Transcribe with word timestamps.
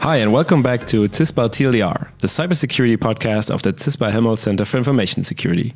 Hi, 0.00 0.16
and 0.16 0.34
welcome 0.34 0.62
back 0.62 0.84
to 0.88 1.08
CISPA 1.08 1.48
TLDR, 1.48 2.10
the 2.18 2.26
cybersecurity 2.26 2.98
podcast 2.98 3.50
of 3.50 3.62
the 3.62 3.72
CISPA 3.72 4.10
Helmholtz 4.10 4.42
Center 4.42 4.66
for 4.66 4.76
Information 4.76 5.22
Security. 5.22 5.72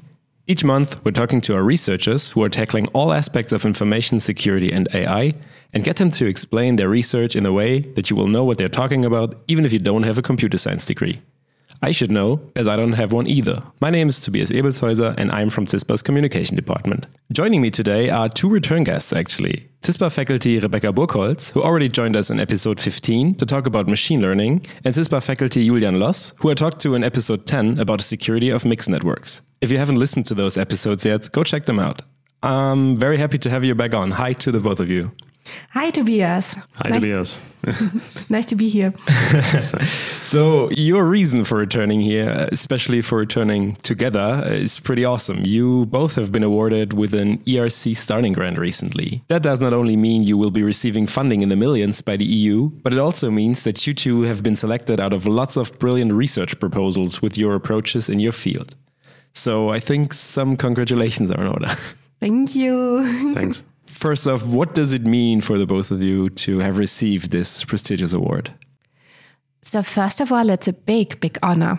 Each 0.47 0.65
month, 0.65 1.03
we're 1.03 1.13
talking 1.13 1.41
to 1.43 1.55
our 1.55 1.63
researchers 1.63 2.29
who 2.31 2.43
are 2.43 2.51
tackling 2.51 2.89
all 2.89 3.15
aspects 3.15 3.55
of 3.55 3.65
information 3.65 4.21
security 4.21 4.71
and 4.71 4.87
AI 4.93 5.33
and 5.73 5.83
get 5.83 5.97
them 5.97 6.11
to 6.11 6.27
explain 6.27 6.77
their 6.77 6.91
research 6.91 7.35
in 7.35 7.47
a 7.47 7.53
way 7.53 7.81
that 7.81 8.11
you 8.11 8.17
will 8.17 8.27
know 8.27 8.45
what 8.45 8.59
they're 8.59 8.69
talking 8.69 9.03
about, 9.07 9.35
even 9.49 9.65
if 9.65 9.73
you 9.73 9.79
don't 9.79 10.03
have 10.03 10.19
a 10.19 10.23
computer 10.23 10.59
science 10.59 10.85
degree. 10.85 11.23
I 11.83 11.93
should 11.93 12.11
know, 12.11 12.41
as 12.57 12.67
I 12.67 12.77
don't 12.77 12.93
have 12.93 13.13
one 13.13 13.27
either. 13.27 13.63
My 13.81 13.91
name 13.91 14.09
is 14.09 14.21
Tobias 14.21 14.51
Ebelshäuser, 14.51 15.15
and 15.19 15.31
I'm 15.31 15.51
from 15.51 15.67
CISPA's 15.67 16.03
Communication 16.03 16.57
Department. 16.57 17.07
Joining 17.33 17.61
me 17.61 17.71
today 17.71 18.09
are 18.09 18.29
two 18.29 18.49
return 18.49 18.85
guests, 18.85 19.13
actually. 19.13 19.69
CISPA 19.83 20.11
faculty 20.11 20.61
Rebekka 20.61 20.95
Burkholz, 20.95 21.51
who 21.51 21.63
already 21.63 21.89
joined 21.89 22.17
us 22.17 22.31
in 22.31 22.41
episode 22.41 22.81
15 22.81 23.35
to 23.37 23.47
talk 23.47 23.67
about 23.67 23.89
machine 23.89 24.21
learning, 24.23 24.65
and 24.85 24.95
CISPA 24.95 25.23
faculty 25.23 25.67
Julian 25.67 26.01
Loss, 26.01 26.33
who 26.39 26.51
I 26.51 26.55
talked 26.55 26.81
to 26.81 26.95
in 26.95 27.05
episode 27.05 27.47
10 27.47 27.79
about 27.79 27.99
the 27.99 28.05
security 28.05 28.49
of 28.49 28.65
mixed 28.65 28.89
networks. 28.89 29.43
If 29.61 29.71
you 29.71 29.79
haven't 29.79 29.99
listened 29.99 30.27
to 30.27 30.35
those 30.35 30.57
episodes 30.57 31.05
yet, 31.05 31.31
go 31.33 31.45
check 31.45 31.67
them 31.67 31.79
out. 31.79 32.03
I'm 32.43 32.97
very 32.97 33.17
happy 33.17 33.39
to 33.39 33.51
have 33.51 33.65
you 33.65 33.75
back 33.75 33.95
on. 33.95 34.13
Hi 34.13 34.33
to 34.35 34.51
the 34.51 34.61
both 34.61 34.81
of 34.81 34.89
you. 34.89 35.13
Hi, 35.71 35.91
Tobias. 35.91 36.55
Hi, 36.77 36.89
nice 36.89 37.03
Tobias. 37.03 37.41
nice 38.31 38.47
to 38.47 38.55
be 38.55 38.69
here. 38.69 38.95
so, 40.23 40.71
your 40.71 41.05
reason 41.05 41.45
for 41.45 41.59
returning 41.59 42.01
here, 42.01 42.49
especially 42.53 43.03
for 43.03 43.19
returning 43.19 43.77
together, 43.77 44.43
is 44.47 44.81
pretty 44.81 45.05
awesome. 45.05 45.41
You 45.43 45.87
both 45.87 46.15
have 46.15 46.33
been 46.33 46.43
awarded 46.43 46.93
with 46.93 47.15
an 47.15 47.39
ERC 47.39 47.97
starting 47.97 48.33
grant 48.33 48.59
recently. 48.59 49.23
That 49.29 49.43
does 49.43 49.61
not 49.61 49.73
only 49.73 49.97
mean 49.97 50.23
you 50.23 50.39
will 50.39 50.51
be 50.51 50.63
receiving 50.63 51.07
funding 51.07 51.43
in 51.43 51.49
the 51.49 51.57
millions 51.57 52.01
by 52.01 52.17
the 52.17 52.25
EU, 52.25 52.71
but 52.83 52.93
it 52.93 52.99
also 52.99 53.31
means 53.31 53.65
that 53.65 53.87
you 53.87 53.95
two 53.95 54.23
have 54.23 54.43
been 54.43 54.57
selected 54.57 55.01
out 55.01 55.13
of 55.13 55.27
lots 55.27 55.57
of 55.57 55.79
brilliant 55.79 56.13
research 56.13 56.59
proposals 56.59 57.21
with 57.23 57.37
your 57.37 57.55
approaches 57.55 58.09
in 58.09 58.21
your 58.21 58.33
field. 58.33 58.77
So, 59.33 59.71
I 59.71 59.81
think 59.81 60.15
some 60.15 60.57
congratulations 60.57 61.31
are 61.31 61.41
in 61.41 61.49
order. 61.49 61.69
Thank 62.21 62.57
you. 62.57 63.35
Thanks. 63.35 63.63
First 63.97 64.29
off, 64.29 64.45
what 64.45 64.75
does 64.75 64.93
it 64.93 65.07
mean 65.07 65.41
for 65.41 65.57
the 65.57 65.65
both 65.65 65.91
of 65.91 66.03
you 66.03 66.29
to 66.29 66.59
have 66.59 66.77
received 66.77 67.31
this 67.31 67.65
prestigious 67.65 68.13
award? 68.13 68.53
So, 69.63 69.83
first 69.83 70.21
of 70.21 70.31
all, 70.31 70.51
it's 70.51 70.69
a 70.69 70.75
big, 70.75 71.19
big 71.19 71.39
honor. 71.43 71.79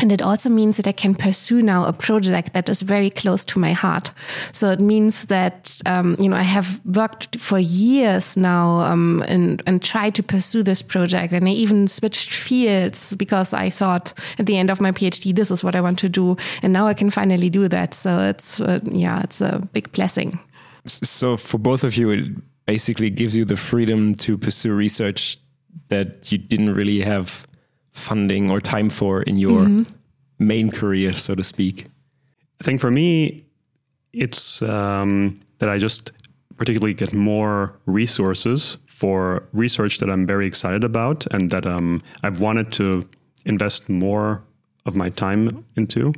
And 0.00 0.12
it 0.12 0.20
also 0.20 0.50
means 0.50 0.76
that 0.76 0.86
I 0.86 0.92
can 0.92 1.14
pursue 1.14 1.62
now 1.62 1.86
a 1.86 1.94
project 1.94 2.52
that 2.52 2.68
is 2.68 2.82
very 2.82 3.08
close 3.08 3.44
to 3.46 3.58
my 3.58 3.72
heart. 3.72 4.12
So 4.52 4.70
it 4.70 4.80
means 4.80 5.26
that 5.26 5.78
um, 5.86 6.14
you 6.18 6.28
know 6.28 6.36
I 6.36 6.42
have 6.42 6.80
worked 6.84 7.38
for 7.40 7.58
years 7.58 8.36
now 8.36 8.80
um, 8.80 9.22
and 9.26 9.62
and 9.66 9.82
tried 9.82 10.14
to 10.16 10.22
pursue 10.22 10.62
this 10.62 10.82
project, 10.82 11.32
and 11.32 11.48
I 11.48 11.52
even 11.52 11.88
switched 11.88 12.32
fields 12.32 13.14
because 13.14 13.52
I 13.52 13.70
thought 13.70 14.12
at 14.38 14.46
the 14.46 14.58
end 14.58 14.70
of 14.70 14.80
my 14.80 14.92
PhD 14.92 15.34
this 15.34 15.50
is 15.50 15.64
what 15.64 15.74
I 15.74 15.80
want 15.80 15.98
to 16.00 16.08
do, 16.08 16.36
and 16.62 16.72
now 16.72 16.86
I 16.86 16.94
can 16.94 17.10
finally 17.10 17.50
do 17.50 17.68
that. 17.68 17.94
So 17.94 18.20
it's 18.20 18.60
uh, 18.60 18.80
yeah, 18.84 19.22
it's 19.22 19.40
a 19.40 19.58
big 19.72 19.90
blessing. 19.92 20.38
So 20.86 21.36
for 21.36 21.58
both 21.58 21.84
of 21.84 21.96
you, 21.96 22.10
it 22.10 22.28
basically 22.66 23.10
gives 23.10 23.36
you 23.36 23.44
the 23.44 23.56
freedom 23.56 24.14
to 24.14 24.38
pursue 24.38 24.72
research 24.72 25.38
that 25.88 26.30
you 26.32 26.38
didn't 26.38 26.74
really 26.74 27.00
have 27.00 27.46
funding 27.92 28.50
or 28.50 28.60
time 28.60 28.88
for 28.88 29.22
in 29.22 29.38
your 29.38 29.66
mm 29.66 29.76
-hmm. 29.76 29.86
main 30.38 30.70
career, 30.70 31.14
so 31.14 31.34
to 31.34 31.42
speak. 31.42 31.86
I 32.60 32.64
think 32.64 32.80
for 32.80 32.90
me, 32.90 33.42
it's 34.12 34.62
um, 34.62 35.36
that 35.58 35.76
I 35.76 35.78
just 35.78 36.12
particularly 36.56 36.94
get 36.94 37.12
more 37.12 37.72
resources 37.86 38.78
for 38.86 39.42
research 39.52 39.98
that 39.98 40.08
I'm 40.08 40.26
very 40.26 40.46
excited 40.46 40.84
about 40.84 41.26
and 41.32 41.50
that 41.50 41.64
um, 41.66 42.00
I've 42.22 42.40
wanted 42.40 42.72
to 42.72 43.08
invest 43.44 43.88
more 43.88 44.42
of 44.84 44.94
my 44.94 45.10
time 45.10 45.64
into. 45.76 46.12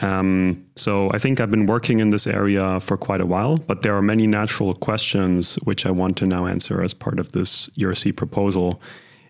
Um, 0.00 0.64
so 0.76 1.10
I 1.12 1.18
think 1.18 1.40
I've 1.40 1.50
been 1.50 1.66
working 1.66 2.00
in 2.00 2.10
this 2.10 2.26
area 2.26 2.80
for 2.80 2.96
quite 2.96 3.20
a 3.20 3.26
while, 3.26 3.58
but 3.58 3.82
there 3.82 3.94
are 3.94 4.02
many 4.02 4.26
natural 4.26 4.74
questions 4.74 5.56
which 5.56 5.84
I 5.84 5.90
want 5.90 6.16
to 6.18 6.26
now 6.26 6.46
answer 6.46 6.82
as 6.82 6.94
part 6.94 7.20
of 7.20 7.32
this 7.32 7.68
ERC 7.78 8.16
proposal, 8.16 8.80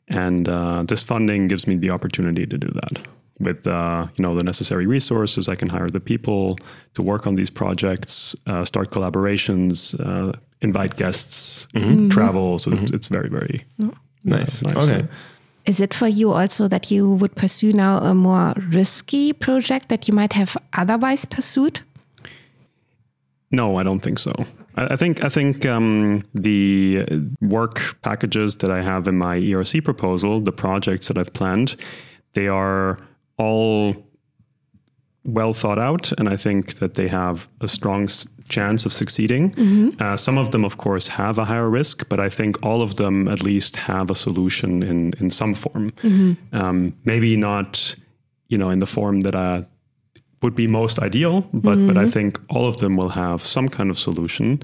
and 0.09 0.49
uh, 0.49 0.85
this 0.87 1.03
funding 1.03 1.49
gives 1.49 1.67
me 1.67 1.77
the 1.77 1.91
opportunity 1.91 2.47
to 2.47 2.57
do 2.59 2.69
that. 2.69 3.09
With 3.41 3.67
uh, 3.67 4.07
you 4.17 4.23
know 4.23 4.35
the 4.37 4.45
necessary 4.45 4.87
resources, 4.87 5.49
I 5.49 5.55
can 5.55 5.69
hire 5.69 5.89
the 5.89 6.01
people 6.01 6.59
to 6.95 7.03
work 7.03 7.27
on 7.27 7.37
these 7.37 7.51
projects, 7.51 8.37
uh, 8.47 8.65
start 8.67 8.91
collaborations, 8.91 9.99
uh, 9.99 10.39
invite 10.61 10.97
guests, 10.97 11.67
mm-hmm. 11.75 12.11
travel. 12.11 12.59
So 12.59 12.71
mm-hmm. 12.71 12.95
it's 12.95 13.09
very 13.09 13.31
very 13.31 13.65
nice. 14.25 14.63
nice. 14.63 14.89
Okay. 14.89 15.09
Is 15.67 15.81
it 15.81 15.93
for 15.93 16.09
you 16.09 16.33
also 16.33 16.69
that 16.69 16.91
you 16.91 17.15
would 17.15 17.35
pursue 17.35 17.73
now 17.73 17.99
a 17.99 18.15
more 18.15 18.55
risky 18.71 19.33
project 19.33 19.89
that 19.89 20.09
you 20.09 20.15
might 20.15 20.33
have 20.33 20.57
otherwise 20.73 21.25
pursued? 21.25 21.81
No, 23.51 23.77
I 23.77 23.83
don't 23.83 24.01
think 24.01 24.19
so. 24.19 24.33
I 24.77 24.97
think 24.97 25.25
I 25.25 25.29
think 25.29 25.67
um, 25.67 26.23
the 26.35 27.05
work 27.41 28.01
packages 28.03 28.57
that 28.57 28.71
I 28.71 28.83
have 28.83 29.09
in 29.09 29.19
my 29.19 29.39
ERC 29.39 29.85
proposal, 29.85 30.41
the 30.41 30.53
projects 30.53 31.09
that 31.09 31.19
I've 31.19 31.33
planned, 31.33 31.77
they 32.35 32.47
are 32.47 32.99
all 33.37 33.97
well 35.25 35.53
thought 35.53 35.79
out, 35.79 36.13
and 36.19 36.29
I 36.29 36.37
think 36.37 36.75
that 36.75 36.95
they 36.95 37.09
have 37.09 37.49
a 37.61 37.69
strong 37.69 38.09
chance 38.51 38.87
of 38.87 38.93
succeeding. 38.93 39.53
Mm-hmm. 39.53 40.03
Uh, 40.03 40.17
some 40.17 40.39
of 40.39 40.51
them, 40.51 40.65
of 40.65 40.77
course, 40.77 41.09
have 41.09 41.39
a 41.39 41.45
higher 41.45 41.71
risk, 41.71 42.09
but 42.09 42.21
I 42.21 42.29
think 42.29 42.63
all 42.63 42.83
of 42.83 42.97
them 42.97 43.29
at 43.29 43.43
least 43.43 43.77
have 43.77 44.11
a 44.11 44.15
solution 44.15 44.83
in 44.83 45.13
in 45.21 45.31
some 45.31 45.55
form. 45.55 45.93
Mm-hmm. 46.03 46.57
Um, 46.57 46.93
maybe 47.05 47.37
not, 47.37 47.97
you 48.49 48.59
know, 48.59 48.71
in 48.71 48.81
the 48.81 48.87
form 48.87 49.21
that 49.21 49.35
I 49.35 49.65
would 50.43 50.55
be 50.55 50.67
most 50.67 50.99
ideal, 50.99 51.43
but 51.53 51.77
mm-hmm. 51.77 51.87
but 51.87 51.97
I 51.97 52.03
mm-hmm. 52.03 52.11
think 52.11 52.41
all 52.49 52.67
of 52.67 52.77
them 52.77 52.97
will 52.97 53.11
have 53.11 53.43
some 53.43 53.69
kind 53.69 53.91
of 53.91 53.99
solution. 53.99 54.61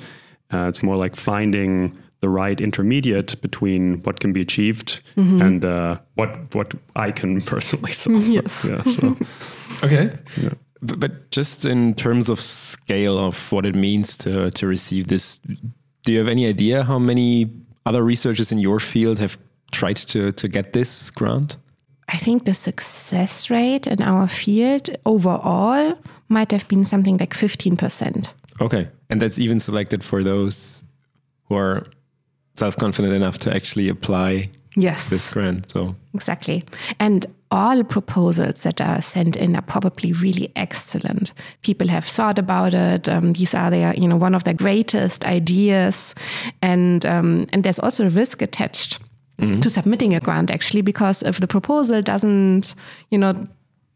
Uh, 0.52 0.68
it's 0.68 0.82
more 0.82 0.96
like 0.96 1.16
finding 1.16 1.92
the 2.20 2.28
right 2.28 2.60
intermediate 2.60 3.40
between 3.40 4.02
what 4.02 4.20
can 4.20 4.32
be 4.32 4.40
achieved 4.40 5.00
mm-hmm. 5.16 5.42
and 5.42 5.64
uh, 5.64 5.98
what 6.14 6.54
what 6.54 6.74
I 6.94 7.12
can 7.12 7.40
personally 7.52 7.92
solve. 7.92 8.26
Yes. 8.26 8.64
yeah. 8.64 8.82
So. 8.82 9.16
okay. 9.86 10.10
Yeah. 10.36 10.54
But, 10.86 11.00
but 11.00 11.30
just 11.30 11.64
in 11.64 11.94
terms 11.94 12.28
of 12.28 12.40
scale 12.40 13.18
of 13.18 13.52
what 13.52 13.66
it 13.66 13.74
means 13.74 14.16
to 14.18 14.50
to 14.50 14.66
receive 14.66 15.08
this, 15.08 15.40
do 16.04 16.12
you 16.12 16.18
have 16.18 16.28
any 16.28 16.46
idea 16.46 16.84
how 16.84 16.98
many 16.98 17.50
other 17.84 18.02
researchers 18.02 18.52
in 18.52 18.58
your 18.58 18.80
field 18.80 19.18
have 19.18 19.36
tried 19.72 19.96
to 19.96 20.32
to 20.32 20.48
get 20.48 20.72
this 20.72 21.10
grant? 21.10 21.56
I 22.08 22.18
think 22.18 22.44
the 22.44 22.54
success 22.54 23.50
rate 23.50 23.86
in 23.86 24.00
our 24.00 24.28
field 24.28 24.90
overall 25.04 25.98
might 26.28 26.52
have 26.52 26.68
been 26.68 26.84
something 26.84 27.16
like 27.18 27.34
15%. 27.34 28.28
Okay. 28.60 28.88
And 29.10 29.20
that's 29.20 29.38
even 29.38 29.60
selected 29.60 30.04
for 30.04 30.22
those 30.22 30.82
who 31.48 31.56
are 31.56 31.84
self 32.56 32.76
confident 32.76 33.14
enough 33.14 33.38
to 33.38 33.54
actually 33.54 33.88
apply 33.88 34.50
yes. 34.76 35.10
this 35.10 35.28
grant. 35.28 35.70
So 35.70 35.96
exactly. 36.14 36.64
And 37.00 37.26
all 37.50 37.84
proposals 37.84 38.62
that 38.62 38.80
are 38.80 39.00
sent 39.02 39.36
in 39.36 39.56
are 39.56 39.62
probably 39.62 40.12
really 40.12 40.52
excellent. 40.56 41.32
People 41.62 41.88
have 41.88 42.04
thought 42.04 42.38
about 42.38 42.74
it. 42.74 43.08
Um, 43.08 43.32
these 43.32 43.54
are 43.54 43.70
their, 43.70 43.94
you 43.94 44.08
know, 44.08 44.16
one 44.16 44.34
of 44.34 44.44
their 44.44 44.54
greatest 44.54 45.24
ideas, 45.24 46.14
and 46.62 47.04
um, 47.06 47.46
and 47.52 47.62
there's 47.62 47.78
also 47.78 48.06
a 48.06 48.10
risk 48.10 48.42
attached. 48.42 49.00
Mm 49.38 49.50
-hmm. 49.50 49.60
To 49.60 49.68
submitting 49.68 50.14
a 50.14 50.18
grant, 50.18 50.50
actually, 50.50 50.82
because 50.82 51.28
if 51.28 51.38
the 51.38 51.46
proposal 51.46 52.02
doesn't, 52.02 52.74
you 53.10 53.18
know, 53.20 53.34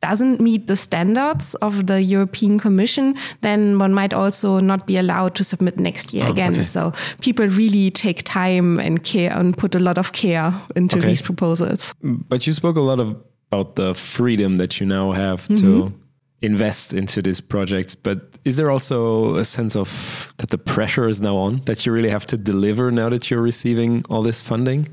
doesn't 0.00 0.40
meet 0.40 0.66
the 0.66 0.76
standards 0.76 1.54
of 1.56 1.86
the 1.86 2.02
European 2.02 2.58
Commission, 2.58 3.16
then 3.42 3.78
one 3.78 3.94
might 3.94 4.14
also 4.14 4.58
not 4.58 4.86
be 4.86 4.96
allowed 4.96 5.34
to 5.34 5.44
submit 5.44 5.78
next 5.78 6.12
year 6.12 6.26
oh, 6.26 6.30
again. 6.30 6.52
Okay. 6.52 6.62
So 6.62 6.92
people 7.20 7.46
really 7.46 7.90
take 7.90 8.22
time 8.22 8.78
and 8.80 9.02
care 9.04 9.36
and 9.36 9.56
put 9.56 9.74
a 9.74 9.78
lot 9.78 9.98
of 9.98 10.12
care 10.12 10.54
into 10.74 10.98
okay. 10.98 11.08
these 11.08 11.22
proposals. 11.22 11.94
But 12.02 12.46
you 12.46 12.52
spoke 12.52 12.76
a 12.76 12.82
lot 12.82 12.98
of, 12.98 13.16
about 13.50 13.74
the 13.74 13.94
freedom 13.94 14.56
that 14.56 14.80
you 14.80 14.86
now 14.86 15.12
have 15.12 15.42
mm 15.48 15.54
-hmm. 15.54 15.60
to 15.60 15.66
mm-hmm. 15.66 15.94
invest 16.40 16.92
into 16.92 17.20
these 17.20 17.42
projects. 17.42 17.94
But 17.94 18.18
is 18.44 18.54
there 18.56 18.70
also 18.70 19.34
a 19.36 19.44
sense 19.44 19.78
of 19.78 19.88
that 20.36 20.50
the 20.50 20.58
pressure 20.58 21.08
is 21.08 21.20
now 21.20 21.36
on, 21.36 21.60
that 21.64 21.84
you 21.84 21.94
really 21.94 22.10
have 22.10 22.26
to 22.26 22.36
deliver 22.36 22.92
now 22.92 23.08
that 23.10 23.28
you're 23.28 23.44
receiving 23.44 24.04
all 24.08 24.22
this 24.22 24.42
funding? 24.42 24.88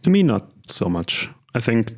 To 0.00 0.10
me, 0.10 0.22
not 0.22 0.42
so 0.66 0.88
much. 0.88 1.28
I 1.54 1.60
think 1.60 1.92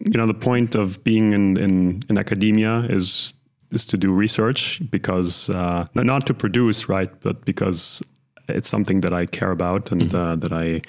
you 0.00 0.12
know 0.12 0.26
the 0.26 0.34
point 0.34 0.74
of 0.74 1.02
being 1.04 1.32
in 1.32 1.56
in, 1.56 2.02
in 2.08 2.18
academia 2.18 2.84
is 2.88 3.34
is 3.70 3.86
to 3.86 3.96
do 3.96 4.12
research 4.12 4.80
because 4.90 5.52
uh, 5.52 5.86
not 5.94 6.26
to 6.26 6.34
produce 6.34 6.88
right 6.88 7.10
but 7.20 7.44
because 7.44 8.04
it's 8.48 8.68
something 8.68 9.00
that 9.00 9.12
I 9.12 9.26
care 9.26 9.50
about 9.50 9.92
and 9.92 10.02
mm-hmm. 10.02 10.16
uh, 10.16 10.36
that 10.36 10.52
I 10.52 10.82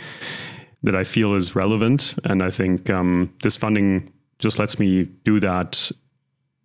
that 0.83 0.95
I 0.95 1.03
feel 1.03 1.35
is 1.35 1.55
relevant 1.55 2.15
and 2.23 2.43
I 2.43 2.49
think 2.49 2.89
um, 2.89 3.33
this 3.41 3.57
funding 3.57 4.11
just 4.39 4.59
lets 4.59 4.79
me 4.79 5.05
do 5.23 5.39
that 5.39 5.91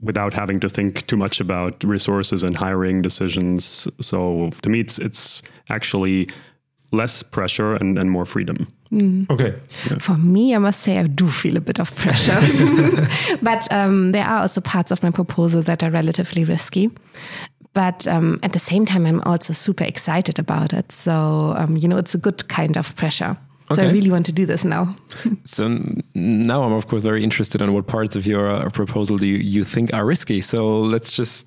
without 0.01 0.35
having 0.35 0.61
to 0.61 0.69
think 0.69 1.07
too 1.07 1.17
much 1.17 1.41
about 1.41 1.83
resources 1.85 2.43
and 2.43 2.57
hiring 2.57 3.03
decisions. 3.03 3.89
So 4.01 4.51
to 4.63 4.69
me, 4.69 4.81
it's 4.81 4.99
it's 4.99 5.43
actually 5.71 6.29
less 6.93 7.23
pressure 7.23 7.75
and, 7.75 7.99
and 7.99 8.11
more 8.11 8.27
freedom. 8.27 8.67
Mm. 8.93 9.31
Okay. 9.31 9.55
Yeah. 9.91 9.99
For 9.99 10.19
me, 10.19 10.55
I 10.55 10.59
must 10.59 10.81
say 10.81 10.99
I 10.99 11.07
do 11.07 11.29
feel 11.29 11.57
a 11.57 11.61
bit 11.61 11.81
of 11.81 11.95
pressure. 11.95 12.39
but 13.43 13.73
um, 13.73 14.13
there 14.13 14.25
are 14.25 14.41
also 14.41 14.61
parts 14.61 14.91
of 14.91 15.03
my 15.03 15.11
proposal 15.11 15.63
that 15.63 15.83
are 15.83 15.91
relatively 15.91 16.45
risky. 16.45 16.91
But 17.73 18.07
um, 18.07 18.39
at 18.43 18.53
the 18.53 18.59
same 18.59 18.85
time, 18.85 19.07
I'm 19.07 19.23
also 19.23 19.55
super 19.55 19.85
excited 19.85 20.39
about 20.39 20.75
it. 20.75 20.93
So, 20.93 21.55
um, 21.57 21.77
you 21.79 21.89
know, 21.89 21.97
it's 21.97 22.15
a 22.15 22.19
good 22.19 22.47
kind 22.49 22.77
of 22.77 22.95
pressure. 22.97 23.39
So 23.73 23.83
okay. 23.83 23.91
I 23.91 23.93
really 23.93 24.11
want 24.11 24.27
to 24.27 24.33
do 24.33 24.47
this 24.47 24.65
now. 24.65 24.97
so 25.45 25.69
now 26.15 26.63
I'm 26.63 26.73
of 26.73 26.87
course 26.87 27.03
very 27.03 27.23
interested 27.23 27.61
in 27.61 27.73
what 27.73 27.87
parts 27.87 28.17
of 28.17 28.27
your 28.27 28.51
uh, 28.51 28.69
proposal 28.71 29.19
do 29.19 29.27
you, 29.27 29.39
you, 29.39 29.65
think 29.65 29.93
are 29.93 30.07
risky. 30.07 30.41
So 30.41 30.81
let's 30.81 31.13
just 31.17 31.47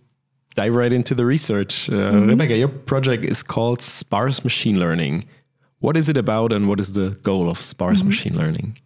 dive 0.55 0.75
right 0.75 0.93
into 0.93 1.15
the 1.15 1.25
research. 1.25 1.89
Uh, 1.89 1.95
mm 1.95 2.01
-hmm. 2.01 2.29
Rebekka, 2.29 2.55
your 2.55 2.71
project 2.85 3.25
is 3.25 3.43
called 3.43 3.81
Sparse 3.81 4.41
Machine 4.43 4.79
Learning. 4.79 5.25
What 5.79 5.97
is 5.97 6.09
it 6.09 6.17
about 6.17 6.53
and 6.53 6.65
what 6.65 6.79
is 6.79 6.91
the 6.91 7.15
goal 7.21 7.47
of 7.49 7.59
sparse 7.59 8.03
mm 8.03 8.07
-hmm. 8.07 8.09
machine 8.09 8.35
learning? 8.37 8.77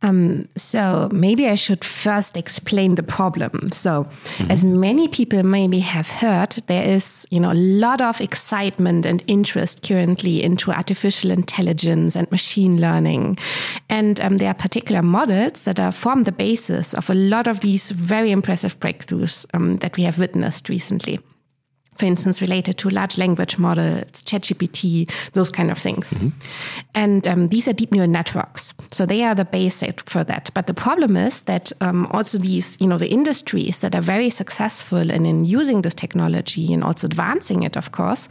Um, 0.00 0.48
so 0.56 1.08
maybe 1.12 1.48
I 1.48 1.56
should 1.56 1.84
first 1.84 2.36
explain 2.36 2.94
the 2.94 3.02
problem. 3.02 3.72
So, 3.72 3.90
mm 3.90 4.06
-hmm. 4.38 4.50
as 4.52 4.64
many 4.64 5.08
people 5.08 5.42
maybe 5.42 5.80
have 5.80 6.08
heard, 6.20 6.62
there 6.66 6.94
is 6.96 7.26
you 7.30 7.40
know 7.40 7.50
a 7.50 7.60
lot 7.86 8.00
of 8.00 8.20
excitement 8.20 9.06
and 9.06 9.22
interest 9.26 9.86
currently 9.88 10.42
into 10.42 10.70
artificial 10.70 11.30
intelligence 11.30 12.18
and 12.18 12.30
machine 12.30 12.80
learning, 12.80 13.38
and 13.88 14.20
um, 14.20 14.36
there 14.36 14.48
are 14.48 14.62
particular 14.62 15.02
models 15.02 15.62
that 15.62 15.80
are 15.80 15.92
form 15.92 16.24
the 16.24 16.32
basis 16.32 16.94
of 16.94 17.10
a 17.10 17.14
lot 17.14 17.46
of 17.48 17.58
these 17.58 17.94
very 17.94 18.30
impressive 18.30 18.76
breakthroughs 18.78 19.46
um, 19.54 19.78
that 19.78 19.96
we 19.96 20.04
have 20.04 20.18
witnessed 20.18 20.68
recently 20.68 21.18
for 21.98 22.06
instance, 22.06 22.40
related 22.40 22.78
to 22.78 22.88
large 22.90 23.18
language 23.18 23.58
models, 23.58 24.22
ChatGPT, 24.22 25.10
those 25.32 25.50
kind 25.50 25.70
of 25.70 25.78
things. 25.78 26.12
Mm 26.12 26.20
-hmm. 26.20 26.32
And 26.94 27.26
um, 27.26 27.48
these 27.48 27.70
are 27.70 27.76
deep 27.76 27.90
neural 27.90 28.10
networks. 28.10 28.74
So 28.90 29.06
they 29.06 29.22
are 29.24 29.34
the 29.34 29.46
basic 29.50 30.00
for 30.04 30.24
that. 30.24 30.50
But 30.54 30.66
the 30.66 30.74
problem 30.74 31.16
is 31.16 31.42
that 31.42 31.72
um, 31.80 32.06
also 32.10 32.38
these, 32.38 32.76
you 32.80 32.88
know, 32.88 32.98
the 32.98 33.08
industries 33.08 33.78
that 33.78 33.94
are 33.94 34.04
very 34.04 34.30
successful 34.30 35.10
in, 35.10 35.26
in 35.26 35.44
using 35.58 35.82
this 35.82 35.94
technology 35.94 36.72
and 36.74 36.84
also 36.84 37.06
advancing 37.06 37.64
it, 37.64 37.76
of 37.76 37.90
course, 37.90 38.28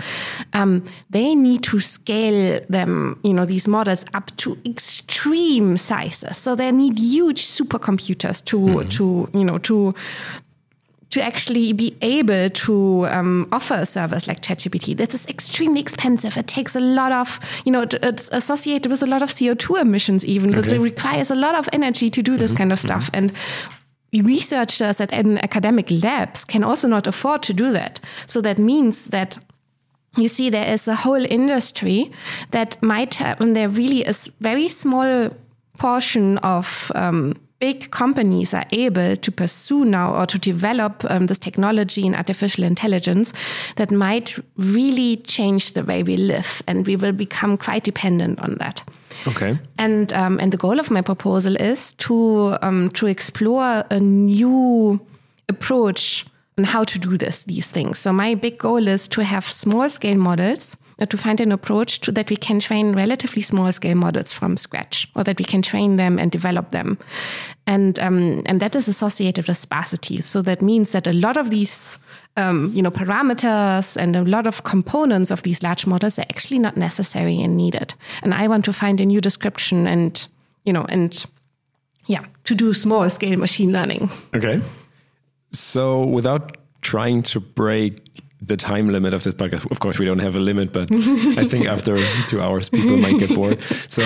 um, 0.54 0.84
they 1.12 1.36
need 1.36 1.60
to 1.64 1.80
scale 1.80 2.60
them, 2.70 3.20
you 3.24 3.34
know, 3.34 3.46
these 3.46 3.70
models 3.70 4.04
up 4.14 4.32
to 4.36 4.58
extreme 4.64 5.78
sizes. 5.78 6.38
So 6.38 6.56
they 6.56 6.72
need 6.72 7.00
huge 7.00 7.42
supercomputers 7.42 8.44
to, 8.44 8.58
mm 8.58 8.76
-hmm. 8.76 8.88
to 8.98 9.04
you 9.34 9.44
know, 9.44 9.60
to 9.60 9.94
to 11.18 11.24
actually 11.24 11.74
be 11.74 11.98
able 12.02 12.48
to 12.52 13.08
um, 13.08 13.48
offer 13.52 13.74
a 13.74 13.86
service 13.88 14.28
like 14.28 14.42
ChatGPT. 14.42 14.96
This 14.96 15.16
is 15.16 15.26
extremely 15.26 15.82
expensive. 15.82 16.38
It 16.38 16.46
takes 16.46 16.76
a 16.76 16.80
lot 16.80 17.12
of, 17.12 17.40
you 17.66 17.72
know, 17.72 17.88
it's 18.04 18.30
associated 18.32 18.92
with 18.92 19.02
a 19.02 19.08
lot 19.08 19.24
of 19.24 19.32
CO2 19.32 19.82
emissions, 19.82 20.24
even. 20.24 20.56
Okay. 20.56 20.76
It 20.76 20.80
requires 20.80 21.32
a 21.32 21.36
lot 21.36 21.56
of 21.56 21.68
energy 21.74 22.12
to 22.12 22.22
do 22.22 22.38
this 22.38 22.52
mm 22.52 22.56
-hmm. 22.56 22.58
kind 22.58 22.72
of 22.72 22.80
stuff. 22.80 23.10
Mm 23.10 23.14
-hmm. 23.14 23.18
And 23.18 24.28
researchers 24.28 25.02
at 25.02 25.12
academic 25.44 25.90
labs 25.90 26.46
can 26.46 26.64
also 26.64 26.88
not 26.88 27.08
afford 27.08 27.42
to 27.42 27.54
do 27.54 27.72
that. 27.72 28.00
So 28.26 28.42
that 28.42 28.58
means 28.58 29.06
that 29.06 29.38
you 30.16 30.28
see 30.28 30.50
there 30.50 30.74
is 30.74 30.88
a 30.88 30.96
whole 30.96 31.26
industry 31.30 32.12
that 32.50 32.78
might 32.82 33.16
have, 33.16 33.36
and 33.42 33.56
there 33.56 33.70
really 33.70 34.02
is 34.08 34.32
very 34.40 34.70
small 34.70 35.30
portion 35.78 36.38
of 36.40 36.92
um, 36.96 37.34
big 37.60 37.90
companies 37.92 38.54
are 38.54 38.66
able 38.72 39.16
to 39.16 39.32
pursue 39.32 39.84
now 39.84 40.14
or 40.14 40.26
to 40.26 40.38
develop 40.38 41.04
um, 41.10 41.26
this 41.26 41.40
technology 41.40 42.06
in 42.06 42.14
artificial 42.16 42.64
intelligence 42.64 43.34
that 43.76 43.92
might 43.92 44.38
really 44.58 45.18
change 45.18 45.74
the 45.74 45.84
way 45.84 46.04
we 46.04 46.18
live 46.18 46.62
and 46.68 46.86
we 46.86 46.96
will 46.96 47.12
become 47.12 47.58
quite 47.58 47.84
dependent 47.84 48.40
on 48.40 48.56
that. 48.56 48.84
Okay. 49.26 49.58
And 49.78 50.14
um, 50.14 50.40
and 50.40 50.52
the 50.52 50.58
goal 50.58 50.80
of 50.80 50.92
my 50.92 51.02
proposal 51.02 51.56
is 51.56 51.94
to 51.94 52.58
um, 52.62 52.90
to 52.92 53.08
explore 53.08 53.84
a 53.90 54.00
new 54.00 55.00
approach 55.50 56.26
on 56.58 56.66
how 56.66 56.84
to 56.84 57.00
do 57.00 57.18
this 57.18 57.44
these 57.44 57.72
things. 57.72 57.98
So 57.98 58.14
my 58.14 58.36
big 58.36 58.58
goal 58.58 58.88
is 58.88 59.08
to 59.10 59.24
have 59.24 59.46
small 59.46 59.90
scale 59.90 60.18
models 60.18 60.78
to 61.06 61.18
find 61.18 61.40
an 61.40 61.52
approach 61.52 62.00
to, 62.02 62.12
that 62.12 62.30
we 62.30 62.36
can 62.36 62.60
train 62.60 62.96
relatively 62.96 63.42
small 63.42 63.72
scale 63.72 63.96
models 63.96 64.34
from 64.34 64.58
scratch, 64.58 65.08
or 65.16 65.24
that 65.24 65.38
we 65.38 65.46
can 65.46 65.62
train 65.62 65.98
them 65.98 66.18
and 66.18 66.32
develop 66.32 66.72
them, 66.72 66.98
and 67.68 68.00
um, 68.00 68.42
and 68.46 68.60
that 68.60 68.76
is 68.76 68.88
associated 68.88 69.48
with 69.48 69.58
sparsity. 69.58 70.22
So 70.22 70.42
that 70.42 70.62
means 70.62 70.92
that 70.92 71.08
a 71.08 71.14
lot 71.14 71.38
of 71.38 71.50
these 71.50 72.00
um, 72.36 72.72
you 72.74 72.82
know 72.82 72.92
parameters 72.92 73.96
and 73.96 74.16
a 74.16 74.24
lot 74.24 74.48
of 74.48 74.64
components 74.64 75.32
of 75.32 75.44
these 75.44 75.62
large 75.62 75.86
models 75.86 76.18
are 76.18 76.26
actually 76.30 76.60
not 76.60 76.78
necessary 76.78 77.42
and 77.42 77.56
needed. 77.56 77.94
And 78.24 78.34
I 78.34 78.48
want 78.48 78.66
to 78.66 78.74
find 78.74 79.00
a 79.00 79.06
new 79.06 79.22
description 79.22 79.88
and 79.88 80.28
you 80.64 80.74
know 80.74 80.86
and 80.90 81.26
yeah 82.08 82.26
to 82.46 82.56
do 82.56 82.74
small 82.74 83.10
scale 83.10 83.38
machine 83.38 83.72
learning. 83.72 84.10
Okay. 84.34 84.62
So 85.52 86.04
without 86.06 86.58
trying 86.82 87.24
to 87.24 87.40
break 87.40 88.18
the 88.42 88.58
time 88.58 88.90
limit 88.90 89.14
of 89.14 89.24
this 89.24 89.34
podcast. 89.34 89.70
Of 89.72 89.80
course, 89.80 90.00
we 90.00 90.06
don't 90.06 90.20
have 90.20 90.36
a 90.36 90.40
limit, 90.40 90.72
but 90.72 90.92
I 90.92 91.44
think 91.44 91.66
after 91.76 91.98
two 92.28 92.42
hours, 92.42 92.70
people 92.70 92.98
might 92.98 93.20
get 93.20 93.34
bored. 93.34 93.62
So, 93.90 94.04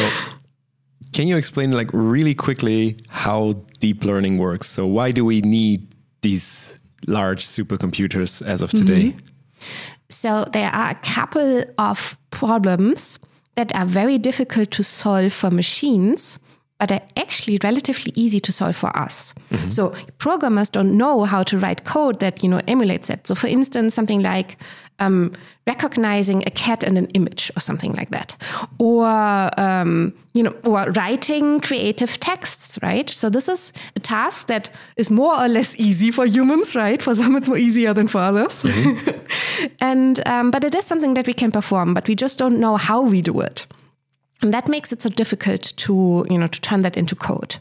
can 1.14 1.28
you 1.28 1.36
explain, 1.38 1.72
like, 1.72 1.90
really 1.94 2.34
quickly 2.34 2.98
how 3.10 3.54
deep 3.80 4.04
learning 4.04 4.38
works? 4.38 4.70
So, 4.70 4.86
why 4.86 5.12
do 5.12 5.26
we 5.26 5.42
need 5.42 5.94
these 6.22 6.80
large 7.08 7.46
supercomputers 7.46 8.42
as 8.42 8.62
of 8.62 8.72
today? 8.72 9.04
Mm 9.04 9.12
-hmm. 9.12 9.30
So, 10.10 10.46
there 10.52 10.72
are 10.72 10.90
a 10.90 11.00
couple 11.16 11.66
of 11.78 12.18
problems 12.30 13.20
that 13.56 13.74
are 13.74 13.86
very 13.86 14.18
difficult 14.18 14.72
to 14.72 14.84
solve 14.84 15.30
for 15.30 15.52
machines 15.52 16.40
but 16.82 16.92
are 16.92 17.02
actually 17.16 17.60
relatively 17.64 18.12
easy 18.16 18.40
to 18.40 18.52
solve 18.52 18.76
for 18.76 18.96
us. 18.98 19.36
Mm-hmm. 19.52 19.70
So 19.70 19.94
programmers 20.18 20.68
don't 20.68 20.98
know 20.98 21.26
how 21.26 21.44
to 21.44 21.60
write 21.60 21.86
code 21.86 22.20
that 22.22 22.42
you 22.42 22.50
know 22.50 22.60
emulates 22.68 23.08
that. 23.08 23.28
So 23.28 23.36
for 23.36 23.48
instance, 23.48 23.94
something 23.94 24.24
like 24.24 24.58
um, 24.98 25.32
recognizing 25.68 26.44
a 26.48 26.50
cat 26.50 26.84
in 26.84 26.98
an 26.98 27.06
image 27.14 27.52
or 27.56 27.60
something 27.60 27.94
like 27.94 28.10
that, 28.10 28.36
or 28.80 29.06
um, 29.60 30.14
you 30.34 30.42
know, 30.42 30.56
or 30.66 30.92
writing 30.94 31.60
creative 31.60 32.20
texts, 32.20 32.80
right? 32.82 33.12
So 33.12 33.30
this 33.30 33.48
is 33.48 33.74
a 33.96 34.00
task 34.00 34.48
that 34.48 34.72
is 34.98 35.12
more 35.12 35.40
or 35.40 35.48
less 35.48 35.76
easy 35.76 36.10
for 36.10 36.26
humans, 36.26 36.76
right? 36.76 37.00
For 37.00 37.14
some, 37.14 37.36
it's 37.36 37.48
more 37.48 37.60
easier 37.60 37.94
than 37.94 38.08
for 38.08 38.22
others, 38.22 38.64
mm-hmm. 38.64 39.68
and 39.80 40.28
um, 40.28 40.50
but 40.50 40.64
it 40.64 40.74
is 40.74 40.86
something 40.86 41.14
that 41.14 41.28
we 41.28 41.34
can 41.34 41.52
perform, 41.52 41.94
but 41.94 42.08
we 42.08 42.16
just 42.16 42.40
don't 42.40 42.60
know 42.60 42.78
how 42.78 43.02
we 43.02 43.22
do 43.22 43.40
it. 43.40 43.68
And 44.42 44.54
that 44.54 44.68
makes 44.68 44.92
it 44.92 45.02
so 45.02 45.10
difficult 45.10 45.62
to, 45.78 46.26
you 46.30 46.38
know, 46.38 46.48
to 46.48 46.62
turn 46.62 46.82
that 46.82 46.98
into 46.98 47.16
code. 47.16 47.58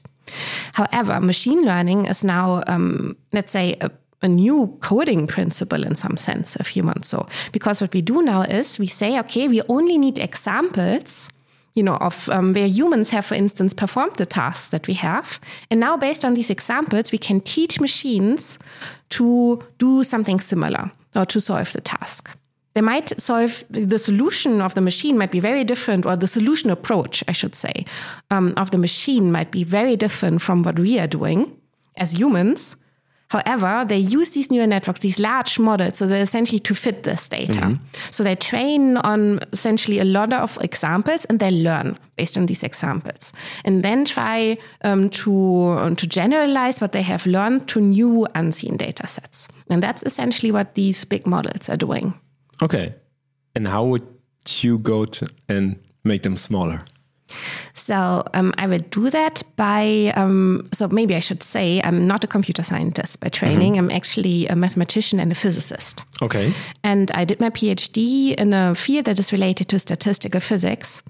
However, 0.72 1.20
machine 1.20 1.62
learning 1.62 2.06
is 2.06 2.24
now, 2.24 2.62
um, 2.66 3.16
let's 3.32 3.52
say, 3.52 3.76
a, 3.80 3.90
a 4.22 4.28
new 4.28 4.76
coding 4.80 5.26
principle 5.26 5.84
in 5.84 5.94
some 5.94 6.16
sense 6.16 6.56
of 6.56 6.66
humans. 6.68 7.08
So, 7.08 7.26
because 7.52 7.80
what 7.80 7.92
we 7.92 8.02
do 8.02 8.22
now 8.22 8.42
is 8.42 8.78
we 8.78 8.86
say, 8.86 9.18
okay, 9.20 9.48
we 9.48 9.62
only 9.68 9.98
need 9.98 10.18
examples 10.18 11.30
you 11.74 11.84
know, 11.84 11.96
of 11.96 12.28
um, 12.30 12.52
where 12.52 12.66
humans 12.66 13.10
have, 13.10 13.24
for 13.24 13.36
instance, 13.36 13.72
performed 13.72 14.16
the 14.16 14.26
tasks 14.26 14.70
that 14.70 14.88
we 14.88 14.94
have. 14.94 15.38
And 15.70 15.78
now, 15.78 15.96
based 15.96 16.24
on 16.24 16.34
these 16.34 16.50
examples, 16.50 17.12
we 17.12 17.18
can 17.18 17.40
teach 17.40 17.80
machines 17.80 18.58
to 19.10 19.62
do 19.78 20.02
something 20.02 20.40
similar 20.40 20.90
or 21.14 21.24
to 21.26 21.40
solve 21.40 21.72
the 21.72 21.80
task 21.80 22.36
they 22.74 22.80
might 22.80 23.20
solve 23.20 23.64
the 23.70 23.98
solution 23.98 24.60
of 24.60 24.74
the 24.74 24.80
machine 24.80 25.18
might 25.18 25.32
be 25.32 25.40
very 25.40 25.64
different 25.64 26.06
or 26.06 26.16
the 26.16 26.26
solution 26.26 26.70
approach 26.70 27.24
i 27.28 27.32
should 27.32 27.54
say 27.54 27.84
um, 28.30 28.52
of 28.56 28.70
the 28.70 28.78
machine 28.78 29.32
might 29.32 29.50
be 29.50 29.64
very 29.64 29.96
different 29.96 30.42
from 30.42 30.62
what 30.62 30.78
we 30.78 30.98
are 30.98 31.08
doing 31.08 31.56
as 32.00 32.18
humans. 32.18 32.76
However 33.28 33.84
they 33.86 33.98
use 33.98 34.30
these 34.32 34.50
neural 34.50 34.66
networks 34.66 35.00
these 35.00 35.20
large 35.20 35.60
models 35.60 35.98
so 35.98 36.06
they're 36.08 36.22
essentially 36.22 36.58
to 36.58 36.74
fit 36.74 37.04
this 37.04 37.28
data. 37.28 37.60
Mm 37.60 37.72
-hmm. 37.72 37.78
so 38.10 38.24
they 38.24 38.36
train 38.36 38.96
on 38.96 39.38
essentially 39.52 40.00
a 40.00 40.04
lot 40.04 40.32
of 40.32 40.58
examples 40.60 41.26
and 41.26 41.38
they 41.38 41.50
learn 41.50 41.96
based 42.16 42.36
on 42.36 42.46
these 42.46 42.66
examples 42.66 43.32
and 43.64 43.82
then 43.82 44.04
try 44.04 44.58
um, 44.84 45.08
to, 45.08 45.32
um, 45.84 45.94
to 45.94 46.06
generalize 46.08 46.80
what 46.80 46.92
they 46.92 47.02
have 47.02 47.30
learned 47.30 47.60
to 47.66 47.80
new 47.80 48.26
unseen 48.34 48.76
data 48.76 49.06
sets 49.06 49.46
and 49.68 49.82
that's 49.82 50.02
essentially 50.02 50.52
what 50.52 50.74
these 50.74 51.06
big 51.06 51.26
models 51.26 51.68
are 51.68 51.78
doing 51.78 52.14
Okay. 52.62 52.94
And 53.54 53.68
how 53.68 53.84
would 53.84 54.06
you 54.60 54.78
go 54.78 55.04
to 55.04 55.26
and 55.48 55.76
make 56.04 56.22
them 56.22 56.36
smaller? 56.36 56.84
So 57.74 58.24
um, 58.34 58.52
I 58.58 58.66
will 58.66 58.80
do 58.90 59.10
that 59.10 59.42
by. 59.56 60.12
Um, 60.16 60.68
so 60.72 60.88
maybe 60.88 61.14
I 61.14 61.20
should 61.20 61.42
say 61.42 61.80
I'm 61.84 62.06
not 62.06 62.24
a 62.24 62.26
computer 62.26 62.62
scientist 62.62 63.20
by 63.20 63.28
training. 63.28 63.72
Mm 63.72 63.78
-hmm. 63.78 63.90
I'm 63.90 63.96
actually 63.96 64.48
a 64.48 64.54
mathematician 64.54 65.20
and 65.20 65.32
a 65.32 65.34
physicist. 65.34 66.04
Okay. 66.20 66.52
And 66.82 67.10
I 67.16 67.24
did 67.24 67.40
my 67.40 67.50
PhD 67.50 67.98
in 68.36 68.52
a 68.52 68.74
field 68.74 69.04
that 69.04 69.18
is 69.18 69.30
related 69.30 69.68
to 69.68 69.78
statistical 69.78 70.40
physics. 70.40 71.02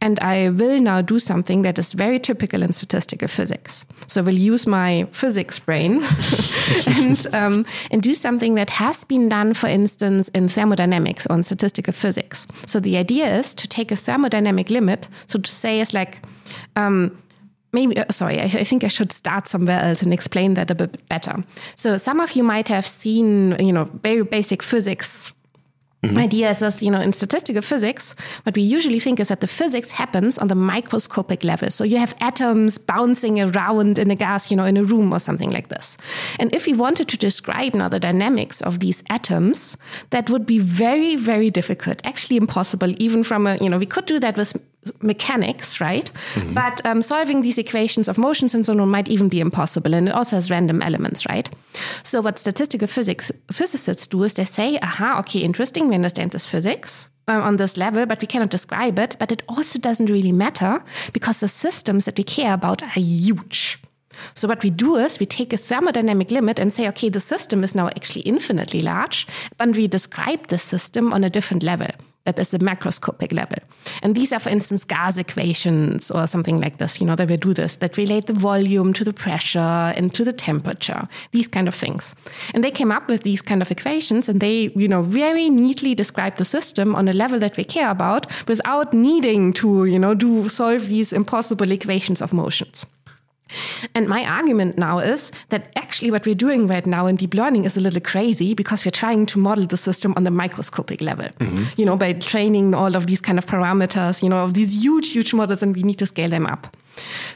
And 0.00 0.18
I 0.20 0.50
will 0.50 0.80
now 0.80 1.02
do 1.02 1.18
something 1.18 1.62
that 1.62 1.78
is 1.78 1.92
very 1.92 2.18
typical 2.18 2.62
in 2.62 2.72
statistical 2.72 3.28
physics. 3.28 3.84
So 4.06 4.20
I 4.20 4.24
will 4.24 4.34
use 4.34 4.66
my 4.66 5.06
physics 5.12 5.58
brain 5.58 6.02
and, 6.86 7.26
um, 7.32 7.66
and 7.90 8.02
do 8.02 8.14
something 8.14 8.54
that 8.54 8.70
has 8.70 9.04
been 9.04 9.28
done, 9.28 9.54
for 9.54 9.68
instance, 9.68 10.28
in 10.28 10.48
thermodynamics 10.48 11.26
or 11.26 11.36
in 11.36 11.42
statistical 11.42 11.92
physics. 11.92 12.46
So 12.66 12.80
the 12.80 12.96
idea 12.96 13.38
is 13.38 13.54
to 13.56 13.68
take 13.68 13.90
a 13.90 13.96
thermodynamic 13.96 14.70
limit. 14.70 15.08
So 15.26 15.38
to 15.38 15.50
say 15.50 15.80
is 15.80 15.94
like, 15.94 16.20
um, 16.76 17.16
maybe 17.74 17.98
uh, 17.98 18.04
sorry 18.10 18.40
I, 18.40 18.44
I, 18.44 18.64
think 18.64 18.84
i 18.84 18.88
should 18.88 19.12
start 19.12 19.48
somewhere 19.48 19.80
else 19.80 20.00
and 20.00 20.12
explain 20.12 20.54
that 20.54 20.70
a 20.70 20.74
bit 20.74 21.06
better 21.08 21.44
so 21.74 21.98
some 21.98 22.20
of 22.20 22.32
you 22.32 22.44
might 22.44 22.68
have 22.68 22.86
seen 22.86 23.56
you 23.58 23.72
know 23.72 23.84
very 24.02 24.22
basic 24.22 24.62
physics 24.62 25.32
Mm-hmm. 26.08 26.18
idea 26.18 26.50
is 26.50 26.58
this, 26.58 26.82
you 26.82 26.90
know, 26.90 27.00
in 27.00 27.12
statistical 27.12 27.62
physics, 27.62 28.14
what 28.44 28.56
we 28.56 28.62
usually 28.62 29.00
think 29.00 29.20
is 29.20 29.28
that 29.28 29.40
the 29.40 29.46
physics 29.46 29.90
happens 29.90 30.38
on 30.38 30.48
the 30.48 30.54
microscopic 30.54 31.44
level. 31.44 31.70
So 31.70 31.84
you 31.84 31.98
have 31.98 32.14
atoms 32.20 32.78
bouncing 32.78 33.40
around 33.40 33.98
in 33.98 34.10
a 34.10 34.14
gas, 34.16 34.50
you 34.50 34.56
know, 34.56 34.64
in 34.64 34.76
a 34.76 34.84
room 34.84 35.12
or 35.12 35.18
something 35.18 35.50
like 35.50 35.68
this. 35.68 35.96
And 36.38 36.54
if 36.54 36.66
we 36.66 36.72
wanted 36.72 37.08
to 37.08 37.16
describe 37.16 37.74
now 37.74 37.88
the 37.88 38.00
dynamics 38.00 38.60
of 38.62 38.80
these 38.80 39.02
atoms, 39.10 39.76
that 40.10 40.30
would 40.30 40.46
be 40.46 40.58
very, 40.58 41.16
very 41.16 41.50
difficult, 41.50 42.00
actually 42.04 42.36
impossible, 42.36 42.92
even 42.98 43.22
from 43.22 43.46
a, 43.46 43.56
you 43.56 43.68
know, 43.68 43.78
we 43.78 43.86
could 43.86 44.06
do 44.06 44.20
that 44.20 44.36
with 44.36 44.56
mechanics, 45.02 45.80
right? 45.80 46.10
Mm-hmm. 46.34 46.54
But 46.54 46.84
um, 46.84 47.02
solving 47.02 47.42
these 47.42 47.58
equations 47.58 48.08
of 48.08 48.18
motions 48.18 48.54
and 48.54 48.64
so 48.64 48.78
on 48.78 48.88
might 48.88 49.08
even 49.08 49.28
be 49.28 49.40
impossible. 49.40 49.94
And 49.94 50.08
it 50.08 50.14
also 50.14 50.36
has 50.36 50.50
random 50.50 50.82
elements, 50.82 51.26
right? 51.28 51.48
So 52.02 52.20
what 52.20 52.38
statistical 52.38 52.88
physics 52.88 53.30
physicists 53.52 54.06
do 54.06 54.22
is 54.22 54.34
they 54.34 54.44
say, 54.44 54.78
aha, 54.82 55.18
okay, 55.20 55.40
interesting, 55.40 55.88
we 55.88 55.94
understand 55.94 56.32
this 56.32 56.46
physics. 56.46 57.08
Um, 57.26 57.40
on 57.40 57.56
this 57.56 57.78
level, 57.78 58.04
but 58.04 58.20
we 58.20 58.26
cannot 58.26 58.50
describe 58.50 58.98
it. 58.98 59.16
But 59.18 59.32
it 59.32 59.42
also 59.48 59.78
doesn't 59.78 60.10
really 60.10 60.30
matter 60.30 60.84
because 61.14 61.40
the 61.40 61.48
systems 61.48 62.04
that 62.04 62.18
we 62.18 62.22
care 62.22 62.52
about 62.52 62.82
are 62.82 63.00
huge. 63.00 63.78
So 64.34 64.46
what 64.46 64.62
we 64.62 64.68
do 64.68 64.96
is 64.96 65.18
we 65.18 65.24
take 65.24 65.54
a 65.54 65.56
thermodynamic 65.56 66.30
limit 66.30 66.58
and 66.58 66.70
say, 66.70 66.86
okay, 66.88 67.08
the 67.08 67.20
system 67.20 67.64
is 67.64 67.74
now 67.74 67.88
actually 67.88 68.22
infinitely 68.22 68.80
large, 68.80 69.26
but 69.56 69.74
we 69.74 69.88
describe 69.88 70.48
the 70.48 70.58
system 70.58 71.14
on 71.14 71.24
a 71.24 71.30
different 71.30 71.62
level 71.62 71.88
that 72.24 72.38
is 72.38 72.50
the 72.50 72.58
macroscopic 72.58 73.32
level. 73.32 73.58
And 74.02 74.14
these 74.14 74.32
are, 74.32 74.38
for 74.38 74.48
instance, 74.48 74.84
gas 74.84 75.18
equations 75.18 76.10
or 76.10 76.26
something 76.26 76.56
like 76.56 76.78
this, 76.78 77.00
you 77.00 77.06
know, 77.06 77.16
that 77.16 77.28
we 77.28 77.36
do 77.36 77.52
this, 77.52 77.76
that 77.76 77.96
relate 77.96 78.26
the 78.26 78.32
volume 78.32 78.92
to 78.94 79.04
the 79.04 79.12
pressure 79.12 79.58
and 79.58 80.12
to 80.14 80.24
the 80.24 80.32
temperature, 80.32 81.06
these 81.32 81.48
kind 81.48 81.68
of 81.68 81.74
things. 81.74 82.14
And 82.54 82.64
they 82.64 82.70
came 82.70 82.90
up 82.90 83.08
with 83.08 83.24
these 83.24 83.42
kind 83.42 83.60
of 83.60 83.70
equations 83.70 84.28
and 84.28 84.40
they, 84.40 84.72
you 84.74 84.88
know, 84.88 85.02
very 85.02 85.50
neatly 85.50 85.94
describe 85.94 86.38
the 86.38 86.44
system 86.44 86.94
on 86.94 87.08
a 87.08 87.12
level 87.12 87.38
that 87.40 87.56
we 87.56 87.64
care 87.64 87.90
about 87.90 88.26
without 88.48 88.94
needing 88.94 89.52
to, 89.54 89.84
you 89.84 89.98
know, 89.98 90.14
do 90.14 90.48
solve 90.48 90.88
these 90.88 91.12
impossible 91.12 91.70
equations 91.70 92.22
of 92.22 92.32
motions. 92.32 92.86
And 93.94 94.08
my 94.08 94.24
argument 94.24 94.78
now 94.78 94.98
is 94.98 95.32
that 95.48 95.72
actually 95.76 96.10
what 96.10 96.26
we're 96.26 96.34
doing 96.34 96.66
right 96.66 96.86
now 96.86 97.06
in 97.06 97.16
deep 97.16 97.34
learning 97.34 97.64
is 97.64 97.76
a 97.76 97.80
little 97.80 98.00
crazy 98.00 98.54
because 98.54 98.84
we're 98.84 98.90
trying 98.90 99.26
to 99.26 99.38
model 99.38 99.66
the 99.66 99.76
system 99.76 100.14
on 100.16 100.24
the 100.24 100.30
microscopic 100.30 101.00
level. 101.00 101.26
Mm-hmm. 101.40 101.64
You 101.76 101.86
know, 101.86 101.96
by 101.96 102.12
training 102.14 102.74
all 102.74 102.96
of 102.96 103.06
these 103.06 103.20
kind 103.20 103.38
of 103.38 103.46
parameters, 103.46 104.22
you 104.22 104.28
know, 104.28 104.44
of 104.44 104.54
these 104.54 104.82
huge, 104.84 105.12
huge 105.12 105.34
models, 105.34 105.62
and 105.62 105.74
we 105.74 105.82
need 105.82 105.98
to 105.98 106.06
scale 106.06 106.30
them 106.30 106.46
up. 106.46 106.76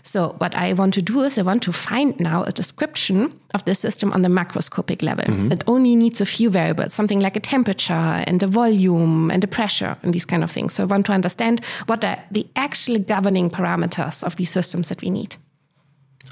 So 0.02 0.34
what 0.38 0.54
I 0.54 0.72
want 0.72 0.94
to 0.94 1.02
do 1.02 1.22
is 1.22 1.38
I 1.38 1.42
want 1.42 1.62
to 1.64 1.72
find 1.72 2.18
now 2.20 2.44
a 2.44 2.52
description 2.52 3.38
of 3.54 3.64
the 3.64 3.74
system 3.74 4.12
on 4.12 4.22
the 4.22 4.28
macroscopic 4.28 5.02
level. 5.02 5.24
Mm-hmm. 5.24 5.52
It 5.52 5.64
only 5.66 5.96
needs 5.96 6.20
a 6.20 6.26
few 6.26 6.50
variables, 6.50 6.94
something 6.94 7.20
like 7.20 7.36
a 7.36 7.40
temperature 7.40 7.92
and 8.26 8.42
a 8.42 8.46
volume 8.46 9.30
and 9.30 9.42
a 9.42 9.48
pressure 9.48 9.96
and 10.02 10.12
these 10.14 10.24
kind 10.24 10.44
of 10.44 10.50
things. 10.50 10.74
So 10.74 10.84
I 10.84 10.86
want 10.86 11.06
to 11.06 11.12
understand 11.12 11.60
what 11.86 12.04
are 12.04 12.18
the 12.30 12.46
actual 12.56 12.98
governing 12.98 13.50
parameters 13.50 14.22
of 14.22 14.36
these 14.36 14.50
systems 14.50 14.88
that 14.88 15.02
we 15.02 15.10
need. 15.10 15.36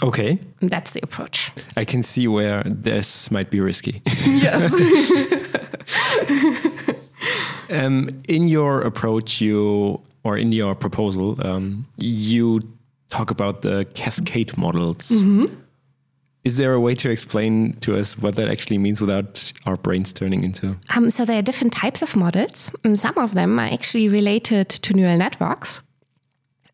Okay. 0.02 0.38
And 0.60 0.70
that's 0.70 0.92
the 0.92 1.00
approach. 1.02 1.50
I 1.76 1.84
can 1.84 2.02
see 2.02 2.28
where 2.28 2.62
this 2.64 3.30
might 3.30 3.50
be 3.50 3.60
risky. 3.60 4.00
Yes. 4.26 4.72
um, 7.70 8.22
in 8.28 8.48
your 8.48 8.82
approach, 8.82 9.40
you, 9.40 10.00
or 10.24 10.36
in 10.36 10.52
your 10.52 10.74
proposal, 10.74 11.36
um, 11.46 11.86
you 11.96 12.60
talk 13.08 13.30
about 13.30 13.62
the 13.62 13.86
cascade 13.94 14.58
models. 14.58 15.10
Mm-hmm. 15.10 15.46
Is 16.44 16.58
there 16.58 16.74
a 16.74 16.80
way 16.80 16.94
to 16.96 17.10
explain 17.10 17.72
to 17.80 17.96
us 17.96 18.18
what 18.18 18.36
that 18.36 18.48
actually 18.48 18.78
means 18.78 19.00
without 19.00 19.52
our 19.66 19.76
brains 19.76 20.12
turning 20.12 20.44
into? 20.44 20.76
Um, 20.94 21.10
so 21.10 21.24
there 21.24 21.38
are 21.38 21.42
different 21.42 21.72
types 21.72 22.02
of 22.02 22.14
models, 22.14 22.70
and 22.84 22.96
some 22.96 23.18
of 23.18 23.34
them 23.34 23.58
are 23.58 23.66
actually 23.66 24.08
related 24.08 24.68
to 24.68 24.94
neural 24.94 25.16
networks. 25.16 25.82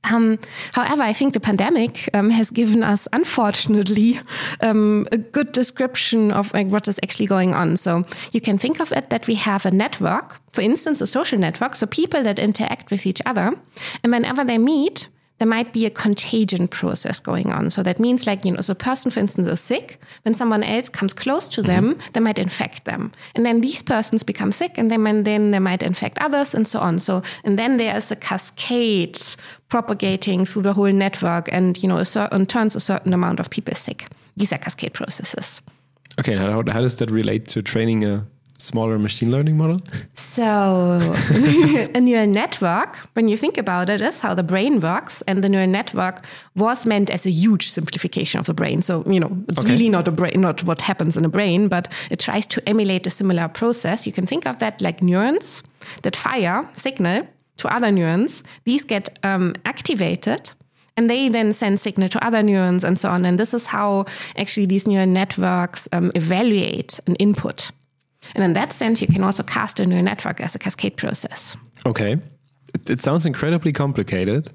Um, 0.05 0.39
however, 0.73 1.03
I 1.03 1.13
think 1.13 1.33
the 1.33 1.41
pandemic 1.41 2.09
um, 2.13 2.31
has 2.31 2.51
given 2.51 2.83
us, 2.83 3.07
unfortunately, 3.13 4.19
um, 4.61 5.07
a 5.13 5.19
good 5.19 5.53
description 5.53 6.33
of 6.33 6.53
like, 6.53 6.67
what 6.69 6.89
is 6.89 6.99
actually 7.03 7.27
going 7.27 7.55
on. 7.55 7.77
So 7.77 8.05
you 8.33 8.41
can 8.41 8.59
think 8.59 8.81
of 8.81 8.93
it 8.93 9.11
that 9.11 9.27
we 9.27 9.37
have 9.37 9.65
a 9.65 9.71
network, 9.71 10.41
for 10.53 10.63
instance, 10.63 11.01
a 11.01 11.07
social 11.07 11.39
network, 11.39 11.77
so 11.77 11.87
people 11.87 12.23
that 12.25 12.39
interact 12.39 12.91
with 12.91 13.07
each 13.07 13.23
other, 13.27 13.53
and 14.03 14.13
whenever 14.13 14.45
they 14.45 14.59
meet, 14.59 15.09
there 15.43 15.49
might 15.49 15.73
be 15.73 15.87
a 15.87 15.91
contagion 15.91 16.69
process 16.69 17.19
going 17.19 17.51
on. 17.51 17.69
So 17.69 17.83
that 17.83 17.99
means, 17.99 18.29
like, 18.29 18.45
you 18.45 18.53
know, 18.53 18.61
so 18.61 18.71
a 18.71 18.77
person, 18.77 19.11
for 19.11 19.19
instance, 19.19 19.49
is 19.49 19.59
sick. 19.59 19.99
When 20.23 20.35
someone 20.35 20.63
else 20.63 20.89
comes 20.89 21.13
close 21.13 21.49
to 21.49 21.63
them, 21.63 21.97
mm-hmm. 21.97 22.13
they 22.13 22.21
might 22.21 22.39
infect 22.39 22.85
them. 22.85 23.11
And 23.35 23.45
then 23.45 23.61
these 23.61 23.83
persons 23.83 24.23
become 24.23 24.53
sick 24.53 24.79
and 24.79 24.89
then, 24.89 25.25
then 25.25 25.51
they 25.51 25.59
might 25.59 25.83
infect 25.83 26.17
others 26.19 26.55
and 26.55 26.69
so 26.69 26.79
on. 26.79 27.01
So, 27.01 27.25
and 27.43 27.59
then 27.59 27.77
there's 27.77 28.13
a 28.13 28.15
cascade 28.15 29.19
propagating 29.69 30.45
through 30.45 30.63
the 30.63 30.75
whole 30.75 30.93
network 30.93 31.49
and, 31.51 31.83
you 31.83 31.89
know, 31.89 31.99
a 31.99 32.05
certain, 32.05 32.47
turns 32.47 32.77
a 32.77 32.81
certain 32.81 33.13
amount 33.13 33.41
of 33.41 33.51
people 33.51 33.75
sick. 33.75 34.07
These 34.37 34.53
are 34.53 34.59
cascade 34.59 34.93
processes. 34.93 35.61
Okay, 36.21 36.37
how, 36.37 36.63
how 36.71 36.81
does 36.83 36.99
that 36.99 37.11
relate 37.11 37.49
to 37.49 37.63
training 37.63 38.05
a 38.05 38.29
smaller 38.63 38.99
machine 38.99 39.31
learning 39.31 39.57
model? 39.57 39.81
So, 40.15 40.99
a 41.95 42.01
neural 42.01 42.27
network, 42.27 42.97
when 43.15 43.29
you 43.29 43.37
think 43.37 43.59
about 43.59 43.91
it, 43.91 44.01
is 44.01 44.21
how 44.21 44.35
the 44.35 44.43
brain 44.43 44.81
works. 44.81 45.23
And 45.23 45.43
the 45.43 45.49
neural 45.49 45.69
network 45.69 46.25
was 46.55 46.87
meant 46.87 47.11
as 47.11 47.27
a 47.27 47.31
huge 47.31 47.71
simplification 47.71 48.41
of 48.41 48.47
the 48.47 48.55
brain. 48.55 48.83
So, 48.83 49.05
you 49.07 49.21
know, 49.21 49.37
it's 49.49 49.61
okay. 49.61 49.71
really 49.71 49.89
not 49.89 50.09
a 50.09 50.13
brain, 50.13 50.41
not 50.41 50.63
what 50.65 50.81
happens 50.81 51.17
in 51.17 51.25
a 51.25 51.29
brain, 51.29 51.69
but 51.69 51.93
it 52.11 52.21
tries 52.21 52.47
to 52.49 52.69
emulate 52.69 53.07
a 53.07 53.11
similar 53.11 53.49
process. 53.49 54.07
You 54.07 54.13
can 54.13 54.27
think 54.27 54.47
of 54.47 54.59
that 54.59 54.81
like 54.81 55.03
neurons 55.03 55.63
that 56.03 56.17
fire 56.17 56.69
signal 56.73 57.27
to 57.59 57.75
other 57.75 57.91
neurons. 57.91 58.43
These 58.65 58.85
get 58.85 59.19
um, 59.23 59.55
activated 59.65 60.53
and 60.97 61.09
they 61.09 61.29
then 61.29 61.53
send 61.53 61.81
signal 61.81 62.09
to 62.11 62.25
other 62.25 62.43
neurons 62.43 62.85
and 62.85 62.99
so 62.99 63.09
on. 63.09 63.25
And 63.25 63.39
this 63.39 63.55
is 63.55 63.67
how 63.67 64.07
actually 64.37 64.67
these 64.67 64.87
neural 64.87 65.07
networks 65.07 65.89
um, 65.93 66.13
evaluate 66.15 67.01
an 67.07 67.15
input. 67.17 67.71
And 68.35 68.45
in 68.45 68.53
that 68.55 68.73
sense, 68.73 69.01
you 69.01 69.09
can 69.09 69.23
also 69.23 69.43
cast 69.43 69.81
a 69.81 69.87
neural 69.87 70.05
network 70.05 70.41
as 70.41 70.55
a 70.55 70.59
cascade 70.59 70.97
process. 70.97 71.57
Okay. 71.85 72.13
It, 72.75 72.91
it 72.91 73.03
sounds 73.03 73.27
incredibly 73.27 73.73
complicated. 73.73 74.51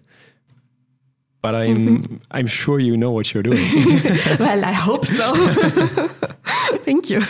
But 1.41 1.55
I'm 1.55 1.77
mm-hmm. 1.77 2.15
I'm 2.31 2.47
sure 2.47 2.79
you 2.79 2.97
know 2.97 3.11
what 3.11 3.33
you're 3.33 3.43
doing. 3.43 3.57
well, 4.39 4.65
I 4.65 4.71
hope 4.71 5.05
so. 5.05 5.33
Thank 6.83 7.09
you. 7.09 7.21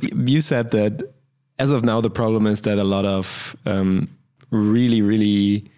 You 0.00 0.40
said 0.40 0.70
that 0.70 1.02
as 1.58 1.70
of 1.70 1.84
now, 1.84 2.00
the 2.00 2.10
problem 2.10 2.46
is 2.46 2.62
that 2.62 2.78
a 2.78 2.84
lot 2.84 3.04
of 3.04 3.56
um, 3.66 4.08
really, 4.50 5.02
really 5.02 5.70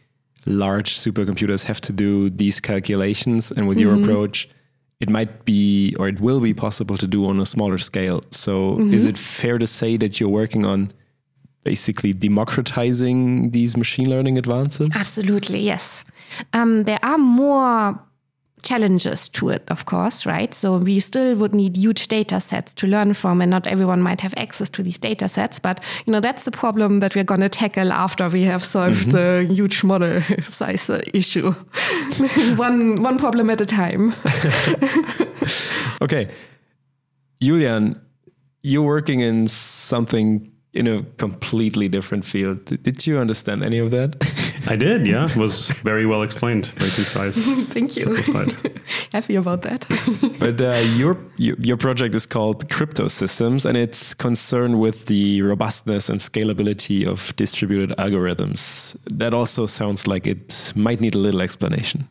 large 0.47 0.99
supercomputers 0.99 1.65
have 1.65 1.81
to 1.83 1.93
do 1.93 2.31
these 2.31 2.61
calculations. 2.61 3.51
And 3.51 3.67
with 3.67 3.79
mm-hmm. 3.79 3.89
your 3.89 4.01
approach, 4.01 4.49
it 5.03 5.11
might 5.11 5.45
be 5.45 5.95
or 5.99 6.09
it 6.09 6.21
will 6.21 6.41
be 6.41 6.55
possible 6.55 6.97
to 6.97 7.09
do 7.09 7.27
on 7.27 7.41
a 7.41 7.45
smaller 7.45 7.77
scale. 7.77 8.23
So, 8.31 8.77
mm-hmm. 8.77 8.95
is 8.95 9.05
it 9.05 9.19
fair 9.19 9.59
to 9.59 9.67
say 9.67 9.97
that 9.97 10.21
you're 10.21 10.29
working 10.29 10.65
on 10.65 10.91
basically 11.65 12.13
democratizing 12.13 13.51
these 13.51 13.77
machine 13.77 14.09
learning 14.09 14.39
advances? 14.39 14.91
Absolutely, 14.95 15.61
yes. 15.61 16.05
Um, 16.53 16.85
there 16.85 17.01
are 17.03 17.19
more 17.19 18.01
challenges 18.63 19.29
to 19.31 19.49
it, 19.49 19.63
of 19.71 19.87
course, 19.87 20.25
right? 20.25 20.55
So 20.55 20.79
we 20.79 21.01
still 21.01 21.35
would 21.37 21.55
need 21.55 21.77
huge 21.77 22.09
data 22.09 22.41
sets 22.41 22.75
to 22.75 22.87
learn 22.87 23.15
from, 23.15 23.41
and 23.41 23.51
not 23.51 23.67
everyone 23.67 24.03
might 24.03 24.21
have 24.21 24.35
access 24.37 24.71
to 24.71 24.83
these 24.83 24.99
data 24.99 25.29
sets. 25.29 25.59
But 25.59 25.83
you 26.07 26.13
know, 26.13 26.21
that's 26.21 26.45
the 26.45 26.51
problem 26.51 27.01
that 27.01 27.15
we're 27.15 27.25
going 27.25 27.41
to 27.41 27.49
tackle 27.49 27.93
after 27.93 28.29
we 28.29 28.43
have 28.43 28.65
solved 28.65 29.09
mm-hmm. 29.09 29.47
the 29.47 29.55
huge 29.55 29.85
model 29.85 30.21
size 30.43 30.91
issue, 31.13 31.53
one 32.57 33.03
one 33.03 33.19
problem 33.19 33.51
at 33.51 33.61
a 33.61 33.67
time. 33.67 34.15
okay, 36.03 36.29
Julian, 37.41 38.01
you're 38.63 38.87
working 38.87 39.21
in 39.21 39.49
something 39.49 40.51
in 40.73 40.87
a 40.87 41.03
completely 41.19 41.89
different 41.89 42.25
field. 42.25 42.65
Did 42.65 43.07
you 43.07 43.19
understand 43.19 43.63
any 43.63 43.79
of 43.79 43.91
that? 43.91 44.17
I 44.67 44.77
did, 44.77 45.07
yeah. 45.07 45.25
It 45.25 45.37
was 45.37 45.71
very 45.71 46.07
well 46.07 46.23
explained, 46.23 46.67
very 46.67 46.91
concise. 46.91 47.53
Thank 47.73 47.97
you. 47.97 48.15
Happy 49.13 49.35
about 49.35 49.63
that. 49.63 49.87
but 50.39 50.61
uh, 50.61 50.83
your, 50.97 51.19
your 51.37 51.77
project 51.77 52.15
is 52.15 52.27
called 52.27 52.69
Crypto 52.71 53.09
Systems, 53.09 53.67
and 53.67 53.77
it's 53.77 54.15
concerned 54.15 54.81
with 54.81 55.07
the 55.07 55.43
robustness 55.43 56.09
and 56.09 56.21
scalability 56.21 57.07
of 57.07 57.35
distributed 57.37 57.97
algorithms. 57.99 58.97
That 59.11 59.35
also 59.35 59.67
sounds 59.67 60.07
like 60.07 60.27
it 60.27 60.73
might 60.77 61.01
need 61.01 61.15
a 61.15 61.19
little 61.19 61.43
explanation. 61.43 62.09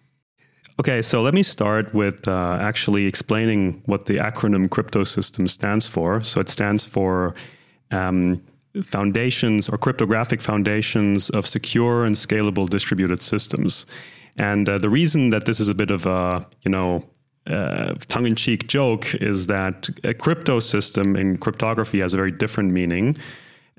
Okay, 0.79 1.01
so 1.01 1.21
let 1.21 1.33
me 1.33 1.43
start 1.43 1.93
with 1.93 2.27
uh, 2.27 2.57
actually 2.59 3.05
explaining 3.05 3.81
what 3.85 4.07
the 4.07 4.15
acronym 4.15 4.69
crypto 4.69 5.03
system 5.03 5.47
stands 5.47 5.87
for. 5.87 6.21
So 6.21 6.41
it 6.41 6.49
stands 6.49 6.83
for 6.83 7.35
um, 7.91 8.41
foundations 8.83 9.69
or 9.69 9.77
cryptographic 9.77 10.41
foundations 10.41 11.29
of 11.31 11.45
secure 11.45 12.05
and 12.05 12.15
scalable 12.15 12.69
distributed 12.69 13.21
systems. 13.21 13.85
And 14.37 14.67
uh, 14.69 14.77
the 14.77 14.89
reason 14.89 15.29
that 15.31 15.45
this 15.45 15.59
is 15.59 15.67
a 15.67 15.73
bit 15.73 15.91
of 15.91 16.05
a, 16.05 16.45
you 16.63 16.71
know, 16.71 17.03
uh, 17.47 17.95
tongue-in-cheek 18.07 18.67
joke 18.67 19.15
is 19.15 19.47
that 19.47 19.89
a 20.03 20.13
crypto 20.13 20.59
system 20.59 21.15
in 21.15 21.37
cryptography 21.37 21.99
has 21.99 22.13
a 22.13 22.17
very 22.17 22.31
different 22.31 22.71
meaning 22.71 23.17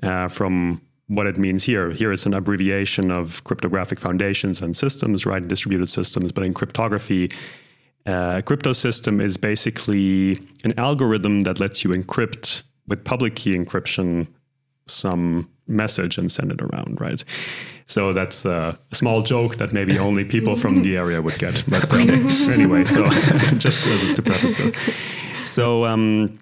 uh, 0.03 0.27
from 0.27 0.81
what 1.07 1.27
it 1.27 1.37
means 1.37 1.63
here. 1.63 1.91
Here 1.91 2.11
it's 2.11 2.25
an 2.25 2.33
abbreviation 2.33 3.11
of 3.11 3.43
cryptographic 3.45 3.99
foundations 3.99 4.61
and 4.61 4.75
systems, 4.75 5.25
right? 5.25 5.45
Distributed 5.47 5.89
systems. 5.89 6.31
But 6.31 6.43
in 6.43 6.53
cryptography, 6.53 7.31
uh, 8.05 8.35
a 8.37 8.41
crypto 8.41 8.73
system 8.73 9.21
is 9.21 9.37
basically 9.37 10.39
an 10.63 10.73
algorithm 10.77 11.41
that 11.41 11.59
lets 11.59 11.83
you 11.83 11.91
encrypt 11.91 12.63
with 12.87 13.03
public 13.03 13.35
key 13.35 13.55
encryption 13.55 14.27
some 14.87 15.49
message 15.67 16.17
and 16.17 16.31
send 16.31 16.51
it 16.51 16.61
around, 16.61 16.99
right? 16.99 17.23
So 17.85 18.13
that's 18.13 18.45
a 18.45 18.77
small 18.91 19.21
joke 19.21 19.57
that 19.57 19.73
maybe 19.73 19.97
only 19.99 20.23
people 20.23 20.55
from 20.55 20.83
the 20.83 20.97
area 20.97 21.21
would 21.21 21.37
get. 21.37 21.63
But 21.67 21.91
um, 21.91 22.51
anyway, 22.51 22.85
so 22.85 23.05
just 23.57 23.85
as 23.87 24.13
to 24.15 24.21
preface 24.21 24.59
it. 24.59 24.75
So 25.45 25.85
um, 25.85 26.39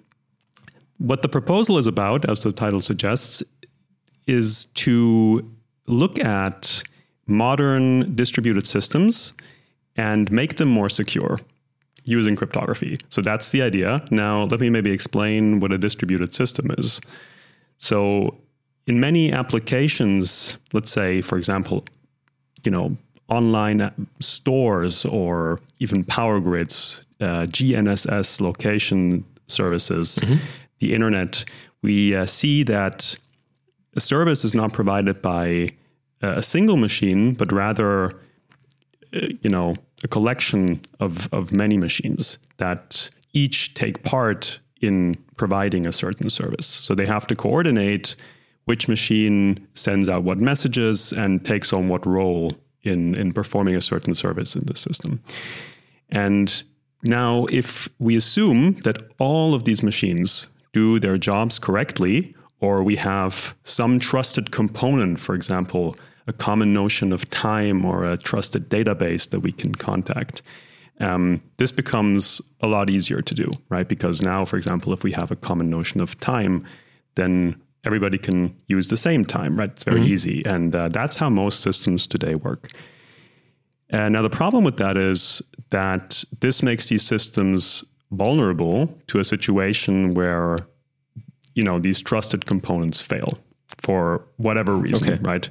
what 0.98 1.22
the 1.22 1.28
proposal 1.28 1.78
is 1.78 1.86
about, 1.86 2.28
as 2.28 2.40
the 2.40 2.52
title 2.52 2.80
suggests, 2.80 3.42
is 4.26 4.66
to 4.74 5.50
look 5.86 6.18
at 6.20 6.82
modern 7.26 8.14
distributed 8.14 8.66
systems 8.66 9.32
and 9.96 10.30
make 10.30 10.56
them 10.56 10.68
more 10.68 10.88
secure 10.88 11.38
using 12.04 12.36
cryptography. 12.36 12.98
So 13.10 13.20
that's 13.20 13.50
the 13.50 13.62
idea. 13.62 14.04
Now, 14.10 14.44
let 14.44 14.60
me 14.60 14.70
maybe 14.70 14.90
explain 14.90 15.60
what 15.60 15.72
a 15.72 15.78
distributed 15.78 16.34
system 16.34 16.70
is. 16.78 17.00
So, 17.82 18.38
in 18.86 19.00
many 19.00 19.32
applications, 19.32 20.56
let's 20.72 20.92
say, 20.92 21.20
for 21.20 21.36
example, 21.36 21.84
you 22.62 22.70
know, 22.70 22.96
online 23.28 23.90
stores 24.20 25.04
or 25.04 25.58
even 25.80 26.04
power 26.04 26.38
grids, 26.38 27.04
uh, 27.20 27.44
GNSS 27.56 28.40
location 28.40 29.24
services, 29.48 30.20
mm-hmm. 30.22 30.36
the 30.78 30.94
internet, 30.94 31.44
we 31.82 32.14
uh, 32.14 32.24
see 32.24 32.62
that 32.62 33.18
a 33.96 34.00
service 34.00 34.44
is 34.44 34.54
not 34.54 34.72
provided 34.72 35.20
by 35.20 35.70
a 36.20 36.40
single 36.40 36.76
machine, 36.76 37.34
but 37.34 37.50
rather, 37.50 38.12
uh, 39.12 39.26
you 39.40 39.50
know, 39.50 39.74
a 40.04 40.08
collection 40.08 40.80
of, 41.00 41.28
of 41.34 41.52
many 41.52 41.76
machines 41.76 42.38
that 42.58 43.10
each 43.32 43.74
take 43.74 44.04
part 44.04 44.60
in 44.80 45.16
providing 45.36 45.86
a 45.86 45.92
certain 45.92 46.30
service. 46.30 46.66
So 46.66 46.94
they 46.94 47.06
have 47.06 47.26
to 47.28 47.36
coordinate 47.36 48.16
which 48.64 48.88
machine 48.88 49.66
sends 49.74 50.08
out 50.08 50.22
what 50.22 50.38
messages 50.38 51.12
and 51.12 51.44
takes 51.44 51.72
on 51.72 51.88
what 51.88 52.06
role 52.06 52.52
in, 52.82 53.14
in 53.14 53.32
performing 53.32 53.74
a 53.74 53.80
certain 53.80 54.14
service 54.14 54.54
in 54.54 54.64
the 54.66 54.76
system. 54.76 55.20
And 56.10 56.62
now, 57.02 57.46
if 57.50 57.88
we 57.98 58.16
assume 58.16 58.80
that 58.84 59.02
all 59.18 59.54
of 59.54 59.64
these 59.64 59.82
machines 59.82 60.46
do 60.72 61.00
their 61.00 61.18
jobs 61.18 61.58
correctly, 61.58 62.34
or 62.60 62.82
we 62.82 62.96
have 62.96 63.56
some 63.64 63.98
trusted 63.98 64.52
component, 64.52 65.18
for 65.18 65.34
example, 65.34 65.96
a 66.28 66.32
common 66.32 66.72
notion 66.72 67.12
of 67.12 67.28
time 67.30 67.84
or 67.84 68.04
a 68.04 68.16
trusted 68.16 68.70
database 68.70 69.28
that 69.30 69.40
we 69.40 69.50
can 69.50 69.74
contact. 69.74 70.42
Um, 71.02 71.42
this 71.56 71.72
becomes 71.72 72.40
a 72.60 72.66
lot 72.68 72.88
easier 72.88 73.22
to 73.22 73.34
do, 73.34 73.50
right? 73.68 73.88
Because 73.88 74.22
now, 74.22 74.44
for 74.44 74.56
example, 74.56 74.92
if 74.92 75.02
we 75.02 75.12
have 75.12 75.30
a 75.30 75.36
common 75.36 75.68
notion 75.68 76.00
of 76.00 76.18
time, 76.20 76.64
then 77.16 77.60
everybody 77.84 78.18
can 78.18 78.56
use 78.68 78.88
the 78.88 78.96
same 78.96 79.24
time, 79.24 79.58
right? 79.58 79.70
It's 79.70 79.84
very 79.84 80.00
mm-hmm. 80.00 80.12
easy. 80.12 80.44
And 80.46 80.74
uh, 80.74 80.88
that's 80.88 81.16
how 81.16 81.28
most 81.28 81.60
systems 81.60 82.06
today 82.06 82.34
work. 82.34 82.68
And 83.90 84.14
now, 84.14 84.22
the 84.22 84.30
problem 84.30 84.64
with 84.64 84.78
that 84.78 84.96
is 84.96 85.42
that 85.70 86.24
this 86.40 86.62
makes 86.62 86.86
these 86.86 87.02
systems 87.02 87.84
vulnerable 88.10 88.98
to 89.08 89.18
a 89.18 89.24
situation 89.24 90.14
where 90.14 90.56
you 91.54 91.62
know 91.62 91.78
these 91.78 92.00
trusted 92.00 92.46
components 92.46 93.00
fail 93.00 93.38
for 93.82 94.24
whatever 94.36 94.76
reason, 94.76 95.14
okay. 95.14 95.22
right? 95.22 95.48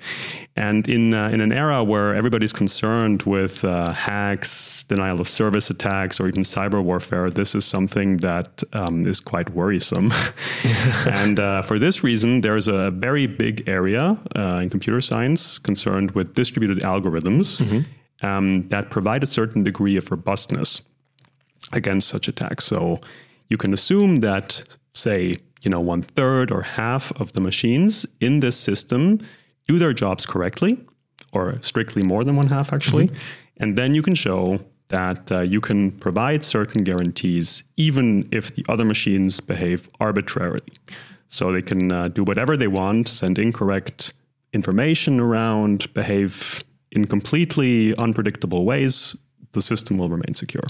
And 0.56 0.88
in 0.88 1.14
uh, 1.14 1.30
in 1.30 1.42
an 1.42 1.52
era 1.52 1.84
where 1.84 2.16
everybody's 2.16 2.54
concerned 2.54 3.24
with 3.24 3.64
uh, 3.64 3.92
hacks, 3.94 4.84
denial 4.84 5.20
of 5.20 5.28
service 5.28 5.70
attacks, 5.70 6.20
or 6.20 6.28
even 6.28 6.44
cyber 6.44 6.84
warfare, 6.84 7.30
this 7.30 7.56
is 7.56 7.66
something 7.66 8.18
that 8.18 8.64
um, 8.74 9.06
is 9.06 9.20
quite 9.20 9.50
worrisome. 9.52 10.12
and 11.10 11.40
uh, 11.40 11.62
for 11.62 11.78
this 11.78 12.04
reason, 12.04 12.42
there's 12.42 12.68
a 12.68 12.92
very 12.92 13.28
big 13.28 13.68
area 13.68 14.18
uh, 14.36 14.60
in 14.62 14.70
computer 14.70 15.02
science 15.02 15.60
concerned 15.60 16.12
with 16.12 16.34
distributed 16.34 16.80
algorithms 16.80 17.62
mm-hmm. 17.62 18.26
um, 18.26 18.68
that 18.70 18.90
provide 18.90 19.24
a 19.24 19.28
certain 19.28 19.64
degree 19.64 19.98
of 19.98 20.10
robustness 20.10 20.82
against 21.74 22.08
such 22.08 22.28
attacks. 22.28 22.66
So 22.66 23.00
you 23.50 23.58
can 23.58 23.74
assume 23.74 24.18
that, 24.18 24.78
say, 24.94 25.38
you 25.62 25.70
know, 25.70 25.80
one 25.80 26.02
third 26.02 26.52
or 26.52 26.64
half 26.64 27.12
of 27.20 27.32
the 27.34 27.42
machines 27.42 28.06
in 28.20 28.40
this 28.40 28.58
system 28.58 29.20
do 29.68 29.78
their 29.78 29.94
jobs 29.94 30.26
correctly, 30.26 30.80
or 31.32 31.58
strictly 31.62 32.04
more 32.04 32.24
than 32.24 32.36
one 32.36 32.48
half 32.48 32.74
actually. 32.74 33.08
Mm-hmm. 33.08 33.64
And 33.64 33.78
then 33.78 33.94
you 33.94 34.02
can 34.02 34.16
show 34.16 34.60
that 34.90 35.32
uh, 35.32 35.40
you 35.40 35.62
can 35.62 35.92
provide 35.92 36.44
certain 36.44 36.84
guarantees 36.84 37.64
even 37.78 38.28
if 38.32 38.54
the 38.56 38.66
other 38.68 38.84
machines 38.84 39.40
behave 39.40 39.90
arbitrarily. 40.00 40.74
So 41.28 41.52
they 41.52 41.62
can 41.62 41.92
uh, 41.92 42.10
do 42.10 42.24
whatever 42.24 42.58
they 42.58 42.68
want, 42.68 43.08
send 43.08 43.40
incorrect 43.40 44.14
information 44.52 45.20
around, 45.20 45.94
behave 45.94 46.64
in 46.92 47.08
completely 47.08 47.96
unpredictable 47.96 48.66
ways. 48.66 49.16
The 49.54 49.62
system 49.62 49.98
will 49.98 50.10
remain 50.10 50.36
secure. 50.36 50.64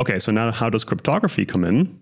Okay, 0.00 0.18
so 0.18 0.32
now 0.32 0.50
how 0.50 0.68
does 0.68 0.84
cryptography 0.84 1.46
come 1.46 1.64
in? 1.64 2.00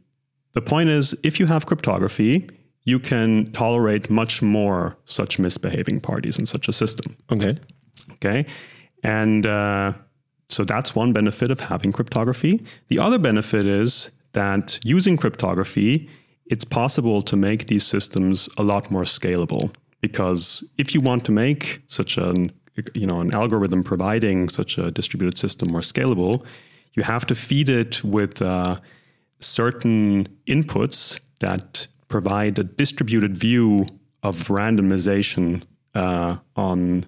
The 0.54 0.62
point 0.62 0.88
is, 0.88 1.14
if 1.22 1.38
you 1.38 1.46
have 1.46 1.66
cryptography, 1.66 2.48
you 2.84 2.98
can 2.98 3.50
tolerate 3.52 4.10
much 4.10 4.42
more 4.42 4.96
such 5.04 5.38
misbehaving 5.38 6.00
parties 6.00 6.38
in 6.38 6.46
such 6.46 6.68
a 6.68 6.72
system. 6.72 7.16
Okay. 7.30 7.58
Okay. 8.12 8.46
And 9.02 9.46
uh, 9.46 9.92
so 10.48 10.64
that's 10.64 10.94
one 10.94 11.12
benefit 11.12 11.50
of 11.50 11.60
having 11.60 11.92
cryptography. 11.92 12.64
The 12.88 12.98
other 12.98 13.18
benefit 13.18 13.66
is 13.66 14.10
that 14.32 14.78
using 14.84 15.16
cryptography, 15.16 16.08
it's 16.46 16.64
possible 16.64 17.22
to 17.22 17.36
make 17.36 17.66
these 17.66 17.84
systems 17.84 18.48
a 18.58 18.62
lot 18.62 18.90
more 18.90 19.02
scalable. 19.02 19.74
Because 20.00 20.62
if 20.76 20.94
you 20.94 21.00
want 21.00 21.24
to 21.24 21.32
make 21.32 21.82
such 21.88 22.18
an 22.18 22.52
you 22.94 23.06
know 23.06 23.20
an 23.20 23.32
algorithm 23.32 23.84
providing 23.84 24.48
such 24.48 24.78
a 24.78 24.90
distributed 24.90 25.38
system 25.38 25.70
more 25.70 25.80
scalable, 25.80 26.44
you 26.94 27.02
have 27.02 27.24
to 27.26 27.34
feed 27.34 27.68
it 27.68 28.02
with 28.04 28.42
uh, 28.42 28.76
certain 29.40 30.28
inputs 30.46 31.20
that 31.40 31.86
provide 32.08 32.58
a 32.58 32.64
distributed 32.64 33.36
view 33.36 33.86
of 34.22 34.48
randomization 34.48 35.62
uh, 35.94 36.36
on 36.56 37.04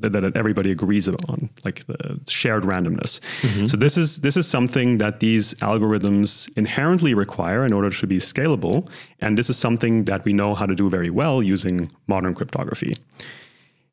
that, 0.00 0.12
that, 0.12 0.36
everybody 0.36 0.70
agrees 0.70 1.08
on, 1.08 1.50
like 1.64 1.84
the 1.86 2.20
shared 2.28 2.62
randomness. 2.62 3.20
Mm-hmm. 3.40 3.66
So 3.66 3.76
this 3.76 3.96
is 3.96 4.20
this 4.20 4.36
is 4.36 4.46
something 4.48 4.98
that 4.98 5.20
these 5.20 5.54
algorithms 5.54 6.48
inherently 6.56 7.14
require 7.14 7.64
in 7.64 7.72
order 7.72 7.90
to 7.90 8.06
be 8.06 8.18
scalable, 8.18 8.88
and 9.20 9.36
this 9.36 9.50
is 9.50 9.58
something 9.58 10.04
that 10.04 10.24
we 10.24 10.32
know 10.32 10.54
how 10.54 10.66
to 10.66 10.74
do 10.74 10.88
very 10.88 11.10
well 11.10 11.42
using 11.42 11.90
modern 12.06 12.34
cryptography. 12.34 12.96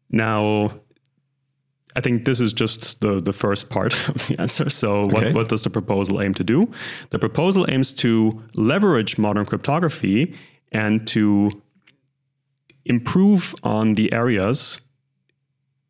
Now, 0.10 0.71
I 1.95 2.01
think 2.01 2.25
this 2.25 2.41
is 2.41 2.51
just 2.51 2.99
the, 2.99 3.21
the 3.21 3.34
first 3.34 3.69
part 3.69 3.93
of 4.10 4.27
the 4.27 4.36
answer. 4.39 4.69
So, 4.69 5.03
okay. 5.03 5.13
what, 5.13 5.34
what 5.34 5.49
does 5.49 5.63
the 5.63 5.69
proposal 5.69 6.21
aim 6.21 6.34
to 6.36 6.43
do? 6.43 6.69
The 7.10 7.19
proposal 7.19 7.65
aims 7.69 7.93
to 7.93 8.41
leverage 8.55 9.17
modern 9.17 9.45
cryptography 9.45 10.36
and 10.71 11.08
to 11.08 11.51
improve 12.86 13.55
on 13.63 13.95
the 13.95 14.12
areas 14.13 14.81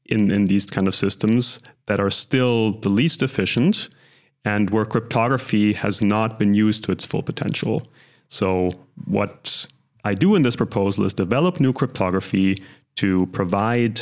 in, 0.05 0.31
in 0.31 0.45
these 0.45 0.65
kind 0.65 0.87
of 0.87 0.95
systems 0.95 1.59
that 1.87 1.99
are 1.99 2.11
still 2.11 2.73
the 2.73 2.89
least 2.89 3.23
efficient 3.23 3.89
and 4.43 4.69
where 4.69 4.85
cryptography 4.85 5.73
has 5.73 6.01
not 6.01 6.37
been 6.37 6.53
used 6.53 6.83
to 6.83 6.91
its 6.91 7.05
full 7.05 7.23
potential. 7.23 7.87
So, 8.27 8.69
what 9.05 9.65
I 10.03 10.13
do 10.13 10.35
in 10.35 10.43
this 10.43 10.55
proposal 10.55 11.03
is 11.05 11.13
develop 11.13 11.59
new 11.59 11.73
cryptography 11.73 12.63
to 12.97 13.25
provide 13.27 14.01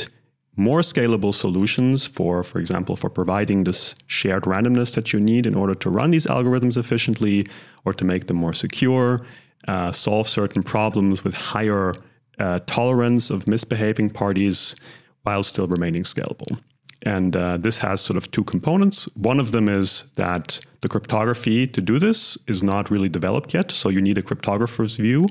more 0.56 0.80
scalable 0.80 1.34
solutions 1.34 2.06
for, 2.06 2.42
for 2.42 2.58
example, 2.58 2.96
for 2.96 3.10
providing 3.10 3.64
this 3.64 3.94
shared 4.06 4.44
randomness 4.44 4.94
that 4.94 5.12
you 5.12 5.20
need 5.20 5.46
in 5.46 5.54
order 5.54 5.74
to 5.74 5.90
run 5.90 6.10
these 6.10 6.26
algorithms 6.26 6.76
efficiently 6.76 7.46
or 7.84 7.92
to 7.92 8.04
make 8.04 8.26
them 8.26 8.36
more 8.36 8.52
secure, 8.52 9.24
uh, 9.66 9.90
solve 9.92 10.28
certain 10.28 10.62
problems 10.62 11.24
with 11.24 11.34
higher 11.34 11.92
uh, 12.38 12.60
tolerance 12.66 13.30
of 13.30 13.48
misbehaving 13.48 14.10
parties 14.10 14.76
while 15.22 15.42
still 15.42 15.66
remaining 15.66 16.02
scalable. 16.02 16.60
And 17.02 17.36
uh, 17.36 17.58
this 17.58 17.78
has 17.78 18.00
sort 18.00 18.16
of 18.16 18.30
two 18.30 18.44
components. 18.44 19.08
One 19.14 19.38
of 19.38 19.52
them 19.52 19.68
is 19.68 20.06
that 20.14 20.60
the 20.80 20.88
cryptography 20.88 21.66
to 21.66 21.80
do 21.82 21.98
this 21.98 22.38
is 22.46 22.62
not 22.62 22.90
really 22.90 23.10
developed 23.10 23.52
yet. 23.52 23.70
So 23.70 23.90
you 23.90 24.00
need 24.00 24.16
a 24.16 24.22
cryptographer's 24.22 24.96
view 24.96 25.26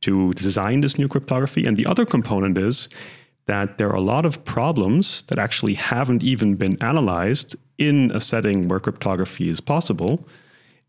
to 0.00 0.32
design 0.32 0.80
this 0.80 0.98
new 0.98 1.08
cryptography. 1.08 1.66
And 1.66 1.76
the 1.76 1.86
other 1.86 2.06
component 2.06 2.56
is 2.56 2.88
that 3.50 3.78
there 3.78 3.88
are 3.88 3.96
a 4.04 4.08
lot 4.14 4.24
of 4.24 4.44
problems 4.44 5.22
that 5.22 5.36
actually 5.36 5.74
haven't 5.74 6.22
even 6.22 6.54
been 6.54 6.80
analyzed 6.80 7.56
in 7.78 8.12
a 8.14 8.20
setting 8.20 8.68
where 8.68 8.78
cryptography 8.78 9.48
is 9.48 9.60
possible. 9.60 10.24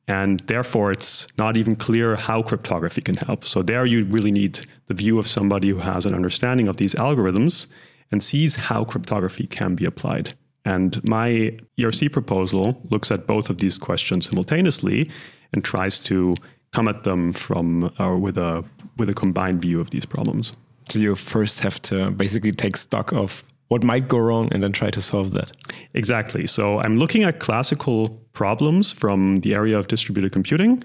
And 0.07 0.41
therefore, 0.41 0.91
it's 0.91 1.27
not 1.39 1.57
even 1.57 1.75
clear 1.75 2.15
how 2.27 2.43
cryptography 2.43 3.01
can 3.01 3.15
help. 3.15 3.45
So, 3.45 3.63
there 3.63 3.85
you 3.87 4.03
really 4.03 4.31
need 4.31 4.53
the 4.85 4.93
view 4.93 5.17
of 5.17 5.25
somebody 5.25 5.69
who 5.69 5.79
has 5.79 6.05
an 6.05 6.13
understanding 6.13 6.67
of 6.67 6.77
these 6.77 6.93
algorithms 6.93 7.65
and 8.11 8.21
sees 8.21 8.51
how 8.67 8.83
cryptography 8.83 9.47
can 9.47 9.73
be 9.73 9.85
applied. 9.85 10.35
And 10.63 11.03
my 11.03 11.57
ERC 11.79 12.11
proposal 12.11 12.79
looks 12.91 13.09
at 13.09 13.25
both 13.25 13.49
of 13.49 13.57
these 13.57 13.79
questions 13.79 14.27
simultaneously 14.27 15.09
and 15.51 15.63
tries 15.63 15.97
to 16.11 16.35
come 16.73 16.87
at 16.87 17.05
them 17.05 17.33
from 17.33 17.91
or 17.97 18.13
uh, 18.13 18.17
with 18.17 18.37
a 18.37 18.63
with 18.97 19.09
a 19.09 19.15
combined 19.15 19.61
view 19.61 19.81
of 19.81 19.89
these 19.89 20.05
problems. 20.05 20.53
So 20.89 20.99
you 20.99 21.15
first 21.15 21.61
have 21.61 21.81
to 21.83 22.11
basically 22.11 22.51
take 22.51 22.77
stock 22.77 23.11
of 23.13 23.43
what 23.69 23.83
might 23.83 24.07
go 24.07 24.17
wrong 24.17 24.49
and 24.51 24.61
then 24.61 24.73
try 24.73 24.89
to 24.89 25.01
solve 25.01 25.31
that. 25.31 25.53
Exactly. 25.93 26.45
So 26.47 26.79
I'm 26.81 26.95
looking 26.95 27.23
at 27.23 27.39
classical 27.39 28.09
problems 28.33 28.91
from 28.91 29.37
the 29.37 29.53
area 29.53 29.77
of 29.77 29.87
distributed 29.87 30.31
computing 30.33 30.83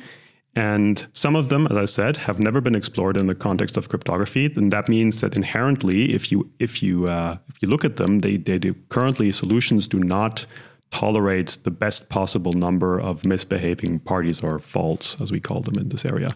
and 0.57 1.07
some 1.13 1.37
of 1.37 1.51
them, 1.51 1.67
as 1.71 1.77
I 1.77 1.85
said, 1.85 2.17
have 2.17 2.41
never 2.41 2.63
been 2.63 2.75
explored 2.75 3.19
in 3.19 3.27
the 3.27 3.35
context 3.35 3.77
of 3.77 3.91
cryptography. 3.91 4.51
And 4.57 4.73
that 4.73 4.89
means 4.89 5.21
that 5.21 5.37
inherently, 5.37 6.15
if 6.15 6.33
you 6.33 6.51
if 6.59 6.83
you 6.83 7.07
uh, 7.07 7.37
if 7.49 7.61
you 7.61 7.69
look 7.69 7.85
at 7.85 7.97
them, 7.97 8.21
they, 8.21 8.39
they 8.39 8.59
do, 8.59 8.75
currently 8.89 9.31
solutions 9.33 9.87
do 9.87 9.99
not 9.99 10.47
tolerate 10.91 11.59
the 11.65 11.71
best 11.71 12.09
possible 12.09 12.53
number 12.53 12.99
of 12.99 13.27
misbehaving 13.27 13.99
parties 14.01 14.43
or 14.43 14.59
faults, 14.59 15.21
as 15.21 15.31
we 15.31 15.41
call 15.41 15.61
them 15.61 15.77
in 15.79 15.91
this 15.91 16.07
area. 16.07 16.35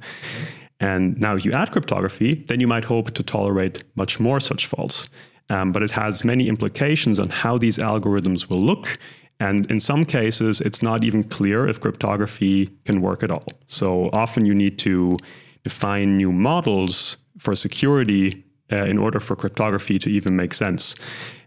And 0.81 1.21
now, 1.21 1.35
if 1.37 1.45
you 1.45 1.53
add 1.53 1.71
cryptography, 1.73 2.35
then 2.49 2.59
you 2.59 2.67
might 2.67 2.85
hope 2.85 3.13
to 3.13 3.23
tolerate 3.23 3.85
much 3.95 4.19
more 4.19 4.41
such 4.41 4.67
faults. 4.67 5.09
Um, 5.51 5.73
but 5.73 5.83
it 5.83 5.91
has 5.91 6.25
many 6.25 6.49
implications 6.49 7.19
on 7.19 7.29
how 7.29 7.59
these 7.59 7.77
algorithms 7.77 8.49
will 8.49 8.61
look 8.61 8.99
and 9.41 9.69
in 9.71 9.81
some 9.81 10.05
cases, 10.05 10.61
it's 10.61 10.83
not 10.83 11.03
even 11.03 11.25
clear 11.25 11.67
if 11.67 11.81
cryptography 11.81 12.67
can 12.85 13.01
work 13.01 13.23
at 13.23 13.31
all. 13.31 13.47
So 13.67 14.11
often 14.13 14.45
you 14.45 14.55
need 14.55 14.79
to 14.81 15.17
define 15.65 16.19
new 16.19 16.31
models 16.31 17.17
for 17.39 17.57
security 17.57 18.45
uh, 18.71 18.85
in 18.85 18.99
order 18.99 19.19
for 19.19 19.35
cryptography 19.35 19.99
to 19.99 20.11
even 20.11 20.37
make 20.37 20.53
sense. 20.53 20.95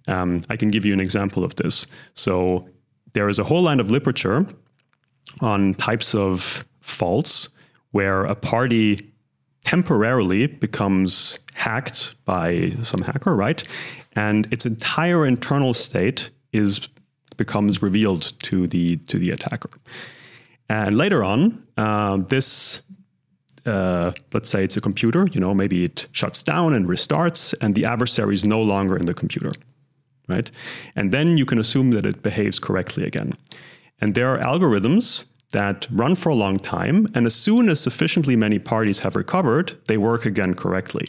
Um, 0.08 0.41
I 0.50 0.58
can 0.58 0.72
give 0.72 0.86
you 0.86 0.93
an 0.93 1.00
example 1.00 1.43
of 1.43 1.56
this. 1.56 1.86
So 2.15 2.67
there 3.13 3.30
is 3.30 3.38
a 3.38 3.43
whole 3.43 3.62
line 3.62 3.80
of 3.80 3.91
literature 3.91 4.48
on 5.39 5.76
types 5.76 6.15
of 6.15 6.65
faults 6.82 7.50
where 7.91 8.26
a 8.26 8.36
party 8.36 9.12
temporarily 9.63 10.47
becomes 10.47 11.39
hacked 11.54 12.15
by 12.26 12.73
some 12.82 13.02
hacker, 13.02 13.36
right? 13.36 13.63
And 14.13 14.52
its 14.52 14.65
entire 14.65 15.26
internal 15.26 15.73
state 15.73 16.30
is 16.52 16.89
becomes 17.38 17.82
revealed 17.82 18.34
to 18.43 18.67
the 18.67 18.97
to 18.97 19.17
the 19.17 19.32
attacker. 19.32 19.69
And 20.69 20.97
later 20.97 21.23
on, 21.23 21.63
uh, 21.78 22.17
this 22.17 22.82
uh, 23.65 24.12
let's 24.34 24.49
say 24.49 24.63
it's 24.63 24.78
a 24.78 24.82
computer, 24.82 25.28
you 25.32 25.39
know, 25.39 25.54
maybe 25.54 25.84
it 25.84 26.08
shuts 26.12 26.43
down 26.43 26.73
and 26.73 26.88
restarts, 26.88 27.54
and 27.62 27.76
the 27.76 27.86
adversary 27.86 28.34
is 28.34 28.43
no 28.43 28.60
longer 28.60 28.97
in 28.97 29.06
the 29.06 29.13
computer, 29.13 29.52
right? 30.28 30.52
And 30.95 31.12
then 31.12 31.38
you 31.38 31.45
can 31.45 31.60
assume 31.60 31.91
that 31.91 32.06
it 32.06 32.21
behaves 32.21 32.60
correctly 32.60 33.06
again. 33.06 33.34
And 34.02 34.15
there 34.15 34.30
are 34.34 34.39
algorithms 34.39 35.26
that 35.54 35.88
run 35.89 36.16
for 36.16 36.30
a 36.30 36.36
long 36.36 36.60
time, 36.60 37.08
and 37.16 37.26
as 37.26 37.34
soon 37.34 37.70
as 37.70 37.80
sufficiently 37.80 38.36
many 38.36 38.60
parties 38.60 39.00
have 39.00 39.16
recovered, 39.16 39.74
they 39.88 39.98
work 39.98 40.26
again 40.26 40.54
correctly. 40.54 41.08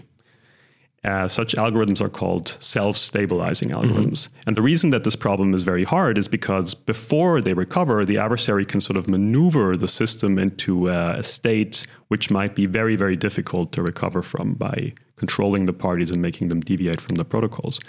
Uh, 1.04 1.28
such 1.28 1.54
algorithms 1.54 2.00
are 2.00 2.09
called 2.09 2.57
self 2.61 2.96
stabilizing 2.96 3.68
algorithms. 3.70 4.28
Mm-hmm. 4.28 4.40
And 4.46 4.57
the 4.57 4.62
reason 4.62 4.88
that 4.90 5.04
this 5.04 5.16
problem 5.16 5.52
is 5.52 5.62
very 5.62 5.85
hard 5.85 6.16
is 6.16 6.28
because 6.28 6.74
before 6.74 7.42
they 7.42 7.52
recover, 7.52 8.07
the 8.07 8.16
adversary 8.16 8.64
can 8.64 8.80
sort 8.80 8.96
of 8.96 9.07
maneuver 9.07 9.76
the 9.76 9.88
system 9.88 10.38
into 10.38 10.90
uh, 10.90 11.16
a 11.18 11.22
state 11.22 11.87
which 12.09 12.30
might 12.30 12.54
be 12.54 12.64
very, 12.64 12.96
very 12.96 13.16
difficult 13.16 13.70
to 13.72 13.83
recover 13.83 14.22
from 14.22 14.54
by 14.54 14.94
controlling 15.16 15.66
the 15.66 15.74
parties 15.74 16.11
and 16.11 16.22
making 16.22 16.48
them 16.48 16.61
deviate 16.61 17.02
from 17.02 17.16
the 17.16 17.24
protocols. 17.24 17.80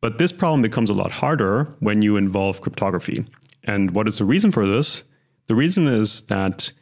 But 0.00 0.18
this 0.18 0.32
problem 0.32 0.62
becomes 0.62 0.90
a 0.90 0.94
lot 0.94 1.10
harder 1.10 1.74
when 1.80 2.00
you 2.00 2.16
involve 2.16 2.60
cryptography. 2.60 3.24
And 3.64 3.90
what 3.90 4.06
is 4.06 4.18
the 4.18 4.24
reason 4.24 4.52
for 4.52 4.66
this? 4.66 5.02
The 5.46 5.54
reason 5.54 5.86
is 5.86 6.22
that 6.22 6.72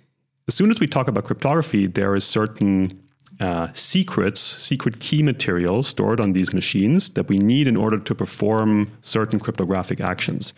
as 0.49 0.55
soon 0.55 0.71
as 0.71 0.81
we 0.81 0.87
talk 0.87 1.09
about 1.09 1.25
cryptography, 1.25 1.87
there 1.87 2.15
is 2.15 2.25
certain 2.25 3.01
uh, 3.41 3.69
secrets, 3.73 4.41
secret 4.41 5.01
key 5.01 5.23
material 5.23 5.83
stored 5.83 6.21
on 6.21 6.33
these 6.33 6.53
machines 6.53 7.09
that 7.11 7.29
we 7.29 7.39
need 7.39 7.67
in 7.67 7.77
order 7.77 7.99
to 7.99 8.15
perform 8.15 8.93
certain 9.01 9.41
cryptographic 9.41 10.01
actions. 10.01 10.55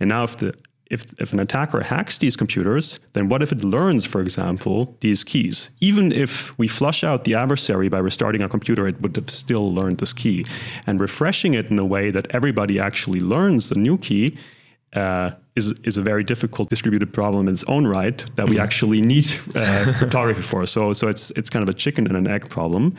And 0.00 0.08
now, 0.08 0.24
if 0.24 0.36
the 0.36 0.54
if, 0.88 1.04
if 1.20 1.32
an 1.32 1.40
attacker 1.40 1.80
hacks 1.82 2.18
these 2.18 2.36
computers, 2.36 3.00
then 3.12 3.28
what 3.28 3.42
if 3.42 3.50
it 3.50 3.64
learns, 3.64 4.06
for 4.06 4.20
example, 4.20 4.96
these 5.00 5.24
keys? 5.24 5.70
Even 5.80 6.12
if 6.12 6.56
we 6.58 6.68
flush 6.68 7.02
out 7.02 7.24
the 7.24 7.34
adversary 7.34 7.88
by 7.88 7.98
restarting 7.98 8.40
a 8.40 8.48
computer, 8.48 8.86
it 8.86 9.00
would 9.00 9.16
have 9.16 9.28
still 9.28 9.74
learned 9.74 9.98
this 9.98 10.12
key. 10.12 10.46
And 10.86 11.00
refreshing 11.00 11.54
it 11.54 11.70
in 11.70 11.78
a 11.80 11.84
way 11.84 12.12
that 12.12 12.28
everybody 12.30 12.78
actually 12.78 13.18
learns 13.18 13.68
the 13.68 13.74
new 13.74 13.98
key 13.98 14.38
uh, 14.92 15.32
is 15.56 15.74
is 15.82 15.96
a 15.96 16.02
very 16.02 16.22
difficult 16.22 16.70
distributed 16.70 17.12
problem 17.12 17.48
in 17.48 17.52
its 17.52 17.64
own 17.64 17.86
right 17.86 18.24
that 18.36 18.48
we 18.48 18.56
mm. 18.56 18.62
actually 18.62 19.00
need 19.00 19.26
uh, 19.56 19.92
cryptography 19.98 20.42
for. 20.42 20.66
So 20.66 20.92
so 20.92 21.08
it's 21.08 21.32
it's 21.32 21.50
kind 21.50 21.62
of 21.62 21.68
a 21.68 21.74
chicken 21.74 22.06
and 22.06 22.16
an 22.16 22.28
egg 22.28 22.48
problem. 22.48 22.94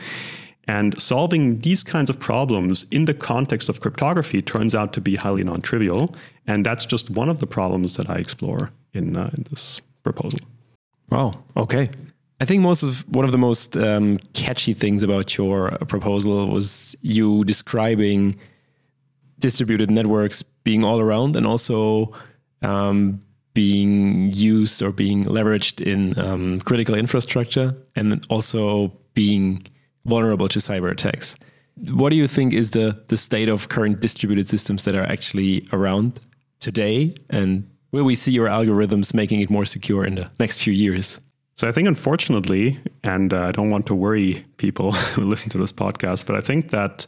And 0.68 1.00
solving 1.00 1.60
these 1.60 1.82
kinds 1.82 2.10
of 2.10 2.20
problems 2.20 2.84
in 2.90 3.06
the 3.06 3.14
context 3.14 3.70
of 3.70 3.80
cryptography 3.80 4.42
turns 4.42 4.74
out 4.74 4.92
to 4.92 5.00
be 5.00 5.16
highly 5.16 5.42
non-trivial, 5.42 6.14
and 6.46 6.66
that's 6.66 6.84
just 6.84 7.08
one 7.08 7.30
of 7.30 7.38
the 7.38 7.46
problems 7.46 7.96
that 7.96 8.10
I 8.10 8.16
explore 8.16 8.70
in, 8.92 9.16
uh, 9.16 9.30
in 9.34 9.44
this 9.44 9.80
proposal. 10.02 10.40
Wow. 11.08 11.42
Okay. 11.56 11.88
I 12.40 12.44
think 12.44 12.62
most 12.62 12.82
of 12.82 13.08
one 13.08 13.24
of 13.24 13.32
the 13.32 13.38
most 13.38 13.78
um, 13.78 14.18
catchy 14.34 14.74
things 14.74 15.02
about 15.02 15.38
your 15.38 15.70
proposal 15.88 16.48
was 16.48 16.94
you 17.00 17.44
describing 17.44 18.36
distributed 19.38 19.90
networks 19.90 20.42
being 20.64 20.84
all 20.84 21.00
around 21.00 21.34
and 21.34 21.46
also 21.46 22.12
um, 22.62 23.22
being 23.54 24.32
used 24.32 24.82
or 24.82 24.92
being 24.92 25.24
leveraged 25.24 25.80
in 25.80 26.18
um, 26.18 26.60
critical 26.60 26.94
infrastructure 26.94 27.74
and 27.96 28.24
also 28.28 28.92
being 29.14 29.62
vulnerable 30.04 30.48
to 30.48 30.58
cyber 30.58 30.90
attacks. 30.90 31.34
What 31.90 32.10
do 32.10 32.16
you 32.16 32.28
think 32.28 32.52
is 32.52 32.70
the, 32.70 33.00
the 33.08 33.16
state 33.16 33.48
of 33.48 33.68
current 33.68 34.00
distributed 34.00 34.48
systems 34.48 34.84
that 34.84 34.94
are 34.94 35.04
actually 35.04 35.66
around 35.72 36.20
today? 36.60 37.14
And 37.30 37.68
will 37.92 38.04
we 38.04 38.14
see 38.14 38.32
your 38.32 38.48
algorithms 38.48 39.14
making 39.14 39.40
it 39.40 39.50
more 39.50 39.64
secure 39.64 40.04
in 40.04 40.16
the 40.16 40.30
next 40.38 40.62
few 40.62 40.72
years? 40.72 41.20
So 41.56 41.66
I 41.66 41.72
think, 41.72 41.88
unfortunately, 41.88 42.78
and 43.02 43.32
uh, 43.32 43.46
I 43.46 43.52
don't 43.52 43.70
want 43.70 43.86
to 43.86 43.94
worry 43.94 44.44
people 44.58 44.92
who 45.14 45.22
listen 45.22 45.50
to 45.50 45.58
this 45.58 45.72
podcast, 45.72 46.26
but 46.26 46.36
I 46.36 46.40
think 46.40 46.70
that 46.70 47.06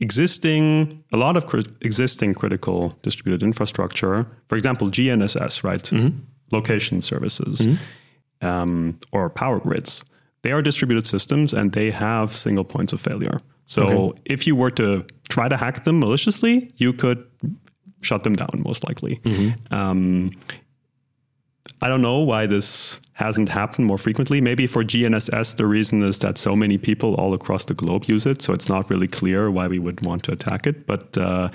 existing 0.00 1.04
a 1.12 1.16
lot 1.16 1.36
of 1.36 1.46
cr- 1.46 1.60
existing 1.80 2.34
critical 2.34 2.96
distributed 3.02 3.44
infrastructure 3.44 4.26
for 4.48 4.56
example 4.56 4.88
gnss 4.90 5.62
right 5.62 5.82
mm-hmm. 5.84 6.16
location 6.50 7.00
services 7.00 7.66
mm-hmm. 7.66 8.46
um, 8.46 8.98
or 9.12 9.30
power 9.30 9.60
grids 9.60 10.04
they 10.42 10.52
are 10.52 10.62
distributed 10.62 11.06
systems 11.06 11.54
and 11.54 11.72
they 11.72 11.90
have 11.90 12.34
single 12.34 12.64
points 12.64 12.92
of 12.92 13.00
failure 13.00 13.40
so 13.66 13.86
okay. 13.86 14.18
if 14.24 14.46
you 14.46 14.56
were 14.56 14.70
to 14.70 15.04
try 15.28 15.48
to 15.48 15.56
hack 15.56 15.84
them 15.84 16.00
maliciously 16.00 16.70
you 16.76 16.92
could 16.92 17.24
shut 18.00 18.24
them 18.24 18.34
down 18.34 18.62
most 18.64 18.84
likely 18.84 19.16
mm-hmm. 19.24 19.74
um, 19.74 20.30
I 21.84 21.88
don't 21.88 22.00
know 22.00 22.20
why 22.20 22.46
this 22.46 22.98
hasn't 23.12 23.50
happened 23.50 23.86
more 23.86 23.98
frequently. 23.98 24.40
Maybe 24.40 24.66
for 24.66 24.82
GNSS, 24.82 25.56
the 25.56 25.66
reason 25.66 26.02
is 26.02 26.20
that 26.20 26.38
so 26.38 26.56
many 26.56 26.78
people 26.78 27.14
all 27.16 27.34
across 27.34 27.66
the 27.66 27.74
globe 27.74 28.06
use 28.06 28.24
it, 28.24 28.40
so 28.40 28.54
it's 28.54 28.70
not 28.70 28.88
really 28.88 29.06
clear 29.06 29.50
why 29.50 29.66
we 29.66 29.78
would 29.78 30.00
want 30.00 30.22
to 30.22 30.32
attack 30.32 30.66
it. 30.66 30.86
But 30.86 31.18
uh, 31.18 31.50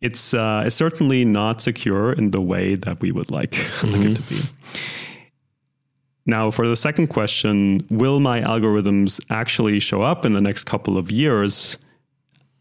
it's 0.00 0.34
uh, 0.34 0.64
it's 0.66 0.74
certainly 0.74 1.24
not 1.24 1.60
secure 1.60 2.12
in 2.12 2.32
the 2.32 2.40
way 2.40 2.74
that 2.74 3.00
we 3.00 3.12
would 3.12 3.30
like, 3.30 3.52
mm-hmm. 3.52 3.92
like 3.92 4.10
it 4.10 4.14
to 4.16 4.22
be. 4.22 4.40
Now, 6.26 6.50
for 6.50 6.66
the 6.66 6.74
second 6.76 7.06
question, 7.06 7.86
will 7.88 8.18
my 8.18 8.40
algorithms 8.40 9.24
actually 9.30 9.78
show 9.78 10.02
up 10.02 10.26
in 10.26 10.32
the 10.32 10.40
next 10.40 10.64
couple 10.64 10.98
of 10.98 11.12
years? 11.12 11.78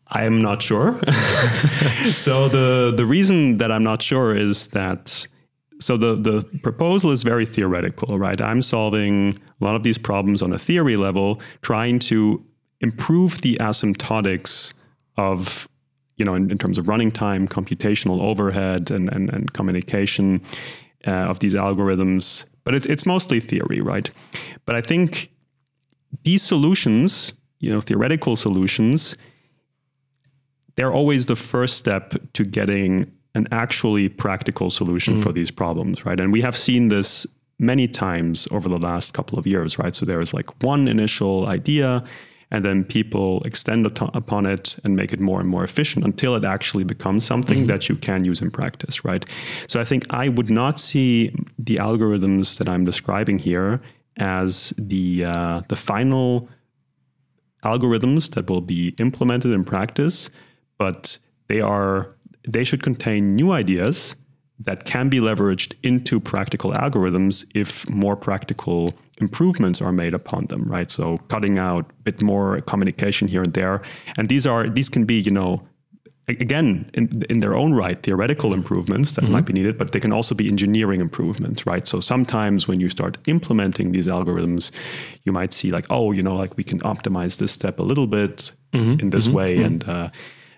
I 0.10 0.26
am 0.26 0.40
not 0.40 0.62
sure. 0.62 1.00
so 2.14 2.48
the 2.48 2.94
the 2.96 3.08
reason 3.08 3.58
that 3.58 3.72
I'm 3.72 3.84
not 3.84 4.04
sure 4.04 4.38
is 4.38 4.68
that 4.68 5.26
so 5.80 5.98
the 5.98 6.16
the 6.16 6.44
proposal 6.60 7.12
is 7.12 7.24
very 7.24 7.46
theoretical, 7.46 8.20
right? 8.20 8.40
I'm 8.40 8.62
solving 8.62 9.38
a 9.62 9.64
lot 9.64 9.76
of 9.76 9.84
these 9.84 9.98
problems 9.98 10.42
on 10.42 10.52
a 10.52 10.60
theory 10.60 10.98
level, 10.98 11.42
trying 11.62 12.00
to 12.00 12.44
improve 12.82 13.42
the 13.42 13.56
asymptotics 13.58 14.74
of 15.18 15.68
you 16.18 16.26
know 16.26 16.36
in, 16.36 16.52
in 16.52 16.58
terms 16.58 16.78
of 16.78 16.88
running 16.88 17.12
time, 17.12 17.48
computational 17.48 18.22
overhead, 18.22 18.92
and 18.92 19.10
and, 19.10 19.30
and 19.30 19.54
communication 19.54 20.42
uh, 21.08 21.12
of 21.12 21.40
these 21.40 21.54
algorithms. 21.54 22.46
But 22.64 22.76
it's 22.76 22.86
it's 22.86 23.06
mostly 23.06 23.40
theory, 23.40 23.80
right? 23.80 24.12
But 24.66 24.76
I 24.76 24.82
think 24.82 25.32
these 26.24 26.44
solutions, 26.44 27.34
you 27.60 27.72
know, 27.72 27.80
theoretical 27.80 28.36
solutions, 28.36 29.16
they're 30.76 30.94
always 30.94 31.28
the 31.28 31.36
first 31.36 31.78
step 31.78 32.16
to 32.34 32.44
getting 32.44 33.12
an 33.36 33.48
actually 33.52 34.10
practical 34.10 34.70
solution 34.70 35.18
mm. 35.18 35.24
for 35.24 35.32
these 35.32 35.52
problems, 35.52 36.06
right? 36.06 36.20
And 36.20 36.34
we 36.34 36.42
have 36.42 36.58
seen 36.58 36.88
this 36.88 37.28
many 37.60 37.88
times 37.88 38.48
over 38.52 38.70
the 38.70 38.80
last 38.80 39.14
couple 39.14 39.38
of 39.38 39.46
years, 39.46 39.78
right? 39.78 39.94
So 39.94 40.06
there 40.06 40.20
is 40.20 40.34
like 40.34 40.64
one 40.64 40.88
initial 40.88 41.46
idea, 41.48 42.04
and 42.52 42.66
then 42.66 42.84
people 42.84 43.42
extend 43.46 43.86
upon 43.86 44.46
it 44.48 44.80
and 44.84 44.96
make 44.96 45.14
it 45.14 45.20
more 45.20 45.40
and 45.40 45.48
more 45.48 45.64
efficient 45.64 46.04
until 46.04 46.36
it 46.36 46.44
actually 46.44 46.84
becomes 46.84 47.24
something 47.24 47.60
mm-hmm. 47.60 47.68
that 47.68 47.90
you 47.90 47.96
can 47.96 48.26
use 48.26 48.42
in 48.42 48.50
practice, 48.50 49.06
right? 49.06 49.24
So 49.68 49.80
I 49.80 49.84
think 49.84 50.06
I 50.10 50.30
would 50.30 50.50
not 50.50 50.80
see 50.80 51.32
the 51.60 51.76
algorithms 51.76 52.58
that 52.58 52.68
I'm 52.68 52.86
describing 52.86 53.38
here 53.38 53.82
as 54.18 54.74
the 54.78 55.26
uh, 55.26 55.62
the 55.68 55.76
final 55.76 56.50
algorithms 57.64 58.32
that 58.32 58.50
will 58.50 58.62
be 58.62 58.96
implemented 58.98 59.54
in 59.54 59.64
practice, 59.64 60.30
but 60.78 61.20
they 61.48 61.62
are 61.62 62.10
they 62.48 62.64
should 62.64 62.84
contain 62.84 63.36
new 63.36 63.52
ideas 63.52 64.16
that 64.60 64.86
can 64.86 65.08
be 65.08 65.20
leveraged 65.20 65.74
into 65.84 66.20
practical 66.20 66.72
algorithms 66.74 67.46
if 67.56 67.90
more 67.90 68.16
practical 68.16 68.94
improvements 69.18 69.82
are 69.82 69.92
made 69.92 70.14
upon 70.14 70.46
them 70.46 70.66
right 70.66 70.92
so 70.92 71.18
cutting 71.30 71.58
out 71.58 71.90
a 71.90 72.04
bit 72.04 72.22
more 72.22 72.62
communication 72.62 73.28
here 73.28 73.42
and 73.42 73.54
there 73.54 73.82
and 74.18 74.30
these 74.30 74.46
are 74.48 74.70
these 74.70 74.90
can 74.90 75.06
be 75.06 75.16
you 75.20 75.32
know 75.32 75.62
again 76.28 76.90
in, 76.94 77.24
in 77.30 77.40
their 77.40 77.56
own 77.56 77.74
right 77.74 78.04
theoretical 78.04 78.54
improvements 78.54 79.14
that 79.14 79.24
mm-hmm. 79.24 79.34
might 79.34 79.46
be 79.46 79.54
needed 79.54 79.78
but 79.78 79.92
they 79.92 80.00
can 80.00 80.14
also 80.14 80.36
be 80.36 80.48
engineering 80.48 81.02
improvements 81.02 81.66
right 81.66 81.88
so 81.88 82.00
sometimes 82.00 82.68
when 82.68 82.80
you 82.80 82.88
start 82.88 83.18
implementing 83.28 83.92
these 83.92 84.08
algorithms 84.08 84.72
you 85.24 85.32
might 85.32 85.54
see 85.54 85.72
like 85.72 85.86
oh 85.90 86.12
you 86.12 86.22
know 86.22 86.36
like 86.36 86.56
we 86.56 86.64
can 86.64 86.80
optimize 86.82 87.40
this 87.40 87.52
step 87.52 87.80
a 87.80 87.84
little 87.84 88.08
bit 88.08 88.52
mm-hmm. 88.74 89.00
in 89.00 89.10
this 89.10 89.28
mm-hmm. 89.28 89.36
way 89.36 89.56
mm-hmm. 89.56 89.66
and 89.66 89.90
uh, 89.90 90.10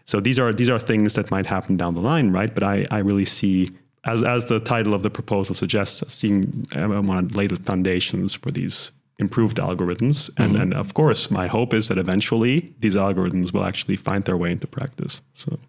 so 0.05 0.19
these 0.19 0.39
are 0.39 0.53
these 0.53 0.69
are 0.69 0.79
things 0.79 1.13
that 1.13 1.31
might 1.31 1.45
happen 1.45 1.77
down 1.77 1.95
the 1.95 2.01
line, 2.01 2.31
right? 2.31 2.53
But 2.53 2.63
I, 2.63 2.85
I 2.91 2.99
really 2.99 3.25
see 3.25 3.69
as 4.03 4.23
as 4.23 4.45
the 4.45 4.59
title 4.59 4.93
of 4.93 5.03
the 5.03 5.09
proposal 5.09 5.55
suggests, 5.55 6.03
seeing 6.13 6.65
I 6.73 6.85
want 6.87 7.31
to 7.31 7.37
lay 7.37 7.47
the 7.47 7.55
foundations 7.55 8.33
for 8.33 8.51
these 8.51 8.91
improved 9.19 9.57
algorithms. 9.57 10.29
And 10.37 10.53
mm-hmm. 10.53 10.61
and 10.61 10.73
of 10.73 10.93
course, 10.93 11.29
my 11.29 11.47
hope 11.47 11.73
is 11.73 11.87
that 11.87 11.97
eventually 11.97 12.73
these 12.79 12.95
algorithms 12.95 13.53
will 13.53 13.63
actually 13.63 13.95
find 13.95 14.23
their 14.25 14.37
way 14.37 14.51
into 14.51 14.67
practice. 14.67 15.21
So 15.33 15.59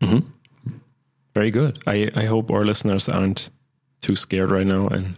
mm-hmm. 0.00 0.26
very 1.34 1.50
good. 1.50 1.78
I, 1.86 2.10
I 2.14 2.24
hope 2.24 2.50
our 2.50 2.64
listeners 2.64 3.08
aren't 3.08 3.50
too 4.00 4.16
scared 4.16 4.50
right 4.50 4.66
now 4.66 4.88
and 4.88 5.14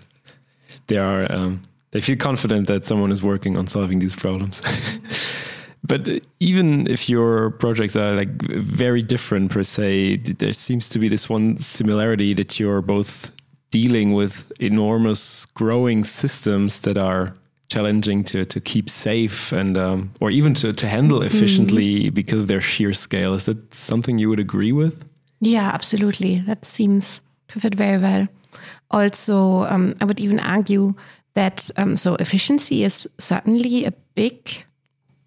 they 0.87 0.99
are 0.99 1.31
um, 1.33 1.63
they 1.91 2.01
feel 2.01 2.17
confident 2.17 2.67
that 2.69 2.85
someone 2.85 3.13
is 3.13 3.23
working 3.23 3.57
on 3.57 3.67
solving 3.67 3.99
these 3.99 4.15
problems. 4.15 4.63
But 5.85 6.21
even 6.41 6.87
if 6.87 7.09
your 7.09 7.51
projects 7.51 7.97
are 7.97 8.15
like 8.15 8.31
very 8.51 9.03
different 9.03 9.51
per 9.51 9.63
se, 9.63 10.17
there 10.17 10.53
seems 10.53 10.89
to 10.91 10.99
be 10.99 11.09
this 11.09 11.29
one 11.29 11.57
similarity 11.59 12.35
that 12.35 12.59
you're 12.59 12.83
both 12.83 13.31
dealing 13.71 14.13
with 14.13 14.51
enormous 14.61 15.47
growing 15.47 16.05
systems 16.05 16.81
that 16.81 16.97
are 16.97 17.35
challenging 17.69 18.25
to 18.25 18.47
to 18.47 18.61
keep 18.61 18.89
safe 18.89 19.53
and 19.53 19.77
um, 19.77 20.11
or 20.21 20.31
even 20.31 20.55
to 20.55 20.73
to 20.73 20.89
handle 20.89 21.19
mm-hmm. 21.19 21.37
efficiently 21.37 22.05
mm. 22.05 22.15
because 22.15 22.41
of 22.41 22.47
their 22.47 22.61
sheer 22.61 22.93
scale. 22.93 23.35
Is 23.35 23.47
that 23.47 23.75
something 23.75 24.19
you 24.19 24.29
would 24.29 24.41
agree 24.41 24.73
with? 24.73 25.05
Yeah, 25.41 25.71
absolutely. 25.73 26.41
That 26.41 26.65
seems 26.65 27.21
to 27.49 27.61
fit 27.61 27.75
very 27.75 27.99
well. 27.99 28.27
Also, 28.91 29.65
um, 29.65 29.95
I 30.01 30.05
would 30.05 30.19
even 30.19 30.41
argue 30.41 30.95
that 31.35 31.71
um, 31.77 31.95
so 31.95 32.17
efficiency 32.17 32.85
is 32.85 33.09
certainly 33.19 33.85
a 33.85 33.93
big 34.15 34.65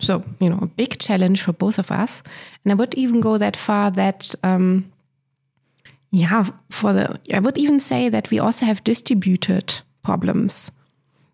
so, 0.01 0.23
you 0.39 0.49
know, 0.49 0.59
a 0.61 0.67
big 0.67 0.99
challenge 0.99 1.41
for 1.41 1.53
both 1.53 1.79
of 1.79 1.91
us. 1.91 2.23
And 2.63 2.71
I 2.71 2.75
would 2.75 2.93
even 2.95 3.21
go 3.21 3.37
that 3.37 3.55
far 3.55 3.91
that, 3.91 4.33
um, 4.43 4.91
yeah, 6.11 6.45
for 6.69 6.93
the, 6.93 7.19
I 7.33 7.39
would 7.39 7.57
even 7.57 7.79
say 7.79 8.09
that 8.09 8.29
we 8.31 8.39
also 8.39 8.65
have 8.65 8.83
distributed 8.83 9.81
problems 10.03 10.71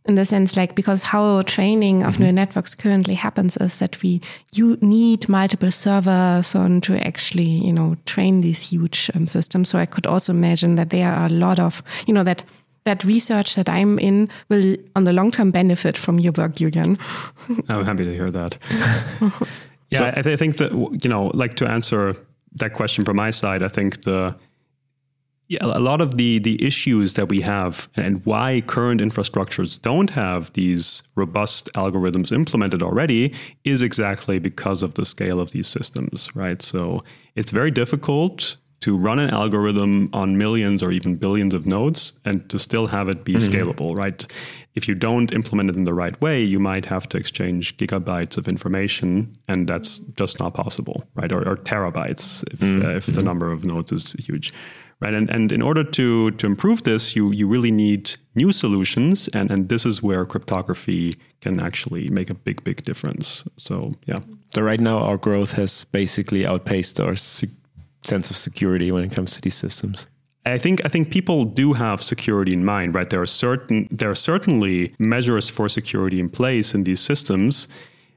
in 0.08 0.16
the 0.16 0.26
sense 0.26 0.56
like 0.56 0.76
because 0.76 1.04
how 1.04 1.42
training 1.44 2.04
of 2.04 2.14
mm 2.14 2.16
-hmm. 2.16 2.20
neural 2.20 2.36
networks 2.36 2.76
currently 2.76 3.16
happens 3.16 3.58
is 3.58 3.78
that 3.78 4.02
we 4.02 4.20
you 4.56 4.78
need 4.80 5.28
multiple 5.28 5.72
servers 5.72 6.56
on 6.56 6.82
to 6.82 6.94
actually 6.94 7.66
you 7.66 7.74
know 7.74 7.96
train 8.06 8.42
these 8.42 8.76
huge 8.76 9.12
um, 9.16 9.28
systems 9.28 9.70
so 9.70 9.80
i 9.80 9.86
could 9.86 10.08
also 10.08 10.34
imagine 10.34 10.76
that 10.76 10.90
there 10.90 11.12
are 11.12 11.26
a 11.26 11.38
lot 11.48 11.60
of 11.60 11.84
you 12.08 12.14
know 12.14 12.24
that 12.24 12.44
that 12.88 13.04
research 13.04 13.56
that 13.56 13.70
I'm 13.70 14.00
in 14.00 14.30
will, 14.50 14.76
on 14.96 15.04
the 15.04 15.14
long 15.14 15.30
term, 15.32 15.52
benefit 15.52 15.98
from 15.98 16.20
your 16.20 16.34
work, 16.38 16.56
Julian. 16.56 16.96
I'm 17.70 17.86
happy 17.86 18.06
to 18.06 18.16
hear 18.16 18.30
that. 18.30 18.58
yeah, 19.92 20.00
so, 20.00 20.08
I, 20.08 20.22
th- 20.22 20.34
I 20.34 20.36
think 20.36 20.58
that 20.58 20.72
you 21.04 21.10
know, 21.10 21.32
like 21.34 21.54
to 21.56 21.68
answer 21.68 22.16
that 22.56 22.74
question 22.74 23.06
from 23.06 23.18
my 23.18 23.32
side, 23.32 23.62
I 23.62 23.68
think 23.68 24.04
the 24.04 24.36
yeah, 25.50 25.60
a 25.62 25.80
lot 25.80 26.02
of 26.02 26.18
the 26.18 26.40
the 26.40 26.56
issues 26.66 27.14
that 27.14 27.30
we 27.30 27.42
have 27.42 27.88
and 27.96 28.26
why 28.26 28.62
current 28.68 29.00
infrastructures 29.02 29.82
don't 29.82 30.10
have 30.10 30.52
these 30.54 31.04
robust 31.16 31.70
algorithms 31.74 32.32
implemented 32.32 32.84
already 32.84 33.34
is 33.64 33.82
exactly 33.82 34.40
because 34.40 34.84
of 34.84 34.96
the 34.96 35.06
scale 35.06 35.40
of 35.40 35.52
these 35.52 35.68
systems, 35.68 36.30
right? 36.36 36.62
So 36.62 37.04
it's 37.36 37.52
very 37.52 37.72
difficult 37.72 38.58
to 38.82 38.98
run 38.98 39.20
an 39.20 39.30
algorithm 39.30 40.10
on 40.14 40.38
millions 40.38 40.84
or 40.84 40.92
even 40.92 41.16
billions 41.16 41.54
of 41.54 41.66
nodes 41.66 42.14
and 42.26 42.48
to 42.50 42.60
still 42.60 42.88
have 42.88 43.10
it 43.10 43.24
be 43.24 43.34
mm-hmm. 43.34 43.52
scalable, 43.52 43.96
right? 43.96 44.32
If 44.76 44.88
you 44.88 44.94
don't 44.94 45.34
implement 45.34 45.72
it 45.72 45.76
in 45.76 45.86
the 45.86 45.94
right 45.94 46.20
way, 46.22 46.44
you 46.44 46.60
might 46.60 46.86
have 46.86 47.10
to 47.10 47.18
exchange 47.18 47.78
gigabytes 47.78 48.38
of 48.38 48.48
information, 48.48 49.36
and 49.48 49.68
that's 49.68 49.98
just 49.98 50.40
not 50.40 50.54
possible, 50.54 51.04
right? 51.16 51.32
Or, 51.32 51.48
or 51.48 51.56
terabytes 51.56 52.44
if, 52.54 52.60
mm-hmm. 52.60 52.86
uh, 52.86 52.90
if 52.92 53.08
the 53.08 53.14
mm-hmm. 53.14 53.26
number 53.26 53.52
of 53.52 53.66
nodes 53.66 53.92
is 53.92 54.14
huge, 54.14 54.54
right? 55.00 55.16
And 55.16 55.32
and 55.32 55.52
in 55.52 55.64
order 55.64 55.84
to 55.84 56.30
to 56.30 56.46
improve 56.46 56.84
this, 56.84 57.16
you 57.16 57.32
you 57.32 57.48
really 57.48 57.72
need 57.72 58.16
new 58.36 58.52
solutions, 58.52 59.28
and 59.30 59.50
and 59.50 59.70
this 59.70 59.84
is 59.84 60.04
where 60.04 60.26
cryptography 60.26 61.16
can 61.42 61.60
actually 61.60 62.10
make 62.12 62.30
a 62.30 62.36
big 62.36 62.64
big 62.64 62.84
difference. 62.84 63.48
So 63.58 63.96
yeah. 64.06 64.20
So 64.54 64.62
right 64.62 64.80
now, 64.80 65.00
our 65.00 65.18
growth 65.18 65.54
has 65.54 65.86
basically 65.86 66.46
outpaced 66.46 67.00
our 67.00 67.16
sense 68.08 68.30
of 68.30 68.38
security 68.38 68.92
when 68.92 69.04
it 69.04 69.12
comes 69.12 69.34
to 69.36 69.42
these 69.42 69.56
systems? 69.56 70.08
I 70.46 70.58
think 70.58 70.86
I 70.86 70.90
think 70.90 71.12
people 71.12 71.44
do 71.46 71.74
have 71.74 72.02
security 72.02 72.54
in 72.54 72.64
mind, 72.64 72.96
right? 72.96 73.10
There 73.10 73.22
are 73.22 73.26
certain 73.26 73.88
there 73.92 74.10
are 74.10 74.16
certainly 74.16 74.94
measures 74.98 75.50
for 75.50 75.70
security 75.70 76.20
in 76.20 76.30
place 76.30 76.74
in 76.74 76.84
these 76.84 77.02
systems, 77.02 77.68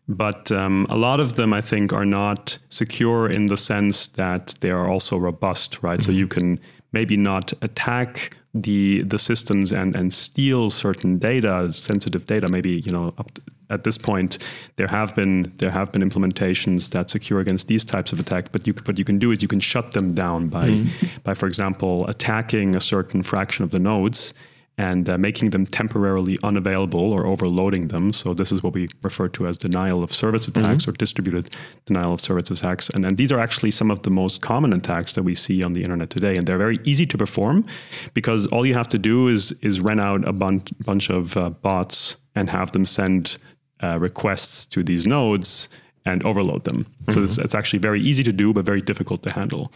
but 0.08 0.52
um, 0.52 0.86
a 0.88 0.96
lot 0.96 1.20
of 1.20 1.34
them 1.34 1.52
I 1.52 1.60
think 1.60 1.92
are 1.92 2.04
not 2.04 2.58
secure 2.68 3.28
in 3.28 3.46
the 3.46 3.56
sense 3.56 4.08
that 4.08 4.54
they 4.60 4.70
are 4.70 4.88
also 4.88 5.16
robust, 5.18 5.82
right? 5.82 5.98
Mm-hmm. 5.98 6.12
So 6.12 6.18
you 6.18 6.28
can 6.28 6.60
maybe 6.92 7.16
not 7.16 7.52
attack 7.62 8.36
the 8.54 9.02
the 9.02 9.18
systems 9.18 9.72
and 9.72 9.96
and 9.96 10.12
steal 10.12 10.70
certain 10.70 11.18
data, 11.18 11.72
sensitive 11.72 12.26
data, 12.26 12.48
maybe 12.48 12.80
you 12.86 12.92
know 12.92 13.14
up 13.18 13.30
at 13.70 13.84
this 13.84 13.96
point, 13.96 14.38
there 14.76 14.88
have 14.88 15.14
been 15.14 15.52
there 15.58 15.70
have 15.70 15.92
been 15.92 16.02
implementations 16.02 16.90
that 16.90 17.10
secure 17.10 17.40
against 17.40 17.68
these 17.68 17.84
types 17.84 18.12
of 18.12 18.20
attacks. 18.20 18.48
But 18.52 18.66
you 18.66 18.74
what 18.84 18.98
you 18.98 19.04
can 19.04 19.18
do 19.18 19.30
is 19.32 19.42
you 19.42 19.48
can 19.48 19.60
shut 19.60 19.92
them 19.92 20.14
down 20.14 20.48
by 20.48 20.68
mm. 20.68 21.22
by, 21.22 21.34
for 21.34 21.46
example, 21.46 22.06
attacking 22.08 22.76
a 22.76 22.80
certain 22.80 23.22
fraction 23.22 23.64
of 23.64 23.70
the 23.70 23.78
nodes 23.78 24.34
and 24.80 25.10
uh, 25.10 25.18
making 25.18 25.50
them 25.50 25.66
temporarily 25.66 26.38
unavailable 26.42 27.12
or 27.12 27.26
overloading 27.26 27.88
them. 27.88 28.14
So 28.14 28.32
this 28.32 28.50
is 28.50 28.62
what 28.62 28.72
we 28.72 28.88
refer 29.02 29.28
to 29.28 29.46
as 29.46 29.58
denial 29.58 30.02
of 30.02 30.10
service 30.10 30.48
attacks 30.48 30.84
mm-hmm. 30.84 30.90
or 30.90 30.92
distributed 30.94 31.54
denial 31.84 32.14
of 32.14 32.20
service 32.20 32.50
attacks. 32.50 32.88
And, 32.88 33.04
and 33.04 33.18
these 33.18 33.30
are 33.30 33.38
actually 33.38 33.72
some 33.72 33.90
of 33.90 34.04
the 34.04 34.10
most 34.10 34.40
common 34.40 34.72
attacks 34.72 35.12
that 35.12 35.22
we 35.22 35.34
see 35.34 35.62
on 35.62 35.74
the 35.74 35.82
internet 35.82 36.08
today. 36.08 36.34
And 36.34 36.46
they're 36.46 36.56
very 36.56 36.78
easy 36.84 37.04
to 37.04 37.18
perform 37.18 37.66
because 38.14 38.46
all 38.46 38.64
you 38.64 38.72
have 38.72 38.88
to 38.88 38.98
do 38.98 39.28
is 39.28 39.52
is 39.60 39.80
rent 39.80 40.00
out 40.00 40.26
a 40.26 40.32
bunch 40.32 40.72
bunch 40.86 41.10
of 41.10 41.36
uh, 41.36 41.50
bots 41.50 42.16
and 42.34 42.48
have 42.48 42.72
them 42.72 42.86
send 42.86 43.36
uh, 43.82 43.98
requests 43.98 44.66
to 44.66 44.82
these 44.82 45.06
nodes 45.06 45.68
and 46.04 46.24
overload 46.24 46.64
them. 46.64 46.84
Mm-hmm. 46.84 47.12
So 47.12 47.22
it's, 47.24 47.38
it's, 47.38 47.54
actually 47.54 47.78
very 47.78 48.00
easy 48.00 48.22
to 48.24 48.32
do, 48.32 48.52
but 48.52 48.64
very 48.64 48.80
difficult 48.80 49.22
to 49.24 49.32
handle. 49.32 49.72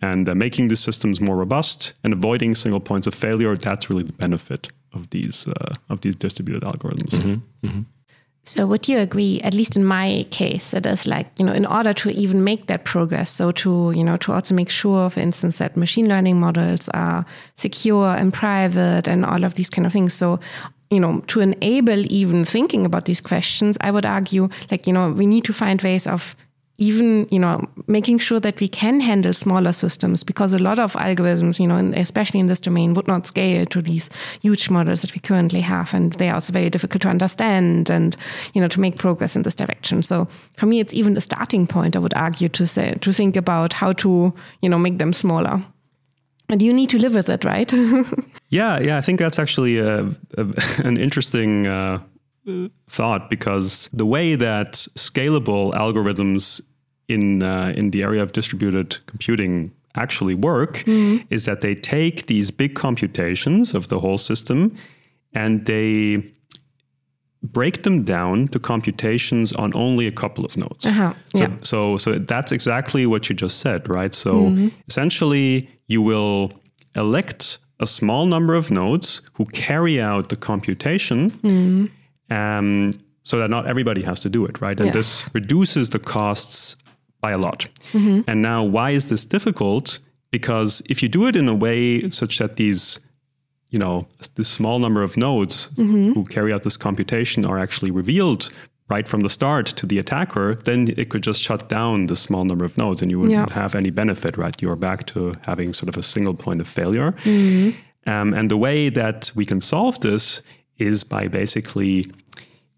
And 0.00 0.28
uh, 0.28 0.34
making 0.34 0.68
these 0.68 0.80
systems 0.80 1.20
more 1.20 1.36
robust 1.36 1.94
and 2.02 2.12
avoiding 2.12 2.54
single 2.54 2.80
points 2.80 3.06
of 3.06 3.14
failure, 3.14 3.56
that's 3.56 3.88
really 3.88 4.02
the 4.02 4.12
benefit 4.12 4.68
of 4.92 5.08
these 5.10 5.46
uh, 5.46 5.74
of 5.88 6.00
these 6.00 6.16
distributed 6.16 6.62
algorithms. 6.62 7.14
Mm-hmm. 7.14 7.66
Mm-hmm. 7.66 7.80
So 8.44 8.66
would 8.66 8.88
you 8.88 8.98
agree, 8.98 9.40
at 9.42 9.54
least 9.54 9.76
in 9.76 9.84
my 9.84 10.26
case, 10.32 10.74
it 10.74 10.84
is 10.84 11.06
like, 11.06 11.28
you 11.38 11.46
know, 11.46 11.52
in 11.52 11.64
order 11.64 11.92
to 11.92 12.10
even 12.10 12.42
make 12.42 12.66
that 12.66 12.84
progress, 12.84 13.30
so 13.30 13.52
to, 13.52 13.92
you 13.94 14.02
know, 14.02 14.16
to 14.16 14.32
also 14.32 14.52
make 14.52 14.68
sure, 14.68 15.08
for 15.10 15.20
instance, 15.20 15.58
that 15.58 15.76
machine 15.76 16.08
learning 16.08 16.40
models 16.40 16.88
are 16.88 17.24
secure 17.54 18.08
and 18.08 18.32
private 18.32 19.06
and 19.06 19.24
all 19.24 19.44
of 19.44 19.54
these 19.54 19.70
kind 19.70 19.86
of 19.86 19.92
things. 19.92 20.12
So 20.12 20.40
you 20.92 21.00
know, 21.00 21.20
to 21.28 21.40
enable 21.40 22.04
even 22.12 22.44
thinking 22.44 22.84
about 22.84 23.06
these 23.06 23.20
questions, 23.20 23.78
I 23.80 23.90
would 23.90 24.04
argue, 24.04 24.48
like, 24.70 24.86
you 24.86 24.92
know, 24.92 25.10
we 25.10 25.26
need 25.26 25.44
to 25.44 25.52
find 25.52 25.80
ways 25.80 26.06
of 26.06 26.36
even 26.78 27.28
you 27.30 27.38
know 27.38 27.62
making 27.86 28.18
sure 28.18 28.40
that 28.40 28.58
we 28.58 28.66
can 28.66 28.98
handle 28.98 29.32
smaller 29.32 29.72
systems 29.72 30.24
because 30.24 30.52
a 30.52 30.58
lot 30.58 30.78
of 30.78 30.94
algorithms 30.94 31.60
you 31.60 31.66
know 31.66 31.76
especially 31.94 32.40
in 32.40 32.46
this 32.46 32.60
domain 32.60 32.94
would 32.94 33.06
not 33.06 33.26
scale 33.26 33.66
to 33.66 33.82
these 33.82 34.08
huge 34.40 34.70
models 34.70 35.02
that 35.02 35.14
we 35.14 35.20
currently 35.20 35.60
have 35.60 35.92
and 35.94 36.14
they 36.14 36.30
are 36.30 36.34
also 36.34 36.52
very 36.52 36.70
difficult 36.70 37.02
to 37.02 37.08
understand 37.08 37.90
and 37.90 38.16
you 38.54 38.60
know 38.60 38.68
to 38.68 38.80
make 38.80 38.96
progress 38.96 39.36
in 39.36 39.42
this 39.42 39.54
direction. 39.54 40.02
So 40.02 40.26
for 40.56 40.66
me 40.66 40.80
it's 40.80 40.94
even 40.94 41.14
the 41.14 41.20
starting 41.20 41.66
point 41.66 41.94
i 41.94 41.98
would 41.98 42.14
argue 42.14 42.48
to 42.48 42.66
say 42.66 42.94
to 43.00 43.12
think 43.12 43.36
about 43.36 43.74
how 43.74 43.92
to 43.92 44.32
you 44.62 44.68
know 44.68 44.78
make 44.78 44.98
them 44.98 45.12
smaller 45.12 45.62
and 46.52 46.62
you 46.62 46.72
need 46.72 46.90
to 46.90 46.98
live 46.98 47.14
with 47.14 47.28
it 47.28 47.44
right 47.44 47.72
yeah 48.50 48.78
yeah 48.78 48.98
i 48.98 49.00
think 49.00 49.18
that's 49.18 49.38
actually 49.38 49.78
a, 49.78 50.04
a, 50.36 50.46
an 50.84 50.96
interesting 50.96 51.66
uh, 51.66 51.98
thought 52.88 53.30
because 53.30 53.88
the 53.92 54.06
way 54.06 54.34
that 54.34 54.72
scalable 54.96 55.72
algorithms 55.72 56.60
in 57.08 57.42
uh, 57.42 57.72
in 57.76 57.90
the 57.90 58.02
area 58.02 58.22
of 58.22 58.32
distributed 58.32 58.98
computing 59.06 59.72
actually 59.94 60.34
work 60.34 60.78
mm. 60.84 61.24
is 61.30 61.44
that 61.44 61.60
they 61.60 61.74
take 61.74 62.26
these 62.26 62.50
big 62.50 62.74
computations 62.74 63.74
of 63.74 63.88
the 63.88 63.98
whole 63.98 64.18
system 64.18 64.74
and 65.34 65.66
they 65.66 66.22
break 67.42 67.82
them 67.82 68.04
down 68.04 68.48
to 68.48 68.58
computations 68.58 69.52
on 69.54 69.72
only 69.74 70.06
a 70.06 70.12
couple 70.12 70.44
of 70.44 70.56
nodes. 70.56 70.86
Uh-huh. 70.86 71.12
So, 71.34 71.38
yeah. 71.38 71.50
so, 71.60 71.96
so 71.96 72.18
that's 72.18 72.52
exactly 72.52 73.04
what 73.04 73.28
you 73.28 73.34
just 73.34 73.58
said, 73.58 73.88
right? 73.88 74.14
So 74.14 74.34
mm-hmm. 74.34 74.68
essentially, 74.88 75.68
you 75.92 76.02
will 76.02 76.52
elect 76.96 77.58
a 77.78 77.86
small 77.86 78.26
number 78.26 78.54
of 78.54 78.70
nodes 78.70 79.22
who 79.34 79.44
carry 79.46 80.00
out 80.00 80.28
the 80.28 80.36
computation. 80.36 81.30
Mm-hmm 81.30 81.86
um, 82.32 82.92
so 83.24 83.38
that 83.38 83.50
not 83.50 83.66
everybody 83.66 84.02
has 84.02 84.20
to 84.20 84.28
do 84.28 84.44
it, 84.44 84.60
right? 84.60 84.78
And 84.78 84.86
yes. 84.86 84.94
this 84.94 85.34
reduces 85.34 85.90
the 85.90 85.98
costs 85.98 86.76
by 87.20 87.30
a 87.32 87.38
lot. 87.38 87.68
Mm-hmm. 87.92 88.22
And 88.26 88.42
now, 88.42 88.64
why 88.64 88.90
is 88.90 89.08
this 89.08 89.24
difficult? 89.24 89.98
Because 90.30 90.82
if 90.86 91.02
you 91.02 91.08
do 91.08 91.26
it 91.26 91.36
in 91.36 91.48
a 91.48 91.54
way 91.54 92.08
such 92.10 92.38
that 92.38 92.56
these, 92.56 92.98
you 93.68 93.78
know, 93.78 94.08
this 94.34 94.48
small 94.48 94.78
number 94.78 95.02
of 95.02 95.16
nodes 95.16 95.68
mm-hmm. 95.76 96.12
who 96.12 96.24
carry 96.24 96.52
out 96.52 96.62
this 96.62 96.76
computation 96.76 97.44
are 97.44 97.58
actually 97.58 97.90
revealed 97.90 98.50
right 98.94 99.08
from 99.08 99.20
the 99.26 99.30
start 99.38 99.66
to 99.78 99.84
the 99.86 99.98
attacker, 99.98 100.54
then 100.68 100.80
it 101.02 101.06
could 101.10 101.24
just 101.30 101.40
shut 101.42 101.62
down 101.68 102.06
the 102.06 102.16
small 102.26 102.44
number 102.44 102.64
of 102.70 102.76
nodes 102.76 103.00
and 103.02 103.10
you 103.10 103.18
wouldn't 103.18 103.50
yeah. 103.50 103.62
have 103.62 103.74
any 103.74 103.90
benefit, 103.90 104.36
right? 104.36 104.56
You're 104.62 104.82
back 104.88 105.00
to 105.12 105.34
having 105.46 105.72
sort 105.72 105.88
of 105.88 105.96
a 105.96 106.02
single 106.02 106.34
point 106.34 106.60
of 106.60 106.68
failure. 106.68 107.12
Mm-hmm. 107.24 107.70
Um, 108.12 108.34
and 108.34 108.50
the 108.50 108.60
way 108.66 108.90
that 108.90 109.30
we 109.34 109.44
can 109.46 109.60
solve 109.60 110.00
this 110.00 110.42
is 110.78 111.04
by 111.04 111.28
basically 111.28 112.10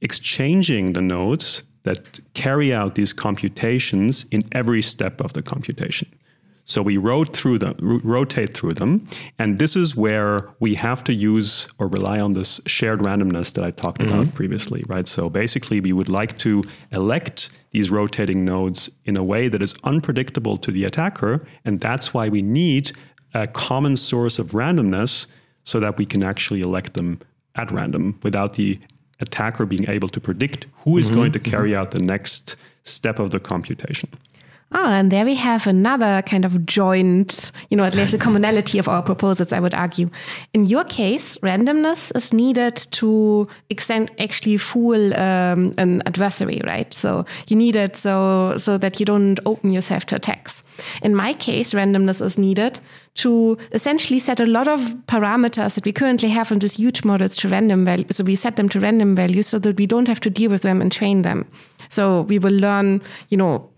exchanging 0.01 0.93
the 0.93 1.03
nodes 1.03 1.65
that 1.83 2.21
carry 2.35 2.73
out 2.73 2.95
these 2.95 3.13
computations 3.13 4.27
in 4.31 4.43
every 4.53 4.83
step 4.83 5.21
of 5.21 5.33
the 5.33 5.43
computation. 5.43 6.09
So 6.67 6.81
we 6.81 6.97
through 7.35 7.59
them, 7.59 8.01
rotate 8.03 8.57
through 8.57 8.75
them, 8.75 9.07
and 9.39 9.59
this 9.59 9.77
is 9.77 9.95
where 9.95 10.49
we 10.61 10.75
have 10.77 11.05
to 11.05 11.13
use 11.13 11.69
or 11.79 11.89
rely 11.89 12.19
on 12.19 12.33
this 12.33 12.61
shared 12.67 13.01
randomness 13.01 13.53
that 13.53 13.65
I 13.65 13.71
talked 13.71 14.01
mm-hmm. 14.01 14.21
about 14.21 14.35
previously, 14.35 14.83
right? 14.87 15.07
So 15.07 15.29
basically, 15.29 15.81
we 15.81 15.93
would 15.93 16.09
like 16.09 16.39
to 16.39 16.65
elect 16.91 17.51
these 17.73 17.91
rotating 17.91 18.45
nodes 18.45 18.91
in 19.05 19.17
a 19.17 19.23
way 19.23 19.49
that 19.49 19.61
is 19.61 19.75
unpredictable 19.85 20.57
to 20.57 20.71
the 20.71 20.85
attacker, 20.85 21.47
and 21.65 21.81
that's 21.81 22.15
why 22.15 22.29
we 22.29 22.41
need 22.41 22.93
a 23.35 23.47
common 23.47 23.97
source 23.97 24.39
of 24.39 24.53
randomness 24.53 25.27
so 25.65 25.81
that 25.81 25.99
we 25.99 26.07
can 26.07 26.23
actually 26.23 26.61
elect 26.61 26.95
them 26.95 27.21
at 27.57 27.71
random 27.71 28.19
without 28.23 28.55
the 28.55 28.79
attacker 29.21 29.67
being 29.67 29.89
able 29.89 30.09
to 30.09 30.21
predict 30.21 30.67
who 30.85 30.97
is 30.99 31.07
mm-hmm, 31.07 31.17
going 31.17 31.33
to 31.33 31.39
carry 31.39 31.71
mm-hmm. 31.71 31.81
out 31.81 31.91
the 31.91 31.99
next 31.99 32.57
step 32.85 33.19
of 33.19 33.31
the 33.31 33.41
computation. 33.41 34.09
Ah, 34.73 34.95
and 34.95 35.13
there 35.13 35.25
we 35.25 35.37
have 35.37 35.69
another 35.69 36.23
kind 36.23 36.45
of 36.45 36.67
joint, 36.67 37.53
you 37.71 37.77
know, 37.77 37.85
at 37.85 37.95
least 37.95 38.13
a 38.13 38.19
commonality 38.19 38.79
of 38.79 38.89
our 38.89 39.03
proposals, 39.03 39.53
I 39.53 39.61
would 39.61 39.75
argue. 39.75 40.11
In 40.53 40.67
your 40.67 40.83
case, 40.85 41.39
randomness 41.39 42.11
is 42.17 42.33
needed 42.33 42.75
to 42.93 43.47
extend 43.71 44.11
actually 44.19 44.57
fool 44.57 45.15
um, 45.15 45.75
an 45.79 46.03
adversary, 46.07 46.61
right? 46.65 46.93
So 46.93 47.25
you 47.47 47.57
need 47.57 47.77
it 47.77 47.97
so, 47.97 48.57
so 48.57 48.77
that 48.79 48.99
you 48.99 49.07
don't 49.07 49.39
open 49.47 49.73
yourself 49.73 50.07
to 50.07 50.17
attacks. 50.17 50.65
In 51.03 51.15
my 51.15 51.35
case, 51.35 51.73
randomness 51.73 52.21
is 52.21 52.37
needed 52.37 52.81
to 53.15 53.57
essentially 53.71 54.19
set 54.19 54.41
a 54.41 54.47
lot 54.47 54.67
of 54.67 54.81
parameters 55.07 55.77
that 55.77 55.85
we 55.85 55.93
currently 55.93 56.31
have 56.31 56.51
in 56.51 56.59
these 56.59 56.75
huge 56.75 57.05
models 57.05 57.37
to 57.37 57.49
random 57.49 57.85
values. 57.85 58.17
So 58.17 58.25
we 58.25 58.35
set 58.35 58.57
them 58.57 58.69
to 58.71 58.81
random 58.81 59.15
values 59.15 59.47
so 59.47 59.61
that 59.61 59.77
we 59.77 59.87
don't 59.87 60.09
have 60.09 60.21
to 60.21 60.31
deal 60.31 60.51
with 60.51 60.63
them 60.63 60.81
and 60.81 60.91
train 60.91 61.23
them. 61.23 61.47
So 61.91 62.23
we 62.23 62.41
will 62.41 62.55
learn, 62.55 63.03
you 63.29 63.37
know, 63.37 63.71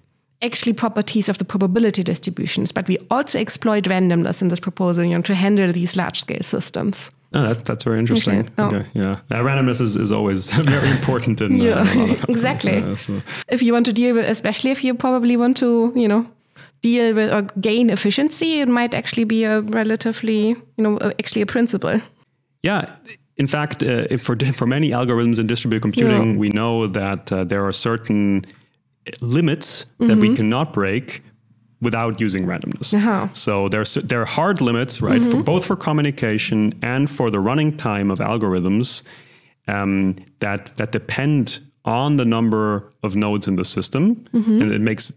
actually 0.42 0.72
properties 0.72 1.28
of 1.28 1.38
the 1.38 1.44
probability 1.44 2.02
distributions, 2.02 2.72
but 2.72 2.86
we 2.88 2.98
also 3.10 3.38
exploit 3.38 3.84
randomness 3.84 4.42
in 4.42 4.48
this 4.48 4.60
proposal 4.60 5.04
you 5.04 5.14
know, 5.14 5.22
to 5.22 5.34
handle 5.34 5.72
these 5.72 5.96
large 5.96 6.20
scale 6.20 6.42
systems. 6.42 7.10
Oh, 7.32 7.42
that, 7.42 7.64
that's 7.64 7.84
very 7.84 7.98
interesting. 7.98 8.40
Okay. 8.40 8.52
Oh. 8.58 8.66
Okay. 8.66 8.84
Yeah, 8.94 9.20
uh, 9.30 9.42
randomness 9.42 9.80
is, 9.80 9.96
is 9.96 10.12
always 10.12 10.50
very 10.50 10.90
important 10.90 11.40
in, 11.40 11.54
yeah, 11.54 11.84
uh, 11.86 12.16
exactly. 12.28 12.78
Uh, 12.78 12.96
so. 12.96 13.20
If 13.48 13.62
you 13.62 13.72
want 13.72 13.86
to 13.86 13.92
deal 13.92 14.14
with, 14.14 14.24
especially 14.28 14.70
if 14.70 14.84
you 14.84 14.94
probably 14.94 15.36
want 15.36 15.56
to, 15.58 15.92
you 15.96 16.08
know, 16.08 16.26
deal 16.82 17.14
with 17.14 17.32
or 17.32 17.42
gain 17.60 17.90
efficiency, 17.90 18.60
it 18.60 18.68
might 18.68 18.94
actually 18.94 19.24
be 19.24 19.44
a 19.44 19.60
relatively, 19.62 20.48
you 20.48 20.84
know, 20.84 20.98
actually 21.18 21.42
a 21.42 21.46
principle. 21.46 22.00
Yeah. 22.62 22.90
In 23.36 23.46
fact, 23.46 23.82
uh, 23.82 24.16
for 24.18 24.36
for 24.58 24.66
many 24.66 24.90
algorithms 24.90 25.38
in 25.38 25.46
distributed 25.46 25.82
computing, 25.82 26.32
yeah. 26.32 26.38
we 26.38 26.48
know 26.48 26.86
that 26.86 27.32
uh, 27.32 27.44
there 27.44 27.66
are 27.66 27.72
certain 27.72 28.44
limits 29.20 29.84
mm-hmm. 29.84 30.08
that 30.08 30.18
we 30.18 30.28
mm-hmm. 30.28 30.36
cannot 30.36 30.72
break 30.72 31.22
without 31.80 32.20
using 32.20 32.46
randomness. 32.46 32.94
Uh-huh. 32.94 33.28
So 33.32 33.68
there's 33.68 33.94
there 33.94 34.22
are 34.22 34.26
hard 34.26 34.60
limits, 34.60 35.00
right, 35.02 35.20
mm-hmm. 35.20 35.30
for 35.30 35.42
both 35.42 35.66
for 35.66 35.76
communication 35.76 36.78
and 36.82 37.08
for 37.10 37.30
the 37.30 37.40
running 37.40 37.76
time 37.76 38.10
of 38.10 38.18
algorithms 38.18 39.02
um, 39.68 40.16
that 40.38 40.74
that 40.76 40.92
depend 40.92 41.60
on 41.84 42.16
the 42.16 42.24
number 42.24 42.90
of 43.02 43.14
nodes 43.14 43.46
in 43.46 43.56
the 43.56 43.64
system, 43.64 44.16
mm-hmm. 44.32 44.62
and 44.62 44.72
it 44.72 44.80
makes 44.80 45.12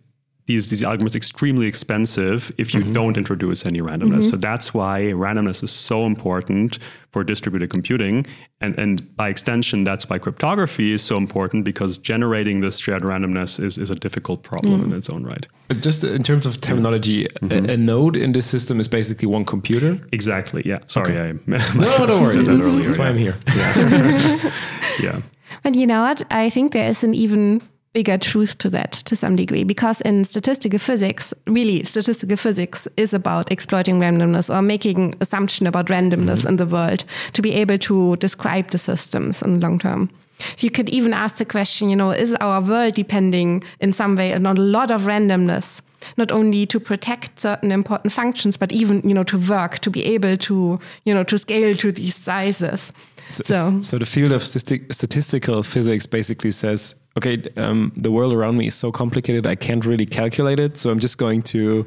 these 0.50 0.66
these 0.68 0.82
algorithms 0.82 1.16
extremely 1.16 1.68
expensive 1.68 2.52
if 2.58 2.74
you 2.74 2.82
mm-hmm. 2.82 2.94
don't 2.94 3.18
introduce 3.18 3.66
any 3.68 3.82
randomness. 3.82 4.26
Mm-hmm. 4.26 4.34
So 4.34 4.38
that's 4.38 4.74
why 4.74 4.96
randomness 5.26 5.64
is 5.64 5.72
so 5.72 6.08
important 6.08 6.80
for 7.12 7.24
distributed 7.24 7.70
computing, 7.70 8.26
and 8.60 8.78
and 8.80 8.94
by 9.16 9.30
extension, 9.30 9.84
that's 9.84 10.10
why 10.10 10.18
cryptography 10.18 10.92
is 10.92 11.04
so 11.04 11.18
important 11.18 11.66
because 11.66 12.00
generating 12.00 12.62
this 12.62 12.80
shared 12.80 13.04
randomness 13.04 13.64
is 13.64 13.78
is 13.78 13.92
a 13.92 13.96
difficult 14.06 14.42
problem 14.42 14.82
mm. 14.82 14.86
in 14.86 14.94
its 14.94 15.10
own 15.10 15.24
right. 15.24 15.46
Just 15.82 16.04
in 16.04 16.24
terms 16.24 16.46
of 16.48 16.60
terminology, 16.60 17.20
mm-hmm. 17.26 17.70
a, 17.70 17.74
a, 17.74 17.78
node 17.78 18.18
in 18.18 18.32
this 18.32 18.48
system 18.48 18.80
is 18.80 18.88
basically 18.88 19.28
one 19.28 19.46
computer. 19.46 20.00
Exactly. 20.12 20.64
Yeah. 20.66 20.80
Sorry, 20.88 21.14
okay. 21.14 21.30
I 21.30 21.34
no, 21.46 21.58
no, 21.76 22.06
don't 22.08 22.24
worry. 22.24 22.44
That 22.44 22.58
that's, 22.58 22.86
that's 22.86 22.98
why 22.98 23.10
I'm 23.10 23.18
here. 23.18 23.38
Yeah. 23.60 24.52
yeah. 25.06 25.22
But 25.64 25.76
you 25.76 25.86
know 25.86 26.02
what? 26.02 26.26
I 26.32 26.50
think 26.50 26.72
there 26.72 26.90
is 26.90 27.04
an 27.04 27.14
even 27.14 27.62
bigger 27.94 28.18
truth 28.18 28.58
to 28.60 28.70
that 28.70 28.92
to 28.92 29.16
some 29.16 29.36
degree. 29.36 29.64
Because 29.64 30.02
in 30.02 30.26
statistical 30.26 30.80
physics 30.80 31.34
really 31.48 31.84
statistical 31.84 32.38
physics 32.38 32.88
is 32.98 33.14
about 33.14 33.52
exploiting 33.52 34.00
randomness 34.00 34.54
or 34.54 34.62
making 34.62 35.16
assumption 35.22 35.68
about 35.68 35.88
randomness 35.88 36.40
mm-hmm. 36.40 36.50
in 36.50 36.56
the 36.58 36.68
world 36.68 37.04
to 37.34 37.42
be 37.42 37.54
able 37.54 37.78
to 37.80 38.16
describe 38.18 38.70
the 38.70 38.78
systems 38.78 39.42
in 39.42 39.60
the 39.60 39.68
long 39.68 39.80
term. 39.80 40.10
So 40.56 40.66
you 40.66 40.72
could 40.72 40.90
even 40.90 41.14
ask 41.14 41.38
the 41.38 41.46
question 41.46 41.90
you 41.90 41.96
know 41.96 42.12
is 42.12 42.34
our 42.36 42.62
world 42.62 42.94
depending 42.94 43.64
in 43.80 43.94
some 43.94 44.16
way 44.16 44.34
on 44.34 44.46
a 44.46 44.54
lot 44.54 44.92
of 44.92 45.04
randomness 45.04 45.82
not 46.18 46.32
only 46.32 46.66
to 46.66 46.80
protect 46.80 47.42
certain 47.42 47.72
important 47.72 48.14
functions 48.14 48.58
but 48.58 48.72
even 48.72 49.02
you 49.04 49.14
know 49.14 49.24
to 49.24 49.38
work 49.38 49.80
to 49.80 49.90
be 49.90 50.06
able 50.06 50.38
to 50.38 50.80
you 51.04 51.14
know 51.14 51.24
to 51.24 51.38
scale 51.38 51.76
to 51.76 51.92
these 51.92 52.16
sizes 52.16 52.94
so, 53.32 53.44
so, 53.44 53.82
so 53.82 53.98
the 53.98 54.06
field 54.06 54.32
of 54.32 54.44
statistical 54.44 55.64
physics 55.64 56.06
basically 56.06 56.52
says 56.52 56.96
okay, 57.20 57.44
um, 57.58 57.92
the 57.96 58.12
world 58.12 58.34
around 58.34 58.58
me 58.58 58.68
is 58.68 58.76
so 58.76 58.92
complicated, 58.92 59.46
I 59.46 59.56
can't 59.56 59.86
really 59.86 60.06
calculate 60.06 60.60
it. 60.60 60.78
So 60.78 60.90
I'm 60.90 61.00
just 61.00 61.18
going 61.18 61.42
to 61.44 61.86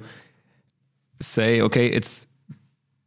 say, 1.21 1.61
okay, 1.61 1.87
it's 1.87 2.27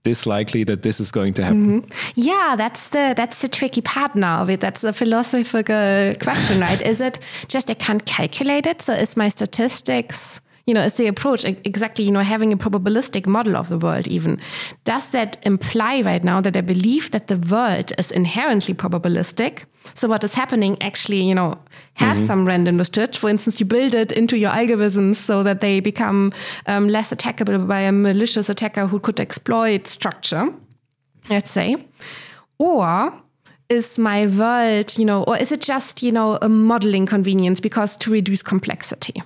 this 0.03 0.25
likely 0.25 0.63
that 0.63 0.83
this 0.83 0.99
is 0.99 1.11
going 1.11 1.33
to 1.35 1.43
happen. 1.43 1.81
Mm-hmm. 1.81 2.11
Yeah, 2.15 2.55
that's 2.57 2.89
the 2.89 3.13
that's 3.17 3.41
the 3.41 3.47
tricky 3.47 3.81
part 3.81 4.15
now 4.15 4.41
of 4.43 4.49
it. 4.49 4.59
That's 4.59 4.83
a 4.83 4.93
philosophical 4.93 6.13
question, 6.21 6.61
right? 6.61 6.81
is 6.81 7.01
it 7.01 7.17
just 7.47 7.69
I 7.69 7.73
can't 7.73 8.05
calculate 8.05 8.67
it? 8.67 8.81
So 8.81 8.93
is 8.93 9.17
my 9.17 9.29
statistics 9.29 10.39
you 10.65 10.73
know, 10.73 10.81
is 10.81 10.95
the 10.95 11.07
approach 11.07 11.45
exactly, 11.45 12.03
you 12.03 12.11
know, 12.11 12.21
having 12.21 12.51
a 12.51 12.57
probabilistic 12.57 13.27
model 13.27 13.55
of 13.55 13.69
the 13.69 13.77
world 13.77 14.07
even. 14.07 14.39
Does 14.83 15.11
that 15.11 15.37
imply 15.43 16.01
right 16.01 16.23
now 16.23 16.41
that 16.41 16.57
I 16.57 16.61
believe 16.61 17.11
that 17.11 17.27
the 17.27 17.37
world 17.37 17.93
is 17.99 18.09
inherently 18.11 18.73
probabilistic? 18.73 19.65
So 19.93 20.07
what 20.07 20.23
is 20.23 20.33
happening 20.33 20.81
actually, 20.81 21.21
you 21.21 21.35
know, 21.35 21.59
has 21.93 22.17
mm-hmm. 22.17 22.27
some 22.27 22.47
randomness 22.47 22.91
to 22.93 23.03
it. 23.03 23.15
For 23.15 23.29
instance, 23.29 23.59
you 23.59 23.67
build 23.67 23.93
it 23.93 24.11
into 24.11 24.37
your 24.37 24.49
algorithms 24.49 25.17
so 25.17 25.43
that 25.43 25.61
they 25.61 25.79
become 25.79 26.33
um, 26.65 26.89
less 26.89 27.13
attackable 27.13 27.67
by 27.67 27.81
a 27.81 27.91
malicious 27.91 28.49
attacker 28.49 28.87
who 28.87 28.99
could 28.99 29.19
exploit 29.19 29.87
structure, 29.87 30.51
let's 31.29 31.51
say. 31.51 31.75
Or 32.57 33.13
is 33.69 33.99
my 33.99 34.25
world, 34.25 34.97
you 34.97 35.05
know, 35.05 35.23
or 35.23 35.37
is 35.37 35.51
it 35.51 35.61
just, 35.61 36.01
you 36.01 36.11
know, 36.11 36.39
a 36.41 36.49
modeling 36.49 37.05
convenience 37.05 37.59
because 37.59 37.95
to 37.97 38.11
reduce 38.11 38.41
complexity? 38.41 39.21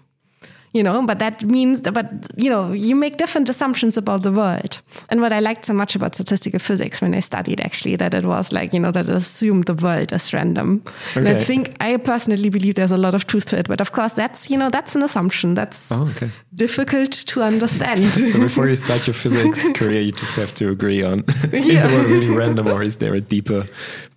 You 0.73 0.83
know 0.83 1.01
but 1.05 1.19
that 1.19 1.43
means 1.43 1.81
but 1.81 2.11
you 2.35 2.49
know 2.49 2.71
you 2.71 2.95
make 2.95 3.17
different 3.17 3.49
assumptions 3.49 3.97
about 3.97 4.23
the 4.23 4.31
world. 4.31 4.81
And 5.09 5.21
what 5.21 5.33
i 5.33 5.39
liked 5.39 5.65
so 5.65 5.73
much 5.73 5.95
about 5.95 6.15
statistical 6.15 6.59
physics 6.59 7.01
when 7.01 7.13
i 7.13 7.19
studied 7.19 7.61
actually 7.61 7.95
that 7.95 8.13
it 8.13 8.25
was 8.25 8.51
like 8.51 8.73
you 8.73 8.79
know 8.79 8.91
that 8.91 9.09
it 9.09 9.15
assumed 9.15 9.63
the 9.65 9.73
world 9.73 10.13
is 10.13 10.33
random. 10.33 10.83
Okay. 11.11 11.19
and 11.19 11.29
i 11.29 11.39
think 11.39 11.75
i 11.79 11.97
personally 11.97 12.49
believe 12.49 12.75
there's 12.75 12.91
a 12.91 12.97
lot 12.97 13.15
of 13.15 13.25
truth 13.27 13.45
to 13.45 13.57
it. 13.57 13.67
But 13.67 13.81
of 13.81 13.91
course 13.91 14.13
that's 14.13 14.49
you 14.51 14.57
know 14.57 14.69
that's 14.69 14.95
an 14.95 15.03
assumption. 15.03 15.53
That's 15.53 15.91
oh, 15.91 16.07
okay. 16.09 16.29
difficult 16.53 17.11
to 17.11 17.41
understand. 17.43 17.99
So 18.29 18.39
before 18.39 18.67
you 18.67 18.75
start 18.75 19.07
your 19.07 19.13
physics 19.23 19.69
career 19.69 20.01
you 20.01 20.11
just 20.11 20.35
have 20.35 20.53
to 20.55 20.69
agree 20.69 21.01
on 21.03 21.23
is 21.51 21.65
yeah. 21.65 21.87
the 21.87 21.95
world 21.95 22.11
really 22.11 22.29
random 22.29 22.67
or 22.67 22.83
is 22.83 22.97
there 22.97 23.15
a 23.15 23.21
deeper 23.21 23.65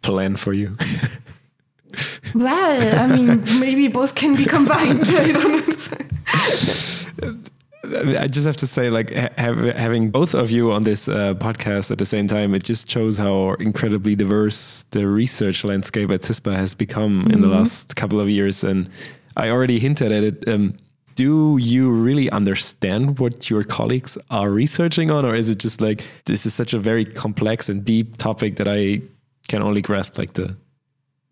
plan 0.03 0.37
for 0.37 0.53
you? 0.53 0.77
Well 2.35 2.99
i 2.99 3.07
mean 3.17 3.43
maybe 3.61 3.89
both 3.89 4.15
can 4.15 4.35
be 4.37 4.45
combined. 4.45 5.07
I 5.09 5.33
don't 5.33 5.69
know 5.69 6.12
I 7.85 8.29
just 8.29 8.47
have 8.47 8.57
to 8.59 8.67
say, 8.67 8.91
like 8.91 9.11
have, 9.11 9.59
having 9.77 10.11
both 10.11 10.35
of 10.35 10.51
you 10.51 10.71
on 10.73 10.85
this 10.85 11.09
uh, 11.09 11.35
podcast 11.35 11.91
at 11.91 11.99
the 11.99 12.07
same 12.07 12.29
time, 12.29 12.55
it 12.55 12.63
just 12.63 12.89
shows 12.89 13.19
how 13.19 13.55
incredibly 13.55 14.15
diverse 14.15 14.85
the 14.91 15.07
research 15.09 15.65
landscape 15.65 16.11
at 16.11 16.23
CISPA 16.23 16.55
has 16.55 16.75
become 16.75 17.13
mm 17.13 17.23
-hmm. 17.23 17.33
in 17.33 17.41
the 17.41 17.49
mm-hmm. 17.49 17.59
last 17.59 17.95
couple 17.97 18.21
of 18.21 18.29
years. 18.29 18.65
And 18.65 18.89
I 19.37 19.51
already 19.51 19.79
hinted 19.79 20.13
at 20.13 20.23
it. 20.23 20.49
Um, 20.49 20.75
do 21.15 21.59
you 21.59 21.91
really 21.91 22.31
understand 22.31 23.19
what 23.19 23.51
your 23.51 23.65
colleagues 23.65 24.19
are 24.29 24.51
researching 24.51 25.11
on, 25.11 25.25
or 25.25 25.35
is 25.35 25.49
it 25.49 25.63
just 25.63 25.81
like 25.81 26.05
this 26.25 26.47
is 26.47 26.55
such 26.55 26.75
a 26.75 26.79
very 26.79 27.05
complex 27.05 27.69
and 27.69 27.85
deep 27.85 28.17
topic 28.17 28.57
that 28.57 28.69
I 28.69 29.03
can 29.49 29.63
only 29.63 29.81
grasp 29.81 30.19
like 30.19 30.33
the 30.33 30.57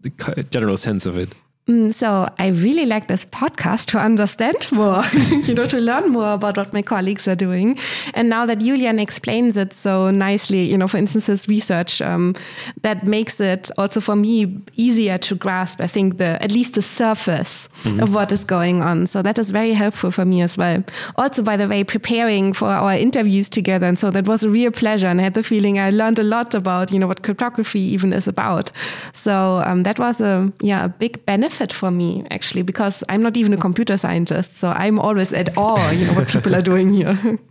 the 0.01 0.11
general 0.51 0.77
sense 0.77 1.07
of 1.07 1.17
it? 1.17 1.29
Mm, 1.71 1.95
so 1.95 2.29
I 2.41 2.49
really 2.49 2.85
like 2.85 3.07
this 3.07 3.25
podcast 3.27 3.87
to 3.91 3.99
understand 3.99 4.57
more, 4.73 5.05
you 5.45 5.55
know, 5.55 5.67
to 5.67 5.79
learn 5.79 6.09
more 6.09 6.33
about 6.33 6.57
what 6.57 6.73
my 6.73 6.83
colleagues 6.83 7.29
are 7.29 7.37
doing. 7.37 7.79
And 8.15 8.29
now 8.29 8.45
that 8.47 8.59
Julian 8.59 8.99
explains 8.99 9.57
it 9.57 9.73
so 9.73 10.11
nicely, 10.11 10.65
you 10.65 10.77
know, 10.77 10.89
for 10.89 10.97
instance, 10.97 11.27
his 11.27 11.47
research, 11.47 12.03
um, 12.03 12.35
that 12.83 13.07
makes 13.07 13.41
it 13.41 13.71
also 13.79 14.01
for 14.01 14.17
me 14.17 14.61
easier 14.77 15.17
to 15.19 15.37
grasp. 15.37 15.81
I 15.81 15.87
think 15.87 16.19
the 16.19 16.43
at 16.43 16.51
least 16.51 16.75
the 16.75 16.83
surface 16.83 17.69
mm 17.85 17.93
-hmm. 17.93 18.03
of 18.03 18.09
what 18.11 18.33
is 18.33 18.45
going 18.45 18.83
on. 18.83 19.07
So 19.07 19.23
that 19.23 19.39
is 19.39 19.51
very 19.51 19.75
helpful 19.75 20.11
for 20.11 20.27
me 20.27 20.43
as 20.43 20.57
well. 20.57 20.83
Also, 21.15 21.43
by 21.43 21.57
the 21.57 21.67
way, 21.67 21.85
preparing 21.85 22.57
for 22.57 22.69
our 22.69 22.99
interviews 22.99 23.49
together, 23.49 23.89
and 23.89 23.99
so 23.99 24.11
that 24.11 24.27
was 24.27 24.45
a 24.45 24.49
real 24.49 24.71
pleasure. 24.71 25.11
And 25.11 25.21
I 25.21 25.23
had 25.23 25.35
the 25.35 25.43
feeling 25.43 25.79
I 25.79 25.91
learned 25.91 26.19
a 26.19 26.23
lot 26.23 26.55
about, 26.55 26.91
you 26.91 26.99
know, 26.99 27.09
what 27.09 27.23
cryptography 27.23 27.95
even 27.95 28.13
is 28.13 28.29
about. 28.29 28.71
So 29.13 29.63
um, 29.67 29.83
that 29.83 29.99
was 29.99 30.21
a 30.21 30.51
yeah 30.61 30.85
a 30.85 30.89
big 30.99 31.25
benefit 31.25 31.60
benefit 31.61 31.77
for 31.77 31.91
me 31.91 32.25
actually 32.31 32.63
because 32.63 33.05
I'm 33.09 33.23
not 33.23 33.37
even 33.37 33.53
a 33.53 33.57
computer 33.57 33.97
scientist, 33.97 34.57
so 34.57 34.69
I'm 34.69 34.99
always 34.99 35.33
at 35.33 35.57
awe, 35.57 35.91
you 35.91 36.07
know, 36.07 36.15
what 36.15 36.29
people 36.29 36.55
are 36.55 36.63
doing 36.63 36.95
here. 36.95 37.39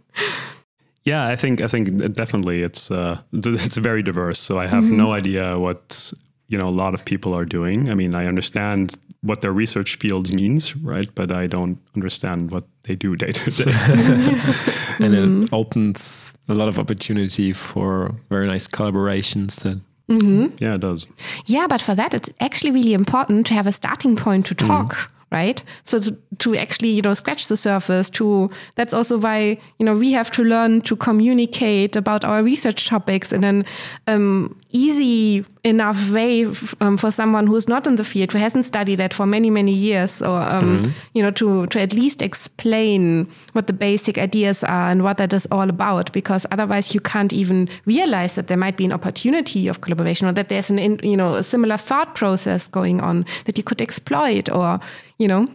Yeah, 1.05 1.33
I 1.33 1.37
think 1.37 1.61
I 1.61 1.67
think 1.67 2.13
definitely 2.13 2.61
it's 2.61 2.91
uh, 2.91 3.15
it's 3.31 3.77
very 3.77 4.03
diverse. 4.03 4.37
So 4.37 4.59
I 4.59 4.67
have 4.67 4.83
mm 4.83 4.91
-hmm. 4.91 5.07
no 5.07 5.17
idea 5.17 5.57
what 5.57 6.13
you 6.47 6.59
know 6.59 6.69
a 6.69 6.75
lot 6.83 6.93
of 6.93 7.03
people 7.03 7.31
are 7.33 7.45
doing. 7.45 7.91
I 7.91 7.95
mean, 7.95 8.13
I 8.13 8.27
understand 8.27 8.99
what 9.21 9.39
their 9.39 9.55
research 9.55 9.97
fields 9.97 10.31
means, 10.31 10.75
right? 10.83 11.09
But 11.15 11.31
I 11.31 11.47
don't 11.47 11.77
understand 11.95 12.51
what 12.51 12.63
they 12.81 12.95
do 12.97 13.15
day 13.15 13.31
to 13.31 13.51
day. 13.51 13.71
and 15.03 15.13
it 15.13 15.23
mm-hmm. 15.23 15.43
opens 15.51 16.33
a 16.47 16.53
lot 16.53 16.67
of 16.67 16.77
opportunity 16.77 17.53
for 17.53 18.11
very 18.29 18.47
nice 18.53 18.67
collaborations 18.69 19.55
that 19.55 19.77
Mm 20.09 20.17
-hmm. 20.17 20.51
Yeah, 20.57 20.73
it 20.73 20.81
does. 20.81 21.07
Yeah, 21.43 21.67
but 21.67 21.81
for 21.81 21.95
that, 21.95 22.13
it's 22.13 22.31
actually 22.37 22.73
really 22.73 22.93
important 22.93 23.47
to 23.47 23.53
have 23.53 23.67
a 23.67 23.71
starting 23.71 24.15
point 24.15 24.45
to 24.45 24.55
talk. 24.55 24.95
Mm 24.95 25.18
right 25.31 25.63
so 25.83 25.99
to, 25.99 26.17
to, 26.39 26.55
actually 26.55 26.89
you 26.89 27.01
know 27.01 27.13
scratch 27.13 27.47
the 27.47 27.57
surface 27.57 28.09
to 28.09 28.49
that's 28.75 28.93
also 28.93 29.17
why 29.17 29.57
you 29.77 29.85
know 29.85 29.93
we 29.93 30.11
have 30.11 30.31
to 30.31 30.43
learn 30.43 30.81
to 30.81 30.95
communicate 30.95 31.95
about 31.95 32.25
our 32.25 32.41
research 32.41 32.87
topics 32.87 33.31
in 33.31 33.43
an 33.43 33.65
um, 34.07 34.59
easy 34.71 35.45
enough 35.63 36.09
way 36.11 36.45
um, 36.79 36.97
for 36.97 37.11
someone 37.11 37.45
who's 37.45 37.67
not 37.67 37.85
in 37.85 37.95
the 37.97 38.03
field 38.03 38.31
who 38.31 38.39
hasn't 38.39 38.65
studied 38.65 38.95
that 38.95 39.13
for 39.13 39.25
many 39.25 39.49
many 39.49 39.73
years 39.73 40.21
or 40.21 40.41
um, 40.41 40.65
mm 40.65 40.81
-hmm. 40.81 40.91
you 41.13 41.21
know 41.21 41.31
to 41.31 41.67
to 41.67 41.79
at 41.79 41.93
least 41.93 42.21
explain 42.21 43.27
what 43.53 43.67
the 43.67 43.73
basic 43.73 44.17
ideas 44.17 44.63
are 44.63 44.91
and 44.91 45.01
what 45.01 45.17
that 45.17 45.33
is 45.33 45.45
all 45.51 45.69
about 45.69 46.11
because 46.11 46.47
otherwise 46.51 46.93
you 46.93 47.01
can't 47.01 47.33
even 47.33 47.67
realize 47.85 48.35
that 48.35 48.47
there 48.47 48.57
might 48.57 48.77
be 48.77 48.85
an 48.85 48.93
opportunity 48.93 49.69
of 49.69 49.79
collaboration 49.81 50.29
or 50.29 50.33
that 50.33 50.47
there's 50.47 50.71
an 50.71 50.77
you 51.03 51.15
know 51.15 51.35
a 51.35 51.43
similar 51.43 51.77
thought 51.77 52.15
process 52.15 52.69
going 52.69 53.01
on 53.01 53.25
that 53.45 53.57
you 53.57 53.63
could 53.63 53.81
exploit 53.81 54.49
or 54.49 54.79
you 55.19 55.27
know. 55.27 55.47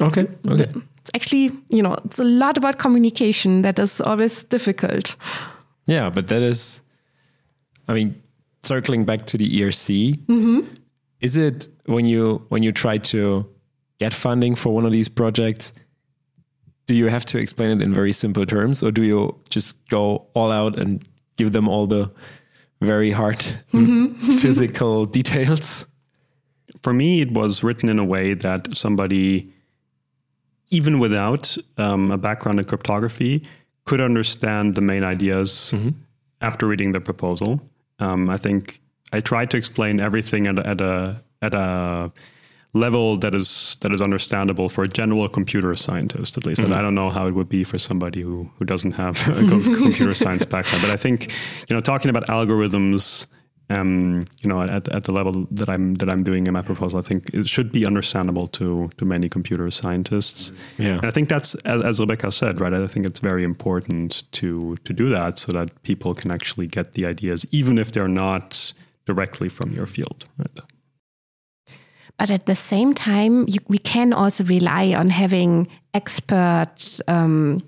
Okay. 0.00 0.26
Okay. 0.46 0.70
It's 0.98 1.10
actually, 1.14 1.50
you 1.68 1.82
know, 1.82 1.96
it's 2.04 2.18
a 2.18 2.24
lot 2.24 2.58
about 2.58 2.78
communication 2.78 3.62
that 3.62 3.78
is 3.78 4.00
always 4.00 4.44
difficult. 4.44 5.16
Yeah, 5.86 6.10
but 6.10 6.28
that 6.28 6.42
is, 6.42 6.82
I 7.88 7.94
mean, 7.94 8.20
circling 8.62 9.04
back 9.04 9.26
to 9.26 9.38
the 9.38 9.62
ERC, 9.62 10.18
mm 10.26 10.42
-hmm. 10.42 10.64
is 11.20 11.36
it 11.36 11.68
when 11.84 12.06
you 12.06 12.42
when 12.48 12.62
you 12.62 12.72
try 12.72 12.98
to 12.98 13.46
get 13.98 14.14
funding 14.14 14.56
for 14.56 14.76
one 14.76 14.86
of 14.86 14.92
these 14.92 15.10
projects? 15.10 15.72
Do 16.86 16.94
you 16.94 17.10
have 17.10 17.24
to 17.24 17.38
explain 17.38 17.70
it 17.76 17.82
in 17.82 17.94
very 17.94 18.12
simple 18.12 18.44
terms, 18.44 18.82
or 18.82 18.92
do 18.92 19.02
you 19.02 19.38
just 19.48 19.76
go 19.88 20.28
all 20.34 20.50
out 20.50 20.78
and 20.78 21.04
give 21.36 21.50
them 21.50 21.68
all 21.68 21.86
the 21.86 22.08
very 22.80 23.12
hard 23.12 23.44
mm 23.72 23.86
-hmm. 23.86 24.38
physical 24.42 25.06
details? 25.10 25.86
For 26.82 26.92
me, 26.92 27.20
it 27.20 27.32
was 27.32 27.62
written 27.62 27.88
in 27.88 27.98
a 27.98 28.04
way 28.04 28.34
that 28.34 28.76
somebody, 28.76 29.52
even 30.70 30.98
without 30.98 31.56
um, 31.78 32.10
a 32.10 32.18
background 32.18 32.58
in 32.58 32.64
cryptography, 32.64 33.42
could 33.84 34.00
understand 34.00 34.74
the 34.74 34.80
main 34.80 35.04
ideas 35.04 35.72
mm-hmm. 35.74 35.90
after 36.40 36.66
reading 36.66 36.92
the 36.92 37.00
proposal. 37.00 37.60
Um, 37.98 38.28
I 38.28 38.36
think 38.36 38.80
I 39.12 39.20
tried 39.20 39.50
to 39.52 39.56
explain 39.56 40.00
everything 40.00 40.46
at, 40.46 40.58
at 40.58 40.80
a 40.80 41.22
at 41.42 41.54
a 41.54 42.12
level 42.74 43.16
that 43.16 43.34
is 43.34 43.76
that 43.80 43.92
is 43.92 44.02
understandable 44.02 44.68
for 44.68 44.84
a 44.84 44.88
general 44.88 45.28
computer 45.28 45.74
scientist 45.74 46.36
at 46.36 46.44
least 46.44 46.60
mm-hmm. 46.60 46.72
and 46.72 46.78
i 46.78 46.82
don't 46.82 46.94
know 46.94 47.10
how 47.10 47.26
it 47.26 47.32
would 47.32 47.48
be 47.48 47.64
for 47.64 47.78
somebody 47.78 48.20
who 48.20 48.50
who 48.58 48.64
doesn't 48.64 48.92
have 48.92 49.16
a 49.28 49.34
computer 49.48 50.12
science 50.12 50.44
background 50.44 50.82
but 50.82 50.90
i 50.90 50.96
think 50.96 51.32
you 51.68 51.74
know 51.74 51.80
talking 51.80 52.10
about 52.10 52.26
algorithms 52.26 53.26
um, 53.68 54.26
you 54.42 54.48
know, 54.48 54.62
at, 54.62 54.88
at 54.88 55.04
the 55.04 55.12
level 55.12 55.46
that 55.50 55.68
I'm 55.68 55.94
that 55.94 56.08
I'm 56.08 56.22
doing 56.22 56.46
in 56.46 56.52
my 56.52 56.62
proposal, 56.62 56.98
I 56.98 57.02
think 57.02 57.30
it 57.34 57.48
should 57.48 57.72
be 57.72 57.84
understandable 57.84 58.46
to 58.48 58.90
to 58.96 59.04
many 59.04 59.28
computer 59.28 59.70
scientists. 59.70 60.52
Yeah, 60.78 60.96
and 60.96 61.06
I 61.06 61.10
think 61.10 61.28
that's 61.28 61.54
as, 61.64 61.82
as 61.82 62.00
Rebekka 62.00 62.32
said, 62.32 62.60
right? 62.60 62.72
I 62.72 62.86
think 62.86 63.06
it's 63.06 63.20
very 63.20 63.42
important 63.42 64.30
to 64.32 64.76
to 64.84 64.92
do 64.92 65.08
that 65.08 65.38
so 65.38 65.52
that 65.52 65.82
people 65.82 66.14
can 66.14 66.30
actually 66.30 66.68
get 66.68 66.92
the 66.92 67.06
ideas, 67.06 67.44
even 67.50 67.78
if 67.78 67.90
they're 67.90 68.08
not 68.08 68.72
directly 69.04 69.48
from 69.48 69.72
your 69.72 69.86
field. 69.86 70.26
Right? 70.38 70.60
But 72.18 72.30
at 72.30 72.46
the 72.46 72.54
same 72.54 72.94
time, 72.94 73.44
you, 73.48 73.58
we 73.68 73.78
can 73.78 74.12
also 74.12 74.44
rely 74.44 74.94
on 74.94 75.10
having 75.10 75.68
experts. 75.92 77.02
Um, 77.08 77.62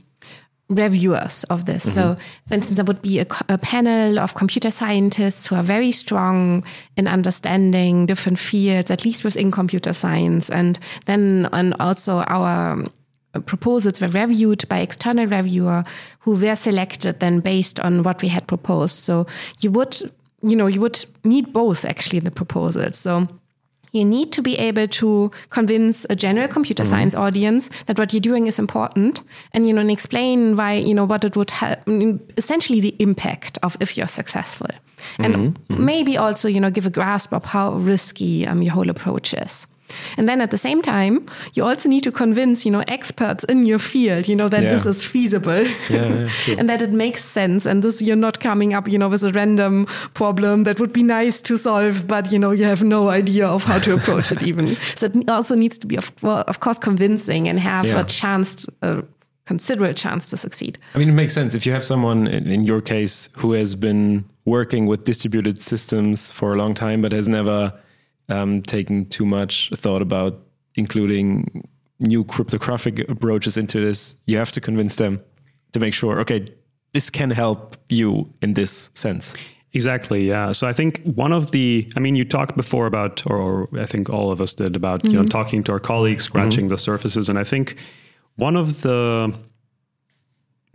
reviewers 0.69 1.45
of 1.45 1.64
this. 1.64 1.85
Mm 1.85 1.91
-hmm. 1.91 1.95
So, 1.95 2.16
for 2.47 2.55
instance, 2.55 2.75
there 2.75 2.85
would 2.85 3.03
be 3.03 3.21
a, 3.21 3.27
a, 3.49 3.59
panel 3.59 4.19
of 4.19 4.35
computer 4.35 4.71
scientists 4.71 5.47
who 5.47 5.57
are 5.57 5.66
very 5.66 5.93
strong 5.93 6.64
in 6.95 7.09
understanding 7.09 8.07
different 8.07 8.39
fields, 8.39 8.91
at 8.91 9.05
least 9.05 9.25
within 9.25 9.51
computer 9.51 9.95
science. 9.95 10.53
And 10.55 10.79
then, 11.05 11.49
and 11.53 11.75
also 11.81 12.23
our 12.27 12.73
um, 12.73 12.87
proposals 13.47 14.01
were 14.01 14.09
reviewed 14.09 14.69
by 14.69 14.79
external 14.81 15.27
reviewer 15.27 15.85
who 16.21 16.37
were 16.37 16.57
selected 16.57 17.19
then 17.19 17.41
based 17.41 17.81
on 17.81 18.03
what 18.03 18.23
we 18.23 18.29
had 18.29 18.47
proposed. 18.47 18.97
So 18.97 19.27
you 19.61 19.73
would, 19.73 20.01
you 20.43 20.57
know, 20.57 20.69
you 20.69 20.81
would 20.81 21.05
need 21.25 21.53
both 21.53 21.85
actually 21.85 22.19
in 22.19 22.25
the 22.25 22.31
proposals. 22.31 22.99
So 22.99 23.27
you 23.93 24.05
need 24.05 24.32
to 24.32 24.43
be 24.43 24.57
able 24.59 24.89
to 24.89 25.30
convince 25.51 26.07
a 26.11 26.16
general 26.16 26.49
computer 26.49 26.82
mm 26.82 26.89
science 26.89 27.14
audience 27.14 27.68
that 27.84 27.99
what 27.99 28.14
you're 28.14 28.20
doing 28.20 28.47
is 28.47 28.59
important 28.59 29.20
and 29.53 29.66
you 29.66 29.74
know 29.74 29.80
and 29.82 29.91
explain 29.91 30.57
why 30.57 30.72
you 30.72 30.95
know 30.95 31.05
what 31.05 31.22
it 31.22 31.36
would 31.36 31.51
help 31.51 31.78
essentially 32.39 32.80
the 32.80 32.95
impact 32.99 33.59
of 33.62 33.76
if 33.80 33.99
you're 33.99 34.07
successful. 34.07 34.70
And 35.18 35.34
mm 35.34 35.78
maybe 35.78 36.16
also 36.16 36.49
you 36.49 36.61
know 36.61 36.70
give 36.70 36.86
a 36.86 36.91
grasp 36.91 37.32
of 37.32 37.45
how 37.45 37.74
risky 37.74 38.47
um, 38.47 38.62
your 38.62 38.72
whole 38.72 38.91
approach 38.91 39.34
is 39.34 39.66
And 40.16 40.28
then 40.28 40.41
at 40.41 40.51
the 40.51 40.59
same 40.59 40.82
time, 40.82 41.26
you 41.55 41.64
also 41.64 41.89
need 41.89 42.03
to 42.05 42.12
convince, 42.12 42.64
you 42.66 42.70
know, 42.72 42.82
experts 42.89 43.45
in 43.45 43.66
your 43.66 43.78
field, 43.78 44.28
you 44.28 44.36
know, 44.36 44.49
that 44.49 44.62
Yeah. 44.62 44.70
this 44.70 44.86
is 44.86 45.03
feasible 45.05 45.66
yeah, 45.91 46.26
sure. 46.28 46.57
and 46.59 46.68
that 46.68 46.82
it 46.82 46.91
makes 46.93 47.24
sense. 47.24 47.66
And 47.66 47.82
this, 47.82 48.01
you're 48.03 48.16
not 48.16 48.41
coming 48.41 48.74
up, 48.74 48.89
you 48.89 48.99
know, 48.99 49.09
with 49.09 49.24
a 49.24 49.32
random 49.32 49.86
problem 50.14 50.64
that 50.64 50.78
would 50.80 50.93
be 50.93 51.03
nice 51.03 51.41
to 51.43 51.57
solve, 51.57 52.07
but, 52.07 52.32
you 52.32 52.39
know, 52.39 52.51
you 52.53 52.64
have 52.64 52.82
no 52.84 53.09
idea 53.09 53.47
of 53.47 53.64
how 53.64 53.78
to 53.80 53.95
approach 53.95 54.32
it 54.32 54.43
even. 54.43 54.76
So 54.97 55.07
it 55.07 55.30
also 55.30 55.55
needs 55.55 55.78
to 55.78 55.86
be, 55.86 55.97
of, 55.97 56.11
well, 56.22 56.45
of 56.47 56.59
course, 56.61 56.78
convincing 56.78 57.49
and 57.49 57.59
have 57.61 57.86
Yeah. 57.86 58.01
a 58.01 58.05
chance, 58.05 58.55
to, 58.55 58.72
a 58.82 59.03
considerate 59.47 59.97
chance 59.97 60.26
to 60.28 60.36
succeed. 60.36 60.78
I 60.95 60.99
mean, 60.99 61.09
it 61.09 61.12
makes 61.14 61.32
sense. 61.32 61.55
If 61.55 61.64
you 61.66 61.72
have 61.72 61.84
someone, 61.84 62.26
in 62.26 62.47
in 62.47 62.64
your 62.64 62.80
case, 62.82 63.30
who 63.41 63.53
has 63.53 63.74
been 63.74 64.24
working 64.45 64.86
with 64.89 65.05
distributed 65.05 65.59
systems 65.61 66.32
for 66.32 66.53
a 66.53 66.57
long 66.57 66.74
time, 66.74 67.01
but 67.03 67.12
has 67.12 67.28
never 67.28 67.72
um, 68.29 68.62
taken 68.62 69.07
too 69.07 69.24
much 69.24 69.70
thought 69.74 70.03
about 70.03 70.41
including 70.74 71.68
new 72.01 72.24
cryptographic 72.24 73.09
approaches 73.09 73.57
into 73.57 73.81
this, 73.81 74.14
you 74.26 74.39
have 74.39 74.53
to 74.53 74.61
convince 74.61 74.97
them 74.97 75.20
to 75.72 75.81
make 75.81 75.93
sure, 75.93 76.20
okay, 76.20 76.47
this 76.93 77.11
can 77.11 77.31
help 77.31 77.76
you 77.89 78.33
in 78.41 78.55
this 78.55 78.91
sense. 78.95 79.35
Exactly. 79.74 80.29
Yeah. 80.29 80.53
So 80.53 80.66
I 80.66 80.72
think 80.72 81.03
one 81.03 81.33
of 81.33 81.51
the, 81.51 81.91
I 81.97 82.01
mean, 82.01 82.14
you 82.14 82.24
talked 82.24 82.57
before 82.57 82.87
about, 82.87 83.22
or, 83.26 83.37
or 83.37 83.68
I 83.79 83.85
think 83.85 84.09
all 84.09 84.31
of 84.31 84.41
us 84.41 84.55
did 84.55 84.74
about, 84.74 85.05
you 85.05 85.12
know, 85.12 85.24
talking 85.24 85.62
to 85.64 85.72
our 85.72 85.81
colleagues, 85.81 86.24
scratching 86.24 86.68
the 86.68 86.79
surfaces, 86.79 87.29
and 87.29 87.39
I 87.39 87.45
think 87.45 87.76
one 88.37 88.57
of 88.57 88.83
the 88.83 89.35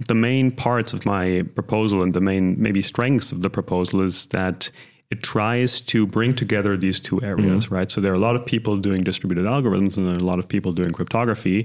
the 0.08 0.16
main 0.16 0.52
parts 0.52 0.92
of 0.92 1.06
my 1.06 1.44
proposal 1.56 2.02
and 2.02 2.14
the 2.14 2.20
main 2.20 2.62
maybe 2.62 2.82
strengths 2.82 3.32
of 3.32 3.42
the 3.42 3.50
proposal 3.50 4.02
is 4.02 4.26
that 4.28 4.70
it 5.14 5.22
tries 5.22 5.80
to 5.80 6.08
bring 6.08 6.34
together 6.34 6.76
these 6.76 7.00
two 7.00 7.22
areas, 7.22 7.70
right? 7.78 7.90
So 7.92 8.02
there 8.02 8.12
are 8.12 8.22
a 8.24 8.26
lot 8.28 8.36
of 8.36 8.44
people 8.54 8.78
doing 8.78 9.02
distributed 9.04 9.46
algorithms 9.46 9.96
and 9.96 10.08
there 10.08 10.16
are 10.16 10.26
a 10.28 10.30
lot 10.34 10.40
of 10.40 10.48
people 10.48 10.72
doing 10.72 10.90
cryptography, 10.90 11.60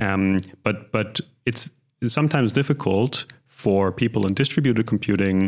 um, 0.00 0.38
but 0.64 0.76
but 0.90 1.20
it's 1.44 1.62
sometimes 2.06 2.50
difficult 2.60 3.12
for 3.46 3.92
people 3.92 4.26
in 4.26 4.32
distributed 4.32 4.86
computing 4.86 5.38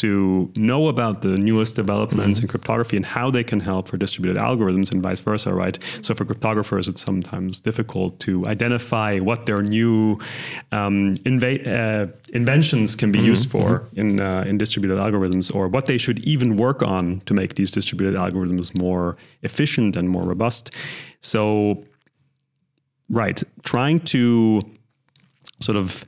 to 0.00 0.50
know 0.56 0.88
about 0.88 1.22
the 1.22 1.36
newest 1.36 1.74
developments 1.76 2.40
in 2.40 2.48
cryptography 2.48 2.96
and 2.96 3.06
how 3.06 3.30
they 3.30 3.44
can 3.44 3.60
help 3.60 3.88
for 3.88 3.96
distributed 3.96 4.40
algorithms 4.40 4.90
and 4.90 5.02
vice 5.02 5.20
versa, 5.20 5.52
right? 5.52 5.78
So 6.02 6.14
for 6.14 6.24
cryptographers, 6.24 6.88
it's 6.88 7.02
sometimes 7.02 7.60
difficult 7.60 8.18
to 8.20 8.46
identify 8.46 9.18
what 9.18 9.46
their 9.46 9.62
new 9.62 10.18
um, 10.72 11.12
inva- 11.30 11.66
uh, 11.66 12.12
inventions 12.32 12.96
can 12.96 13.12
be 13.12 13.20
used 13.20 13.50
for 13.50 13.88
in 13.94 14.20
uh, 14.20 14.44
in 14.46 14.58
distributed 14.58 14.98
algorithms, 14.98 15.54
or 15.54 15.68
what 15.68 15.84
they 15.86 15.98
should 15.98 16.18
even 16.20 16.56
work 16.56 16.82
on 16.82 17.20
to 17.26 17.34
make 17.34 17.54
these 17.54 17.70
distributed 17.70 18.18
algorithms 18.18 18.76
more 18.76 19.16
efficient 19.42 19.96
and 19.96 20.08
more 20.08 20.24
robust. 20.24 20.70
So, 21.20 21.84
right, 23.10 23.42
trying 23.64 24.00
to 24.14 24.60
sort 25.60 25.76
of 25.76 26.04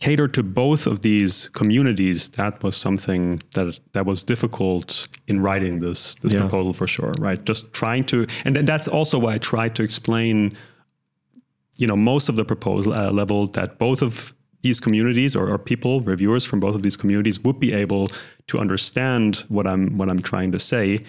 cater 0.00 0.28
to 0.28 0.42
both 0.42 0.86
of 0.86 1.00
these 1.00 1.48
communities 1.54 2.28
that 2.30 2.62
was 2.62 2.76
something 2.76 3.40
that 3.54 3.80
that 3.92 4.04
was 4.04 4.22
difficult 4.22 5.08
in 5.26 5.40
writing 5.40 5.78
this 5.80 6.14
this 6.22 6.32
Yeah. 6.32 6.40
proposal 6.40 6.72
for 6.74 6.86
sure 6.86 7.12
right 7.18 7.42
just 7.44 7.72
trying 7.72 8.04
to 8.04 8.26
and 8.44 8.54
then 8.56 8.64
that's 8.66 8.88
also 8.88 9.18
why 9.18 9.34
i 9.34 9.38
tried 9.38 9.74
to 9.76 9.82
explain 9.82 10.52
you 11.78 11.86
know 11.86 11.96
most 11.96 12.28
of 12.28 12.36
the 12.36 12.44
proposal 12.44 12.92
at 12.94 13.06
a 13.06 13.10
level 13.10 13.46
that 13.48 13.78
both 13.78 14.02
of 14.02 14.34
these 14.62 14.80
communities 14.80 15.36
or, 15.36 15.48
or 15.48 15.58
people 15.58 16.00
reviewers 16.00 16.44
from 16.44 16.60
both 16.60 16.74
of 16.74 16.82
these 16.82 16.96
communities 16.96 17.38
would 17.44 17.58
be 17.60 17.72
able 17.72 18.08
to 18.48 18.58
understand 18.58 19.44
what 19.48 19.66
i'm 19.66 19.96
what 19.96 20.08
i'm 20.10 20.20
trying 20.20 20.52
to 20.52 20.58
say 20.58 21.00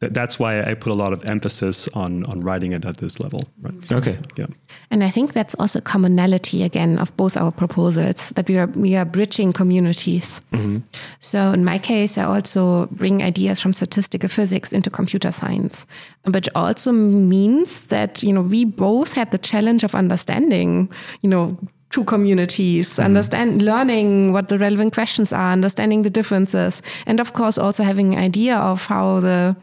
that's 0.00 0.38
why 0.38 0.60
i 0.62 0.74
put 0.74 0.92
a 0.92 0.94
lot 0.94 1.12
of 1.12 1.24
emphasis 1.24 1.88
on 1.94 2.24
on 2.26 2.40
writing 2.40 2.72
it 2.72 2.84
at 2.84 2.96
this 2.98 3.18
level 3.20 3.40
right 3.62 3.92
Okay. 3.92 4.18
yeah 4.36 4.46
And 4.90 5.02
I 5.02 5.10
think 5.10 5.32
that's 5.32 5.54
also 5.58 5.80
commonality 5.80 6.62
again 6.62 6.98
of 6.98 7.10
both 7.16 7.36
our 7.36 7.50
proposals 7.52 8.30
that 8.36 8.48
we 8.48 8.58
are 8.58 8.68
we 8.76 8.96
are 8.96 9.04
bridging 9.04 9.52
communities. 9.52 10.40
Mm-hmm. 10.52 10.78
So 11.20 11.38
in 11.52 11.64
my 11.64 11.78
case, 11.78 12.20
I 12.20 12.24
also 12.24 12.86
bring 12.92 13.22
ideas 13.22 13.60
from 13.60 13.72
statistical 13.72 14.28
physics 14.28 14.72
into 14.72 14.90
computer 14.90 15.32
science, 15.32 15.86
which 16.34 16.48
also 16.54 16.92
means 16.92 17.84
that 17.86 18.22
you 18.22 18.32
know 18.32 18.42
we 18.50 18.64
both 18.64 19.14
had 19.14 19.30
the 19.30 19.38
challenge 19.38 19.84
of 19.84 19.94
understanding, 19.94 20.88
you 21.22 21.30
know. 21.30 21.56
Two 21.94 22.02
communities, 22.02 22.88
mm-hmm. 22.90 23.04
understand, 23.04 23.62
learning 23.62 24.32
what 24.32 24.48
the 24.48 24.58
relevant 24.58 24.92
questions 24.92 25.32
are, 25.32 25.52
understanding 25.52 26.02
the 26.02 26.10
differences, 26.10 26.82
and 27.06 27.20
of 27.20 27.34
course 27.34 27.56
also 27.56 27.84
having 27.84 28.14
an 28.14 28.20
idea 28.20 28.56
of 28.56 28.86
how 28.86 29.20
the 29.20 29.54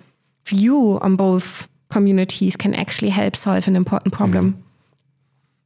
view 0.46 0.98
on 1.02 1.18
both 1.18 1.68
communities 1.90 2.56
can 2.56 2.74
actually 2.74 3.10
help 3.10 3.36
solve 3.36 3.68
an 3.68 3.76
important 3.76 4.14
problem. 4.14 4.54
Mm-hmm. 4.54 4.62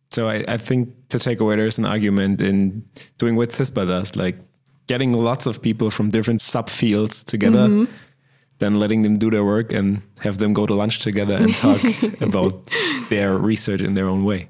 So 0.09 0.27
I, 0.27 0.43
I 0.47 0.57
think 0.57 0.89
to 1.09 1.19
take 1.19 1.39
away, 1.39 1.55
there's 1.55 1.77
an 1.77 1.85
argument 1.85 2.41
in 2.41 2.83
doing 3.19 3.35
what 3.35 3.49
CISPA 3.49 3.87
does, 3.87 4.15
like 4.15 4.35
getting 4.87 5.13
lots 5.13 5.45
of 5.45 5.61
people 5.61 5.91
from 5.91 6.09
different 6.09 6.41
subfields 6.41 7.23
together, 7.23 7.67
mm-hmm. 7.67 7.93
then 8.57 8.79
letting 8.79 9.03
them 9.03 9.19
do 9.19 9.29
their 9.29 9.45
work 9.45 9.71
and 9.71 10.01
have 10.21 10.39
them 10.39 10.53
go 10.53 10.65
to 10.65 10.73
lunch 10.73 10.97
together 10.97 11.35
and 11.35 11.53
talk 11.55 11.81
about 12.21 12.53
their 13.09 13.37
research 13.37 13.81
in 13.81 13.93
their 13.93 14.07
own 14.07 14.23
way. 14.23 14.47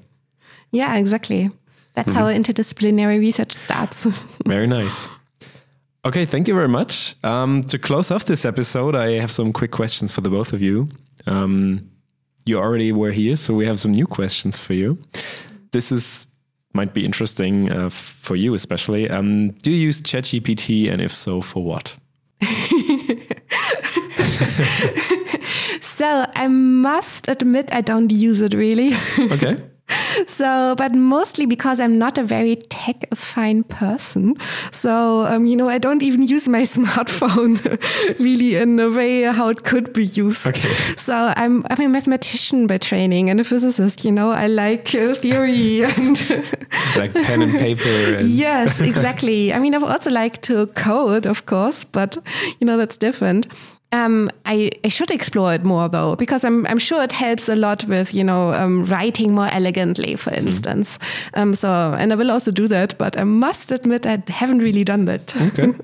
Yeah, 0.72 0.96
exactly. 0.96 1.50
That's 1.96 2.12
how 2.12 2.26
interdisciplinary 2.26 3.18
research 3.18 3.54
starts. 3.54 4.04
Very 4.46 4.66
nice. 4.66 5.08
Okay, 6.04 6.26
thank 6.26 6.46
you 6.46 6.54
very 6.54 6.68
much. 6.68 7.16
Um, 7.24 7.64
to 7.64 7.80
close 7.80 8.12
off 8.12 8.26
this 8.26 8.44
episode, 8.44 8.94
I 8.94 9.18
have 9.18 9.32
some 9.32 9.52
quick 9.52 9.72
questions 9.72 10.12
for 10.12 10.20
the 10.20 10.30
both 10.30 10.52
of 10.52 10.62
you. 10.62 10.88
Um, 11.26 11.90
you 12.44 12.58
already 12.58 12.92
were 12.92 13.10
here, 13.10 13.34
so 13.34 13.54
we 13.54 13.66
have 13.66 13.80
some 13.80 13.90
new 13.90 14.06
questions 14.06 14.56
for 14.56 14.74
you. 14.74 14.98
This 15.72 15.90
is 15.90 16.28
might 16.74 16.94
be 16.94 17.04
interesting 17.04 17.72
uh, 17.72 17.88
for 17.88 18.36
you, 18.36 18.54
especially. 18.54 19.10
Um, 19.10 19.50
do 19.62 19.72
you 19.72 19.78
use 19.78 20.00
ChatGPT, 20.00 20.88
and 20.92 21.02
if 21.02 21.12
so, 21.12 21.40
for 21.40 21.64
what? 21.64 21.96
so 25.80 26.26
I 26.36 26.46
must 26.46 27.26
admit 27.26 27.72
I 27.72 27.80
don't 27.80 28.12
use 28.12 28.42
it 28.42 28.54
really. 28.54 28.92
Okay. 29.18 29.60
so, 30.26 30.74
but 30.76 30.94
mostly 30.94 31.46
because 31.46 31.80
I'm 31.80 31.98
not 31.98 32.18
a 32.18 32.22
very 32.22 32.56
tech 32.56 33.08
affine 33.10 33.66
person. 33.68 34.34
So, 34.72 35.26
um, 35.26 35.46
you 35.46 35.56
know, 35.56 35.68
I 35.68 35.78
don't 35.78 36.02
even 36.02 36.22
use 36.22 36.48
my 36.48 36.62
smartphone 36.76 37.60
really 38.18 38.56
in 38.56 38.78
a 38.80 38.90
way 38.90 39.22
how 39.22 39.48
it 39.48 39.64
could 39.64 39.92
be 39.92 40.04
used. 40.04 40.46
Okay. 40.46 40.72
So 40.96 41.32
I'm, 41.36 41.64
I'm 41.70 41.80
a 41.80 41.88
mathematician 41.88 42.66
by 42.66 42.78
training 42.78 43.30
and 43.30 43.40
a 43.40 43.44
physicist, 43.44 44.04
you 44.04 44.12
know, 44.12 44.30
I 44.30 44.46
like 44.46 44.94
uh, 44.94 45.14
theory 45.14 45.84
and 45.96 46.18
like 46.96 47.12
pen 47.12 47.42
and 47.42 47.52
paper. 47.52 48.16
And 48.16 48.26
yes, 48.26 48.80
exactly. 48.90 49.52
I 49.52 49.58
mean, 49.58 49.74
I 49.74 49.78
would 49.78 49.90
also 49.90 50.10
like 50.10 50.42
to 50.42 50.66
code, 50.68 51.26
of 51.26 51.46
course, 51.46 51.84
but 51.84 52.16
you 52.60 52.66
know 52.66 52.76
that's 52.76 52.96
different. 52.96 53.46
Um, 53.96 54.30
I, 54.44 54.70
I 54.84 54.88
should 54.88 55.10
explore 55.10 55.54
it 55.54 55.64
more 55.64 55.88
though, 55.88 56.16
because 56.16 56.44
I'm 56.44 56.66
I'm 56.66 56.78
sure 56.78 57.02
it 57.02 57.12
helps 57.12 57.48
a 57.48 57.56
lot 57.56 57.84
with 57.84 58.14
you 58.14 58.24
know 58.24 58.52
um, 58.52 58.84
writing 58.84 59.34
more 59.34 59.48
elegantly, 59.48 60.16
for 60.16 60.34
instance. 60.34 60.98
Um, 61.32 61.54
so 61.54 61.68
and 61.98 62.12
I 62.12 62.16
will 62.16 62.30
also 62.30 62.50
do 62.50 62.68
that, 62.68 62.98
but 62.98 63.16
I 63.16 63.24
must 63.24 63.72
admit 63.72 64.06
I 64.06 64.22
haven't 64.28 64.58
really 64.58 64.84
done 64.84 65.06
that. 65.06 65.34
Okay. 65.36 65.72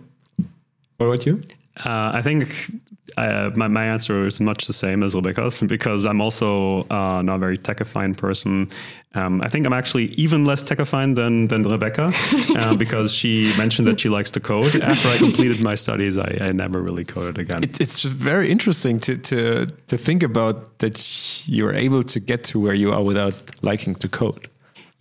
What 0.99 1.07
about 1.07 1.27
you? 1.27 1.43
Uh, 1.79 2.13
I 2.15 2.23
think 2.23 2.71
uh, 3.17 3.51
my, 3.55 3.69
my 3.69 3.85
answer 3.85 4.27
is 4.27 4.41
much 4.41 4.67
the 4.67 4.73
same 4.73 5.03
as 5.03 5.15
Rebekka's 5.15 5.61
because 5.63 6.05
I'm 6.07 6.21
also 6.21 6.83
uh, 6.91 7.23
not 7.23 7.37
a 7.37 7.39
very 7.39 7.59
tech-affine 7.59 8.17
person. 8.17 8.71
Um, 9.15 9.43
I 9.43 9.49
think 9.49 9.67
I'm 9.67 9.73
actually 9.73 10.07
even 10.15 10.45
less 10.45 10.63
tech-affine 10.63 11.15
than, 11.15 11.49
than 11.49 11.65
Rebekka 11.65 12.13
uh, 12.57 12.75
because 12.85 13.13
she 13.13 13.53
mentioned 13.59 13.87
that 13.89 14.01
she 14.01 14.09
likes 14.09 14.31
to 14.33 14.41
code. 14.41 14.75
After 14.77 15.09
I 15.09 15.19
completed 15.19 15.61
my 15.61 15.75
studies, 15.75 16.17
I, 16.17 16.37
I 16.41 16.53
never 16.53 16.81
really 16.81 17.05
coded 17.05 17.39
again. 17.39 17.65
It, 17.65 17.81
it's 17.81 18.01
just 18.01 18.15
very 18.15 18.51
interesting 18.51 18.99
to, 19.01 19.17
to 19.19 19.67
to 19.89 19.99
think 19.99 20.23
about 20.23 20.79
that 20.79 21.45
you're 21.47 21.75
able 21.75 22.03
to 22.03 22.21
get 22.21 22.45
to 22.45 22.61
where 22.61 22.75
you 22.75 22.93
are 22.93 23.03
without 23.03 23.35
liking 23.63 23.95
to 23.97 24.09
code. 24.09 24.49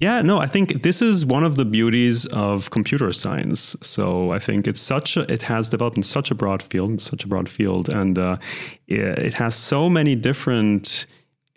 Yeah, 0.01 0.23
no, 0.23 0.39
I 0.39 0.47
think 0.47 0.81
this 0.81 0.99
is 0.99 1.27
one 1.27 1.43
of 1.43 1.57
the 1.57 1.63
beauties 1.63 2.25
of 2.25 2.71
computer 2.71 3.13
science. 3.13 3.75
So 3.83 4.31
I 4.31 4.39
think 4.39 4.67
it's 4.67 4.81
such 4.81 5.15
a, 5.15 5.31
it 5.31 5.43
has 5.43 5.69
developed 5.69 5.95
in 5.95 6.01
such 6.01 6.31
a 6.31 6.35
broad 6.35 6.63
field, 6.63 7.03
such 7.03 7.23
a 7.23 7.27
broad 7.27 7.47
field, 7.47 7.87
and 7.87 8.17
uh, 8.17 8.37
it, 8.87 9.33
has 9.33 9.53
so 9.53 9.91
many 9.91 10.15
different 10.15 11.05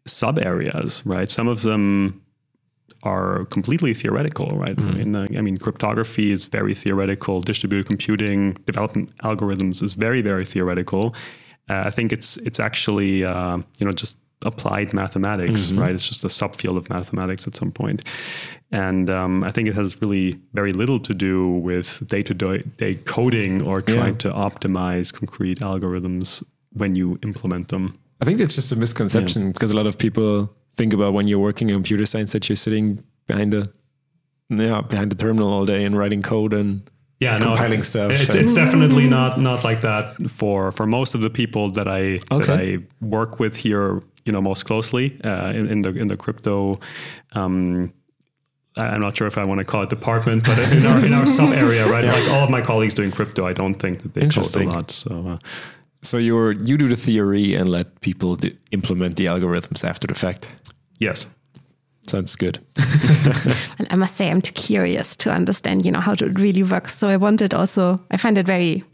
sub 0.06 0.38
areas, 0.38 1.02
right? 1.06 1.30
Some 1.30 1.48
of 1.48 1.62
them 1.62 2.20
are 3.02 3.46
completely 3.46 3.94
theoretical, 3.94 4.50
right? 4.58 4.78
I 4.78 4.82
mean, 4.82 5.16
uh, 5.16 5.26
I 5.38 5.40
mean, 5.40 5.56
cryptography 5.56 6.30
is 6.30 6.44
very 6.44 6.74
theoretical. 6.74 7.40
Distributed 7.40 7.86
computing, 7.86 8.58
developing 8.66 9.06
algorithms 9.22 9.82
is 9.82 9.94
very, 9.94 10.20
very 10.20 10.44
theoretical. 10.44 11.14
Uh, 11.70 11.84
I 11.86 11.90
think 11.90 12.12
it's 12.12 12.36
it's 12.38 12.60
actually 12.60 13.24
uh, 13.24 13.56
you 13.78 13.86
know 13.86 13.92
just 13.92 14.18
applied 14.44 14.92
mathematics, 14.92 15.72
right? 15.72 15.94
It's 15.94 16.06
just 16.06 16.24
a 16.24 16.28
subfield 16.28 16.76
of 16.76 16.88
mathematics 16.90 17.46
at 17.46 17.54
some 17.54 17.72
point. 17.72 18.02
and 18.70 19.08
um, 19.10 19.44
I 19.44 19.50
think 19.50 19.68
it 19.68 19.74
has 19.74 20.00
really 20.00 20.38
very 20.52 20.72
little 20.72 20.98
to 20.98 21.14
do 21.14 21.50
with 21.50 22.06
day 22.08 22.22
to 22.22 22.34
day 22.34 22.94
coding 23.04 23.66
or 23.66 23.80
trying 23.80 24.16
to 24.18 24.30
optimize 24.30 25.12
concrete 25.12 25.60
algorithms 25.60 26.42
when 26.72 26.94
you 26.94 27.18
implement 27.22 27.68
them. 27.68 27.98
I 28.20 28.24
think 28.24 28.38
that's 28.38 28.54
just 28.54 28.72
a 28.72 28.76
misconception 28.76 29.46
yeah. 29.46 29.52
because 29.52 29.70
a 29.70 29.76
lot 29.76 29.86
of 29.86 29.98
people 29.98 30.54
think 30.76 30.92
about 30.92 31.12
when 31.12 31.28
you're 31.28 31.38
working 31.38 31.68
in 31.70 31.76
computer 31.76 32.06
science 32.06 32.32
that 32.32 32.48
you're 32.48 32.56
sitting 32.56 33.02
behind 33.26 33.54
a 33.54 33.68
yeah 34.50 34.80
behind 34.80 35.10
the 35.10 35.16
terminal 35.16 35.50
all 35.52 35.64
day 35.64 35.84
and 35.84 35.96
writing 35.96 36.22
code 36.22 36.52
and 36.52 36.90
yeah, 37.20 37.38
compiling 37.38 37.82
stuff. 37.82 38.12
It's, 38.12 38.34
it's, 38.34 38.52
definitely 38.52 39.08
not 39.08 39.40
not 39.40 39.64
like 39.64 39.80
that 39.82 40.30
for 40.30 40.72
for 40.72 40.86
most 40.86 41.14
of 41.14 41.22
the 41.22 41.30
people 41.30 41.70
that 41.70 41.88
I 41.88 42.20
okay. 42.30 42.46
that 42.46 42.60
I 42.60 42.78
work 43.00 43.38
with 43.38 43.56
here. 43.56 44.02
You 44.24 44.32
know, 44.32 44.40
most 44.40 44.64
closely 44.64 45.20
uh, 45.22 45.50
in, 45.50 45.70
in, 45.70 45.80
the 45.80 45.90
in 45.90 46.08
the 46.08 46.16
crypto. 46.16 46.80
Um, 47.32 47.92
I'm 48.76 49.00
not 49.00 49.16
sure 49.16 49.28
if 49.28 49.38
I 49.38 49.44
want 49.44 49.58
to 49.58 49.64
call 49.64 49.82
it 49.82 49.90
department, 49.90 50.44
but 50.44 50.58
in 50.72 50.84
our 50.86 51.04
in 51.04 51.12
our 51.12 51.26
sub 51.26 51.52
area, 51.52 51.86
right? 51.86 52.04
Yeah. 52.04 52.12
Like 52.12 52.28
all 52.30 52.44
of 52.44 52.50
my 52.50 52.60
colleagues 52.60 52.94
doing 52.94 53.12
crypto, 53.12 53.46
I 53.46 53.52
don't 53.52 53.74
think 53.74 54.02
that 54.02 54.14
they 54.14 54.28
code 54.28 54.56
a 54.56 54.64
lot. 54.64 54.90
So. 54.90 55.28
Uh, 55.28 55.38
so 56.02 56.18
you're 56.18 56.52
you 56.52 56.76
do 56.76 56.88
the 56.88 56.96
theory 56.96 57.54
and 57.54 57.68
let 57.68 58.00
people 58.00 58.36
do, 58.36 58.50
implement 58.72 59.16
the 59.16 59.26
algorithms 59.26 59.84
after 59.84 60.06
the 60.06 60.14
fact. 60.14 60.48
Yes. 60.98 61.26
Sounds 62.06 62.36
good. 62.36 62.58
and 63.78 63.88
I 63.90 63.96
must 63.96 64.16
say, 64.16 64.30
I'm 64.30 64.42
too 64.42 64.52
curious 64.52 65.16
to 65.16 65.32
understand, 65.32 65.86
you 65.86 65.92
know, 65.92 66.00
how 66.00 66.12
it 66.12 66.38
really 66.38 66.62
works. 66.62 66.94
So 66.98 67.08
I 67.08 67.16
wanted 67.16 67.54
also, 67.54 67.98
I 68.10 68.18
find 68.18 68.36
it 68.36 68.44
very 68.44 68.84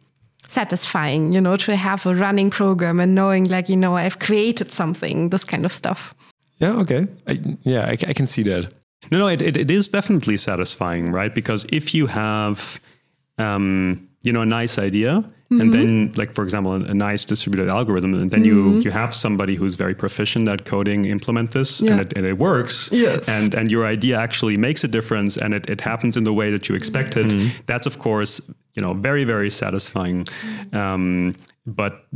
satisfying, 0.50 1.32
you 1.32 1.40
know, 1.40 1.56
to 1.56 1.76
have 1.76 2.04
a 2.06 2.14
running 2.14 2.50
program 2.50 2.98
and 2.98 3.14
knowing, 3.14 3.44
like, 3.44 3.68
you 3.68 3.76
know, 3.76 3.96
I've 3.96 4.18
created 4.18 4.72
something, 4.72 5.30
this 5.30 5.44
kind 5.44 5.64
of 5.64 5.72
stuff. 5.72 6.14
Yeah. 6.58 6.72
Okay. 6.78 7.06
I, 7.26 7.40
yeah, 7.62 7.86
I, 7.86 7.92
I, 7.92 8.12
can 8.12 8.26
see 8.26 8.42
that. 8.42 8.72
No, 9.10 9.18
no, 9.18 9.28
it, 9.28 9.40
it, 9.40 9.56
it 9.56 9.70
is 9.70 9.88
definitely 9.88 10.36
satisfying, 10.36 11.12
right? 11.12 11.34
Because 11.34 11.64
if 11.70 11.94
you 11.94 12.08
have, 12.08 12.80
um, 13.38 14.08
you 14.22 14.32
know, 14.32 14.42
a 14.42 14.46
nice 14.46 14.76
idea 14.76 15.24
Mm-hmm. 15.52 15.60
and 15.62 15.74
then 15.74 16.12
like 16.14 16.32
for 16.32 16.44
example 16.44 16.74
a, 16.74 16.76
a, 16.76 16.94
nice 16.94 17.24
distributed 17.24 17.68
algorithm 17.68 18.14
and 18.14 18.30
then 18.30 18.44
mm-hmm. 18.44 18.76
you 18.76 18.82
you 18.82 18.92
have 18.92 19.12
somebody 19.12 19.56
who's 19.56 19.74
very 19.74 19.96
proficient 19.96 20.46
at 20.46 20.64
coding 20.64 21.06
implement 21.06 21.50
this 21.50 21.80
yeah. 21.80 21.90
and, 21.90 22.00
it, 22.02 22.12
and 22.16 22.24
it 22.24 22.38
works 22.38 22.88
yes. 22.92 23.28
and 23.28 23.52
and 23.52 23.68
your 23.68 23.84
idea 23.84 24.16
actually 24.16 24.56
makes 24.56 24.84
a 24.84 24.88
difference 24.88 25.36
and 25.36 25.52
it, 25.52 25.68
it 25.68 25.80
happens 25.80 26.16
in 26.16 26.22
the 26.22 26.32
way 26.32 26.52
that 26.52 26.68
you 26.68 26.76
expected 26.76 27.26
mm-hmm. 27.26 27.48
that's 27.66 27.84
of 27.84 27.98
course 27.98 28.40
you 28.74 28.82
know 28.82 28.94
very 28.94 29.24
very 29.24 29.50
satisfying 29.50 30.24
um, 30.72 31.34
but 31.66 32.06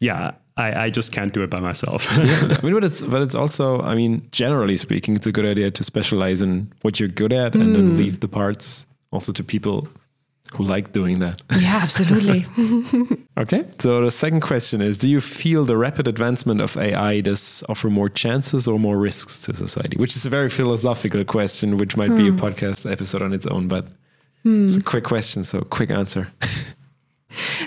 yeah 0.00 0.30
I, 0.56 0.84
I 0.84 0.90
just 0.90 1.12
can't 1.12 1.32
do 1.32 1.42
it 1.44 1.50
by 1.50 1.60
myself. 1.60 2.04
yeah, 2.18 2.56
I 2.60 2.66
mean, 2.66 2.74
but 2.74 2.82
it's 2.82 3.04
but 3.04 3.22
it's 3.22 3.36
also, 3.36 3.80
I 3.82 3.94
mean, 3.94 4.26
generally 4.32 4.76
speaking, 4.76 5.14
it's 5.14 5.26
a 5.26 5.30
good 5.30 5.46
idea 5.46 5.70
to 5.70 5.84
specialize 5.84 6.42
in 6.42 6.72
what 6.82 6.98
you're 6.98 7.08
good 7.08 7.32
at, 7.32 7.54
and 7.54 7.76
then 7.76 7.90
mm. 7.90 7.96
leave 7.96 8.18
the 8.18 8.26
parts 8.26 8.84
also 9.12 9.30
to 9.32 9.44
people 9.44 9.86
who 10.54 10.64
like 10.64 10.92
doing 10.92 11.18
that. 11.18 11.42
Yeah, 11.58 11.80
absolutely. 11.82 12.46
okay. 13.38 13.64
So 13.78 14.04
the 14.04 14.10
second 14.10 14.40
question 14.40 14.80
is 14.80 14.98
Do 14.98 15.08
you 15.08 15.20
feel 15.20 15.64
the 15.64 15.76
rapid 15.76 16.08
advancement 16.08 16.60
of 16.60 16.76
AI 16.76 17.20
does 17.20 17.62
offer 17.68 17.90
more 17.90 18.08
chances 18.08 18.66
or 18.66 18.78
more 18.78 18.98
risks 18.98 19.40
to 19.42 19.54
society? 19.54 19.96
Which 19.98 20.16
is 20.16 20.26
a 20.26 20.30
very 20.30 20.48
philosophical 20.48 21.24
question, 21.24 21.76
which 21.76 21.96
might 21.96 22.10
hmm. 22.10 22.16
be 22.16 22.28
a 22.28 22.32
hmm. 22.32 22.38
podcast 22.38 22.90
episode 22.90 23.22
on 23.22 23.32
its 23.32 23.46
own, 23.46 23.68
but 23.68 23.86
hmm. 24.42 24.64
it's 24.64 24.76
a 24.76 24.82
quick 24.82 25.04
question. 25.04 25.44
So, 25.44 25.60
quick 25.62 25.90
answer. 25.90 26.28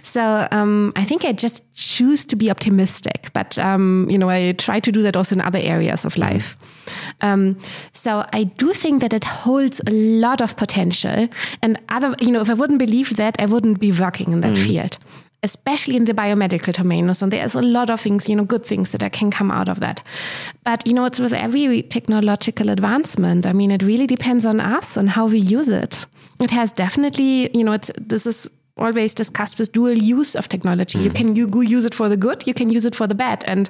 So 0.04 0.48
um, 0.52 0.92
I 0.96 1.04
think 1.04 1.24
I 1.24 1.32
just 1.32 1.64
choose 1.76 2.26
to 2.26 2.36
be 2.36 2.50
optimistic, 2.50 3.30
but 3.34 3.58
um, 3.60 4.08
you 4.10 4.18
know 4.18 4.30
I 4.30 4.54
try 4.54 4.80
to 4.80 4.92
do 4.92 5.02
that 5.04 5.16
also 5.16 5.36
in 5.36 5.42
other 5.42 5.60
areas 5.60 6.04
of 6.06 6.14
mm-hmm. 6.14 6.34
life. 6.34 6.58
Um, 7.22 7.58
so 7.94 8.26
I 8.34 8.44
do 8.44 8.74
think 8.74 9.02
that 9.02 9.14
it 9.14 9.24
holds 9.24 9.82
a 9.88 9.92
lot 9.92 10.42
of 10.42 10.56
potential, 10.56 11.28
and 11.62 11.80
other 11.90 12.16
you 12.20 12.32
know 12.32 12.42
if 12.42 12.50
I 12.50 12.54
wouldn't 12.54 12.80
believe 12.80 13.16
that, 13.18 13.36
I 13.40 13.46
wouldn't 13.46 13.80
be 13.80 13.92
working 13.92 14.32
in 14.32 14.42
that 14.42 14.54
mm. 14.54 14.68
field 14.68 14.98
especially 15.44 15.96
in 15.96 16.06
the 16.06 16.14
biomedical 16.14 16.74
domain. 16.74 17.12
So 17.14 17.28
there's 17.28 17.56
a 17.56 17.62
lot 17.62 17.90
of 17.90 18.00
things, 18.00 18.30
you 18.30 18.36
know, 18.36 18.44
good 18.44 18.66
things 18.66 18.92
that 18.92 19.02
I 19.02 19.10
can 19.10 19.32
come 19.32 19.50
out 19.50 19.70
of 19.70 19.80
that. 19.80 20.02
But, 20.64 20.86
you 20.86 20.94
know, 20.94 21.06
it's 21.06 21.20
with 21.20 21.34
every 21.34 21.82
technological 21.84 22.70
advancement. 22.70 23.48
I 23.48 23.54
mean, 23.54 23.72
it 23.72 23.82
really 23.82 24.08
depends 24.08 24.46
on 24.46 24.60
us 24.60 24.98
on 24.98 25.08
how 25.08 25.26
we 25.26 25.40
use 25.40 25.70
it. 25.70 26.06
It 26.40 26.52
has 26.52 26.72
definitely, 26.72 27.56
you 27.58 27.64
know, 27.64 27.72
it's, 27.72 27.90
this 27.98 28.28
is 28.28 28.48
always 28.82 29.14
discussed 29.14 29.60
with 29.60 29.72
dual 29.72 29.98
use 29.98 30.36
of 30.36 30.50
technology. 30.50 31.00
Mm. 31.00 31.04
You 31.04 31.12
can 31.12 31.36
you 31.36 31.62
use 31.62 31.86
it 31.86 31.94
for 31.94 32.10
the 32.10 32.18
good, 32.18 32.46
you 32.48 32.54
can 32.54 32.70
use 32.70 32.86
it 32.86 32.96
for 32.96 33.08
the 33.08 33.16
bad. 33.16 33.44
And 33.46 33.70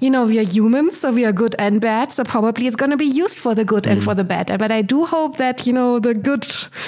you 0.00 0.10
know, 0.10 0.26
we 0.26 0.38
are 0.38 0.44
humans, 0.44 1.00
so 1.00 1.12
we 1.12 1.24
are 1.24 1.32
good 1.32 1.54
and 1.58 1.80
bad. 1.80 2.12
So 2.12 2.24
probably 2.24 2.66
it's 2.66 2.76
going 2.76 2.90
to 2.90 2.96
be 2.96 3.06
used 3.06 3.38
for 3.38 3.54
the 3.54 3.64
good 3.64 3.84
mm. 3.84 3.92
and 3.92 4.04
for 4.04 4.14
the 4.14 4.24
bad. 4.24 4.46
But 4.58 4.70
I 4.70 4.82
do 4.82 5.06
hope 5.06 5.36
that 5.38 5.66
you 5.66 5.72
know 5.72 5.98
the 5.98 6.14
good 6.14 6.44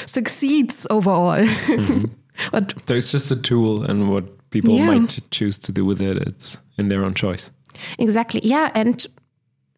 succeeds 0.06 0.86
overall. 0.90 1.42
Mm-hmm. 1.42 2.04
but 2.52 2.74
so 2.86 2.94
it's 2.94 3.12
just 3.12 3.30
a 3.30 3.36
tool, 3.36 3.84
and 3.84 4.10
what 4.10 4.24
people 4.50 4.74
yeah. 4.74 4.86
might 4.86 5.20
choose 5.30 5.58
to 5.58 5.72
do 5.72 5.84
with 5.84 6.00
it, 6.00 6.16
it's 6.18 6.58
in 6.78 6.88
their 6.88 7.04
own 7.04 7.14
choice. 7.14 7.50
Exactly. 7.98 8.40
Yeah, 8.44 8.70
and 8.74 9.06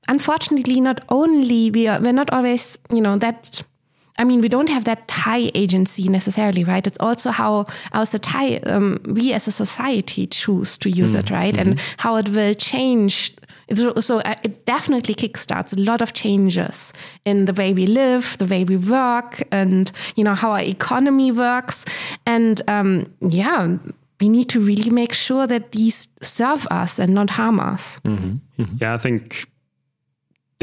unfortunately, 0.08 0.80
not 0.80 1.04
only 1.08 1.70
we 1.70 1.86
are 1.86 2.00
we're 2.00 2.12
not 2.12 2.30
always 2.32 2.78
you 2.90 3.00
know 3.00 3.16
that 3.16 3.64
I 4.16 4.24
mean, 4.24 4.40
we 4.40 4.48
don't 4.48 4.68
have 4.68 4.84
that 4.84 5.10
high 5.10 5.50
agency 5.54 6.08
necessarily, 6.08 6.62
right? 6.62 6.86
It's 6.86 6.98
also 7.00 7.30
how 7.30 7.66
our 7.92 8.06
society, 8.06 8.62
um, 8.64 9.00
we 9.04 9.32
as 9.32 9.48
a 9.48 9.52
society 9.52 10.26
choose 10.26 10.78
to 10.78 10.88
use 10.88 11.14
mm. 11.14 11.20
it, 11.20 11.30
right? 11.30 11.54
Mm-hmm. 11.54 11.70
And 11.70 11.80
how 11.96 12.16
it 12.16 12.28
will 12.28 12.54
change. 12.54 13.34
So 14.00 14.20
uh, 14.20 14.34
it 14.44 14.66
definitely 14.66 15.14
kickstarts 15.14 15.76
a 15.76 15.80
lot 15.80 16.00
of 16.00 16.12
changes 16.12 16.92
in 17.24 17.46
the 17.46 17.52
way 17.52 17.72
we 17.72 17.86
live, 17.86 18.36
the 18.38 18.46
way 18.46 18.62
we 18.62 18.76
work, 18.76 19.42
and 19.50 19.90
you 20.16 20.22
know 20.22 20.34
how 20.34 20.52
our 20.52 20.60
economy 20.60 21.32
works. 21.32 21.84
And 22.26 22.60
um, 22.68 23.12
yeah, 23.20 23.78
we 24.20 24.28
need 24.28 24.48
to 24.50 24.60
really 24.60 24.90
make 24.90 25.12
sure 25.12 25.46
that 25.46 25.72
these 25.72 26.08
serve 26.22 26.66
us 26.70 26.98
and 26.98 27.14
not 27.14 27.30
harm 27.30 27.58
us. 27.58 28.00
Mm-hmm. 28.00 28.62
Mm-hmm. 28.62 28.76
Yeah, 28.80 28.94
I 28.94 28.98
think 28.98 29.46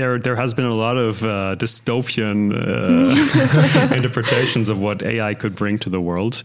there 0.02 0.18
there 0.18 0.36
has 0.36 0.54
been 0.54 0.66
a 0.66 0.74
lot 0.86 0.98
of 0.98 1.24
uh, 1.24 1.56
dystopian 1.64 2.40
uh, 2.52 3.96
interpretations 4.00 4.68
of 4.70 4.78
what 4.80 5.02
AI 5.04 5.34
could 5.34 5.56
bring 5.56 5.78
to 5.80 5.90
the 5.90 6.02
world. 6.02 6.44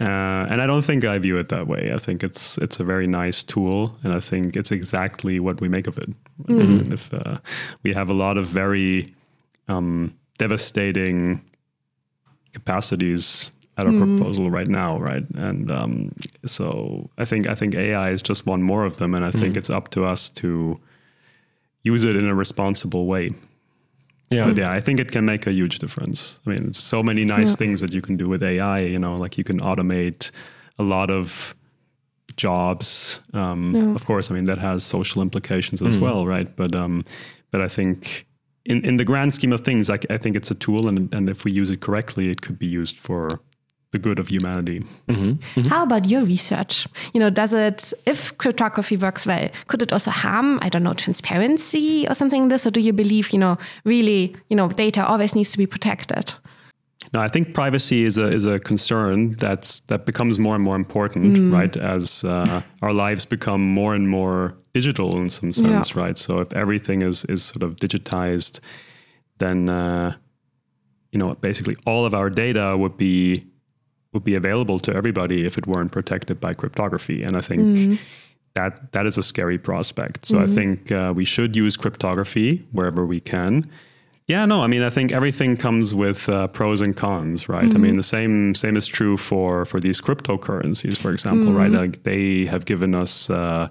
Uh, 0.00 0.50
and 0.50 0.60
I 0.60 0.66
don't 0.66 0.84
think 0.84 1.04
I 1.04 1.18
view 1.18 1.38
it 1.38 1.48
that 1.48 1.66
way. 1.66 1.92
I 1.92 1.98
think 1.98 2.22
it's 2.22 2.58
it's 2.58 2.80
a 2.80 2.84
very 2.84 3.06
nice 3.06 3.44
tool, 3.44 3.96
and 4.04 4.12
I 4.14 4.20
think 4.20 4.56
it's 4.56 4.70
exactly 4.70 5.40
what 5.40 5.60
we 5.60 5.68
make 5.68 5.86
of 5.86 5.98
it. 5.98 6.10
Mm. 6.44 6.92
if 6.92 7.12
uh, 7.12 7.38
we 7.82 7.92
have 7.92 8.08
a 8.08 8.14
lot 8.14 8.36
of 8.36 8.46
very 8.46 9.14
um, 9.68 10.14
devastating 10.38 11.40
capacities 12.52 13.50
at 13.78 13.86
our 13.86 13.92
mm. 13.92 14.16
proposal 14.16 14.50
right 14.50 14.68
now, 14.68 14.98
right? 14.98 15.24
And 15.34 15.70
um, 15.70 16.12
so 16.46 17.10
I 17.18 17.24
think 17.24 17.48
I 17.48 17.54
think 17.54 17.74
AI 17.74 18.10
is 18.10 18.22
just 18.22 18.46
one 18.46 18.62
more 18.62 18.84
of 18.84 18.96
them, 18.96 19.14
and 19.14 19.24
I 19.24 19.30
think 19.30 19.54
mm. 19.54 19.58
it's 19.58 19.70
up 19.70 19.88
to 19.90 20.04
us 20.04 20.30
to 20.40 20.80
use 21.82 22.04
it 22.04 22.16
in 22.16 22.26
a 22.26 22.34
responsible 22.34 23.06
way. 23.06 23.30
Yeah. 24.30 24.46
But 24.46 24.56
yeah, 24.56 24.72
I 24.72 24.80
think 24.80 24.98
it 24.98 25.12
can 25.12 25.24
make 25.24 25.46
a 25.46 25.52
huge 25.52 25.78
difference. 25.78 26.40
I 26.46 26.50
mean, 26.50 26.72
so 26.72 27.02
many 27.02 27.24
nice 27.24 27.50
yeah. 27.50 27.56
things 27.56 27.80
that 27.80 27.92
you 27.92 28.00
can 28.00 28.16
do 28.16 28.28
with 28.28 28.42
AI, 28.42 28.78
you 28.78 28.98
know, 28.98 29.12
like 29.12 29.36
you 29.36 29.44
can 29.44 29.60
automate 29.60 30.30
a 30.78 30.84
lot 30.84 31.10
of 31.10 31.54
jobs. 32.36 33.20
Um, 33.34 33.74
yeah. 33.74 33.94
Of 33.94 34.06
course, 34.06 34.30
I 34.30 34.34
mean, 34.34 34.44
that 34.44 34.58
has 34.58 34.82
social 34.82 35.20
implications 35.20 35.82
as 35.82 35.98
mm. 35.98 36.00
well, 36.00 36.26
right? 36.26 36.54
But, 36.56 36.78
um, 36.78 37.04
but 37.50 37.60
I 37.60 37.68
think 37.68 38.26
in, 38.64 38.84
in 38.84 38.96
the 38.96 39.04
grand 39.04 39.34
scheme 39.34 39.52
of 39.52 39.60
things, 39.60 39.90
I, 39.90 39.98
I 40.08 40.16
think 40.16 40.34
it's 40.34 40.50
a 40.50 40.54
tool. 40.54 40.88
And, 40.88 41.12
and 41.12 41.28
if 41.28 41.44
we 41.44 41.52
use 41.52 41.68
it 41.68 41.80
correctly, 41.80 42.30
it 42.30 42.40
could 42.40 42.58
be 42.58 42.66
used 42.66 42.98
for 42.98 43.40
the 43.92 43.98
good 43.98 44.18
of 44.18 44.28
humanity. 44.28 44.80
Mm-hmm. 45.08 45.32
Mm-hmm. 45.32 45.68
How 45.68 45.84
about 45.84 46.06
your 46.06 46.24
research? 46.24 46.88
You 47.12 47.20
know, 47.20 47.30
does 47.30 47.52
it, 47.52 47.92
if 48.06 48.36
cryptography 48.38 48.96
works 48.96 49.26
well, 49.26 49.48
could 49.68 49.82
it 49.82 49.92
also 49.92 50.10
harm, 50.10 50.58
I 50.62 50.68
don't 50.70 50.82
know, 50.82 50.94
transparency 50.94 52.08
or 52.08 52.14
something 52.14 52.42
like 52.42 52.50
this? 52.50 52.66
Or 52.66 52.70
do 52.70 52.80
you 52.80 52.92
believe, 52.92 53.30
you 53.30 53.38
know, 53.38 53.58
really, 53.84 54.34
you 54.48 54.56
know, 54.56 54.68
data 54.68 55.06
always 55.06 55.34
needs 55.34 55.52
to 55.52 55.58
be 55.58 55.66
protected? 55.66 56.32
No, 57.12 57.20
I 57.20 57.28
think 57.28 57.52
privacy 57.52 58.04
is 58.04 58.16
a 58.16 58.32
is 58.32 58.46
a 58.46 58.58
concern 58.58 59.32
that's 59.32 59.80
that 59.88 60.06
becomes 60.06 60.38
more 60.38 60.54
and 60.54 60.64
more 60.64 60.76
important, 60.76 61.36
mm. 61.36 61.52
right? 61.52 61.76
As 61.76 62.24
uh, 62.24 62.62
our 62.80 62.92
lives 62.92 63.26
become 63.26 63.60
more 63.60 63.94
and 63.94 64.08
more 64.08 64.56
digital 64.72 65.18
in 65.18 65.28
some 65.28 65.52
sense, 65.52 65.94
yeah. 65.94 66.00
right? 66.00 66.16
So 66.16 66.38
if 66.38 66.50
everything 66.54 67.02
is 67.02 67.26
is 67.26 67.44
sort 67.44 67.64
of 67.64 67.76
digitized, 67.76 68.60
then 69.38 69.68
uh, 69.68 70.14
you 71.10 71.18
know 71.18 71.34
basically 71.34 71.76
all 71.84 72.06
of 72.06 72.14
our 72.14 72.30
data 72.30 72.76
would 72.78 72.96
be 72.96 73.44
would 74.12 74.24
be 74.24 74.34
available 74.34 74.78
to 74.80 74.94
everybody 74.94 75.46
if 75.46 75.58
it 75.58 75.66
weren't 75.66 75.92
protected 75.92 76.40
by 76.40 76.54
cryptography. 76.54 77.22
And 77.22 77.36
I 77.36 77.40
think 77.40 77.62
mm. 77.62 77.98
that 78.54 78.92
that 78.92 79.06
is 79.06 79.16
a 79.16 79.22
scary 79.22 79.58
prospect. 79.58 80.26
So 80.26 80.36
mm. 80.36 80.40
I 80.40 80.44
mm-hmm. 80.44 80.54
think 80.54 80.92
uh, 80.92 81.12
we 81.14 81.24
should 81.24 81.56
use 81.56 81.76
cryptography 81.76 82.66
wherever 82.72 83.06
we 83.06 83.20
can. 83.20 83.70
Yeah, 84.28 84.46
no, 84.46 84.62
I 84.62 84.66
mean, 84.66 84.82
I 84.82 84.90
think 84.90 85.10
everything 85.10 85.56
comes 85.56 85.94
with 85.94 86.28
uh, 86.28 86.46
pros 86.48 86.80
and 86.80 86.96
cons, 86.96 87.48
right? 87.48 87.64
Mm-hmm. 87.64 87.76
I 87.76 87.80
mean, 87.80 87.96
the 87.96 88.02
same 88.02 88.54
same 88.54 88.76
is 88.76 88.86
true 88.86 89.16
for 89.16 89.64
for 89.64 89.80
these 89.80 90.00
cryptocurrencies, 90.00 90.96
for 90.96 91.12
example, 91.12 91.48
mm-hmm. 91.48 91.58
right? 91.58 91.70
Like 91.70 92.04
they 92.04 92.46
have 92.46 92.64
given 92.64 92.94
us, 92.94 93.28
uh, 93.30 93.68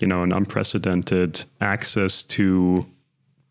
you 0.00 0.06
know, 0.06 0.22
an 0.22 0.32
unprecedented 0.32 1.44
access 1.60 2.22
to 2.24 2.84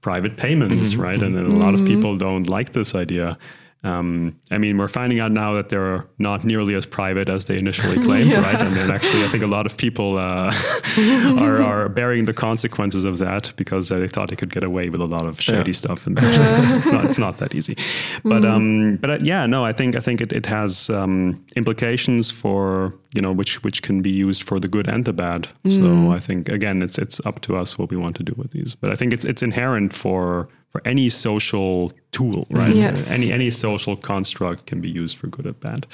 private 0.01 0.35
payments, 0.37 0.91
mm-hmm. 0.91 1.01
right? 1.01 1.21
And, 1.21 1.35
and 1.37 1.51
a 1.51 1.55
lot 1.55 1.73
of 1.73 1.81
mm-hmm. 1.81 1.95
people 1.95 2.17
don't 2.17 2.47
like 2.47 2.73
this 2.73 2.93
idea. 2.93 3.37
Um, 3.85 4.35
I 4.49 4.57
mean, 4.57 4.77
we're 4.77 4.87
finding 4.87 5.19
out 5.19 5.31
now 5.31 5.53
that 5.53 5.69
they're 5.69 6.07
not 6.17 6.43
nearly 6.43 6.73
as 6.73 6.87
private 6.87 7.29
as 7.29 7.45
they 7.45 7.55
initially 7.55 8.01
claimed, 8.03 8.31
yeah. 8.31 8.41
right? 8.41 8.59
And 8.59 8.75
then 8.75 8.89
actually, 8.89 9.23
I 9.23 9.27
think 9.27 9.43
a 9.43 9.47
lot 9.47 9.67
of 9.67 9.77
people 9.77 10.17
uh, 10.17 10.51
are, 11.39 11.61
are, 11.61 11.87
bearing 11.87 12.25
the 12.25 12.33
consequences 12.33 13.05
of 13.05 13.19
that 13.19 13.53
because 13.57 13.89
they 13.89 14.07
thought 14.07 14.29
they 14.29 14.35
could 14.35 14.51
get 14.51 14.63
away 14.63 14.89
with 14.89 15.01
a 15.01 15.05
lot 15.05 15.27
of 15.27 15.39
shady 15.39 15.69
yeah. 15.69 15.75
stuff, 15.75 16.07
and 16.07 16.17
it's, 16.19 16.91
not, 16.91 17.05
it's 17.05 17.17
not 17.19 17.37
that 17.37 17.53
easy. 17.53 17.77
But 18.23 18.41
mm. 18.41 18.49
um, 18.49 18.97
but 18.97 19.11
uh, 19.11 19.17
yeah, 19.21 19.45
no, 19.45 19.63
I 19.63 19.71
think 19.71 19.95
I 19.95 19.99
think 19.99 20.19
it, 20.19 20.33
it 20.33 20.47
has 20.47 20.89
um, 20.89 21.45
implications 21.55 22.31
for 22.31 22.95
you 23.13 23.21
know 23.21 23.31
which 23.31 23.63
which 23.63 23.83
can 23.83 24.01
be 24.01 24.09
used 24.09 24.41
for 24.41 24.59
the 24.59 24.67
good 24.67 24.87
and 24.87 25.05
the 25.05 25.13
bad. 25.13 25.47
Mm. 25.63 25.71
So 25.71 26.11
I 26.11 26.17
think 26.17 26.49
again, 26.49 26.81
it's 26.81 26.97
it's 26.97 27.23
up 27.23 27.39
to 27.41 27.55
us 27.55 27.77
what 27.77 27.91
we 27.91 27.97
want 27.97 28.15
to 28.15 28.23
do 28.23 28.33
with 28.35 28.49
these. 28.49 28.73
But 28.73 28.91
I 28.91 28.95
think 28.95 29.13
it's 29.13 29.25
it's 29.25 29.43
inherent 29.43 29.93
for 29.93 30.49
for 30.75 30.85
any 30.85 31.07
social 31.07 31.93
tool, 32.11 32.45
right? 32.49 32.75
Yes. 32.75 33.09
Any 33.09 33.31
any 33.31 33.49
social 33.49 33.95
construct 33.95 34.65
can 34.65 34.81
be 34.81 34.89
used 34.89 35.15
for 35.17 35.27
good 35.27 35.47
or 35.47 35.53
bad. 35.53 35.87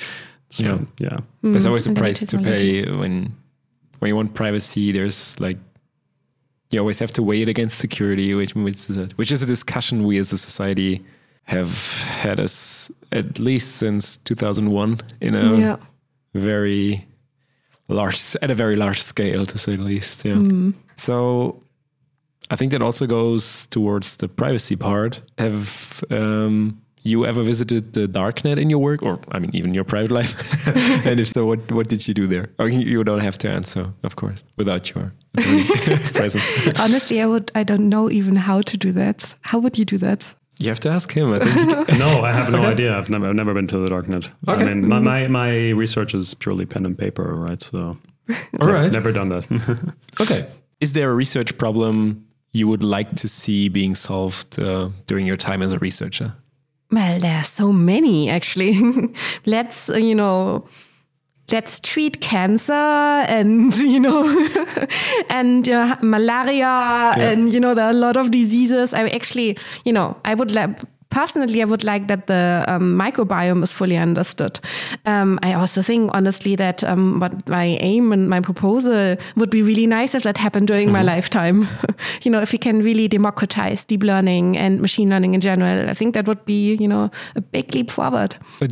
So 0.49 0.65
yeah, 0.65 0.79
yeah. 0.97 1.17
Mm, 1.43 1.51
there's 1.51 1.67
always 1.67 1.85
a 1.85 1.93
price 1.93 2.25
to 2.25 2.39
pay 2.39 2.89
when 2.89 3.31
when 3.99 4.09
you 4.09 4.15
want 4.15 4.33
privacy. 4.33 4.91
There's 4.91 5.39
like 5.39 5.57
you 6.71 6.79
always 6.79 6.97
have 6.97 7.11
to 7.11 7.21
weigh 7.21 7.43
it 7.43 7.49
against 7.49 7.77
security, 7.77 8.33
which 8.33 8.55
which 8.55 8.89
is 8.89 8.97
a, 8.97 9.07
which 9.17 9.31
is 9.31 9.43
a 9.43 9.45
discussion 9.45 10.03
we 10.03 10.17
as 10.17 10.33
a 10.33 10.37
society 10.39 11.03
have 11.43 12.01
had 12.23 12.39
us 12.39 12.89
at 13.11 13.37
least 13.37 13.75
since 13.75 14.17
2001 14.17 14.99
in 15.19 15.35
a 15.35 15.57
yeah. 15.57 15.77
very 16.33 17.05
large 17.87 18.35
at 18.41 18.49
a 18.49 18.55
very 18.55 18.75
large 18.75 19.01
scale 19.01 19.45
to 19.45 19.57
say 19.59 19.75
the 19.75 19.83
least. 19.83 20.25
Yeah. 20.25 20.33
Mm. 20.33 20.73
So 20.95 21.60
I 22.51 22.57
think 22.57 22.73
that 22.73 22.81
also 22.81 23.07
goes 23.07 23.65
towards 23.67 24.17
the 24.17 24.27
privacy 24.27 24.75
part. 24.75 25.21
Have 25.37 26.03
um, 26.11 26.81
you 27.03 27.25
ever 27.25 27.43
visited 27.43 27.93
the 27.93 28.07
darknet 28.07 28.59
in 28.59 28.69
your 28.69 28.79
work, 28.79 29.01
or 29.01 29.19
I 29.31 29.39
mean, 29.39 29.51
even 29.53 29.73
your 29.73 29.85
private 29.85 30.11
life? 30.11 30.67
and 31.05 31.19
if 31.19 31.29
so, 31.29 31.45
what 31.45 31.71
what 31.71 31.87
did 31.87 32.05
you 32.07 32.13
do 32.13 32.27
there? 32.27 32.49
Or 32.59 32.67
you 32.67 33.03
don't 33.05 33.21
have 33.21 33.37
to 33.39 33.49
answer, 33.49 33.93
of 34.03 34.17
course, 34.17 34.43
without 34.57 34.93
your 34.93 35.13
presence. 36.13 36.45
Honestly, 36.77 37.21
I 37.21 37.25
would. 37.25 37.51
I 37.55 37.63
don't 37.63 37.87
know 37.87 38.11
even 38.11 38.35
how 38.35 38.61
to 38.61 38.77
do 38.77 38.91
that. 38.91 39.33
How 39.41 39.57
would 39.59 39.79
you 39.79 39.85
do 39.85 39.97
that? 39.99 40.35
You 40.59 40.67
have 40.67 40.81
to 40.81 40.89
ask 40.89 41.09
him. 41.09 41.31
I 41.31 41.39
think. 41.39 41.89
no, 41.99 42.21
I 42.21 42.33
have 42.33 42.51
no 42.51 42.59
okay. 42.59 42.67
idea. 42.67 42.97
I've 42.97 43.09
never, 43.09 43.29
I've 43.29 43.35
never 43.35 43.53
been 43.53 43.67
to 43.67 43.77
the 43.77 43.87
darknet. 43.87 44.29
Okay. 44.47 44.61
I 44.61 44.73
mean, 44.73 44.89
my, 44.89 44.99
my, 44.99 45.27
my 45.27 45.69
research 45.69 46.13
is 46.13 46.33
purely 46.33 46.65
pen 46.65 46.85
and 46.85 46.97
paper, 46.97 47.33
right? 47.33 47.61
So, 47.61 47.97
all 48.59 48.67
right, 48.67 48.91
never 48.91 49.13
done 49.13 49.29
that. 49.29 49.95
okay. 50.19 50.49
Is 50.81 50.93
there 50.93 51.09
a 51.11 51.13
research 51.15 51.57
problem 51.57 52.27
you 52.53 52.67
would 52.67 52.83
like 52.83 53.15
to 53.15 53.27
see 53.27 53.69
being 53.69 53.95
solved 53.95 54.61
uh, 54.61 54.89
during 55.07 55.25
your 55.25 55.37
time 55.37 55.61
as 55.61 55.73
a 55.73 55.79
researcher? 55.79 56.35
Well, 56.91 57.19
there 57.19 57.37
are 57.37 57.45
so 57.45 57.71
many 57.71 58.29
actually. 58.29 58.77
let's, 59.45 59.89
uh, 59.89 59.95
you 59.95 60.15
know, 60.15 60.67
let's 61.49 61.79
treat 61.79 62.19
cancer 62.19 62.73
and, 62.73 63.73
you 63.77 63.99
know, 63.99 64.23
and 65.29 65.69
uh, 65.69 65.95
malaria 66.01 66.57
yeah. 66.57 67.15
and, 67.17 67.53
you 67.53 67.59
know, 67.59 67.73
there 67.73 67.85
are 67.85 67.91
a 67.91 67.93
lot 67.93 68.17
of 68.17 68.31
diseases. 68.31 68.93
I 68.93 69.07
actually, 69.07 69.57
you 69.85 69.93
know, 69.93 70.17
I 70.25 70.33
would 70.33 70.51
like 70.51 70.81
personally, 71.11 71.61
I 71.61 71.65
would 71.65 71.83
like 71.83 72.07
that 72.07 72.25
the 72.25 72.65
um, 72.67 72.97
microbiome 72.97 73.63
is 73.63 73.71
fully 73.71 73.97
understood. 73.97 74.59
Um, 75.05 75.37
I 75.43 75.53
also 75.53 75.81
think, 75.81 76.09
honestly, 76.13 76.55
that 76.55 76.83
um, 76.83 77.19
what 77.19 77.47
my 77.47 77.77
aim 77.81 78.11
and 78.11 78.29
my 78.29 78.39
proposal 78.39 79.17
would 79.35 79.49
be 79.49 79.61
really 79.61 79.85
nice 79.85 80.15
if 80.15 80.23
that 80.23 80.37
happened 80.37 80.67
during 80.67 80.89
mm 80.89 80.95
-hmm. 80.95 81.05
my 81.05 81.05
mm-hmm. 81.05 81.15
lifetime. 81.15 81.57
you 82.23 82.31
know, 82.31 82.41
if 82.41 82.51
we 82.51 82.57
can 82.57 82.81
really 82.81 83.07
democratize 83.07 83.85
deep 83.85 84.03
learning 84.03 84.57
and 84.57 84.79
machine 84.79 85.09
learning 85.09 85.33
in 85.33 85.41
general, 85.41 85.89
I 85.89 85.93
think 85.93 86.13
that 86.13 86.25
would 86.25 86.43
be, 86.45 86.75
you 86.79 86.87
know, 86.87 87.09
a 87.35 87.41
big 87.51 87.75
leap 87.75 87.91
forward. 87.91 88.35
But 88.59 88.71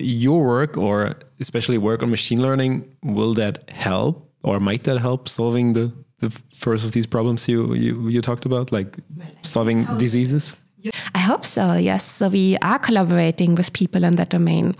your 0.00 0.40
work, 0.44 0.76
or 0.76 1.16
especially 1.38 1.78
work 1.78 2.02
on 2.02 2.10
machine 2.10 2.42
learning, 2.42 2.84
will 3.02 3.34
that 3.34 3.70
help, 3.70 4.14
or 4.42 4.60
might 4.60 4.82
that 4.84 4.98
help 4.98 5.28
solving 5.28 5.74
the 5.74 5.90
the 6.20 6.30
first 6.58 6.84
of 6.86 6.92
these 6.92 7.08
problems 7.08 7.48
you 7.48 7.74
you, 7.74 8.08
you 8.08 8.20
talked 8.20 8.46
about, 8.46 8.72
like 8.72 8.98
solving 9.42 9.86
diseases? 9.98 10.56
I 11.14 11.18
hope 11.18 11.46
so, 11.46 11.74
yes. 11.74 12.04
So 12.04 12.28
we 12.28 12.56
are 12.62 12.78
collaborating 12.78 13.54
with 13.54 13.72
people 13.72 14.04
in 14.04 14.16
that 14.16 14.30
domain. 14.30 14.76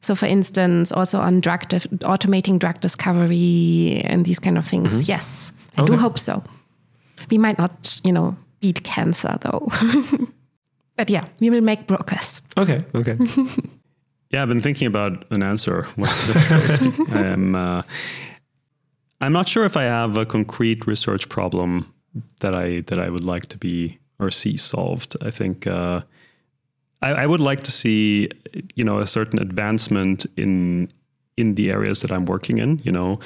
So, 0.00 0.14
for 0.14 0.26
instance, 0.26 0.92
also 0.92 1.18
on 1.18 1.40
drug 1.40 1.68
automating 2.02 2.58
drug 2.58 2.80
discovery 2.80 4.02
and 4.04 4.24
these 4.24 4.38
kind 4.38 4.58
of 4.58 4.68
things. 4.68 4.92
Mm 4.92 4.98
-hmm. 4.98 5.08
Yes, 5.08 5.52
I 5.76 5.80
okay. 5.80 5.96
do 5.96 6.02
hope 6.02 6.18
so. 6.18 6.42
We 7.30 7.38
might 7.38 7.58
not, 7.58 8.00
you 8.04 8.12
know, 8.12 8.36
beat 8.60 8.82
cancer 8.82 9.38
though. 9.38 9.66
but 10.96 11.10
yeah, 11.10 11.24
we 11.40 11.50
will 11.50 11.64
make 11.64 11.82
progress. 11.86 12.42
Okay, 12.56 12.84
okay. 12.92 13.16
yeah, 14.32 14.42
I've 14.42 14.48
been 14.48 14.62
thinking 14.62 14.94
about 14.94 15.24
an 15.30 15.42
answer. 15.42 15.86
I'm, 17.12 17.54
uh, 17.54 17.82
I'm 19.20 19.32
not 19.32 19.48
sure 19.48 19.64
if 19.66 19.76
I 19.76 19.82
have 19.82 20.20
a 20.20 20.24
concrete 20.24 20.86
research 20.86 21.28
problem 21.28 21.92
that 22.40 22.54
I 22.54 22.82
that 22.82 22.98
I 22.98 23.10
would 23.10 23.24
like 23.24 23.46
to 23.46 23.58
be 23.58 23.98
or 24.18 24.30
see 24.30 24.56
solved. 24.56 25.16
I 25.20 25.30
think 25.30 25.66
uh, 25.66 26.02
I, 27.02 27.10
I, 27.10 27.26
would 27.26 27.40
like 27.40 27.62
to 27.62 27.72
see 27.72 28.30
you 28.74 28.84
know 28.84 28.98
a 28.98 29.06
certain 29.06 29.38
advancement 29.38 30.26
in 30.36 30.88
in 31.36 31.54
the 31.54 31.70
areas 31.70 32.00
that 32.00 32.10
I'm 32.10 32.24
working 32.24 32.58
in. 32.58 32.80
You 32.84 32.92
know, 32.92 33.20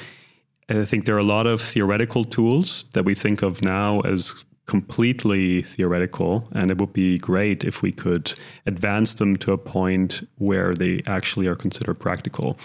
I 0.69 0.85
think 0.85 1.05
there 1.05 1.15
are 1.15 1.19
a 1.19 1.23
lot 1.23 1.47
of 1.47 1.61
theoretical 1.61 2.25
tools 2.25 2.85
that 2.93 3.03
we 3.03 3.15
think 3.15 3.41
of 3.41 3.61
now 3.61 3.99
as 4.01 4.45
completely 4.65 5.61
theoretical 5.63 6.47
and 6.53 6.71
it 6.71 6.77
would 6.77 6.93
be 6.93 7.17
great 7.17 7.65
if 7.65 7.81
we 7.81 7.91
could 7.91 8.33
advance 8.65 9.15
them 9.15 9.35
to 9.35 9.51
a 9.51 9.57
point 9.57 10.25
where 10.37 10.73
they 10.73 11.01
actually 11.05 11.47
are 11.47 11.55
considered 11.55 11.95
practical 11.95 12.57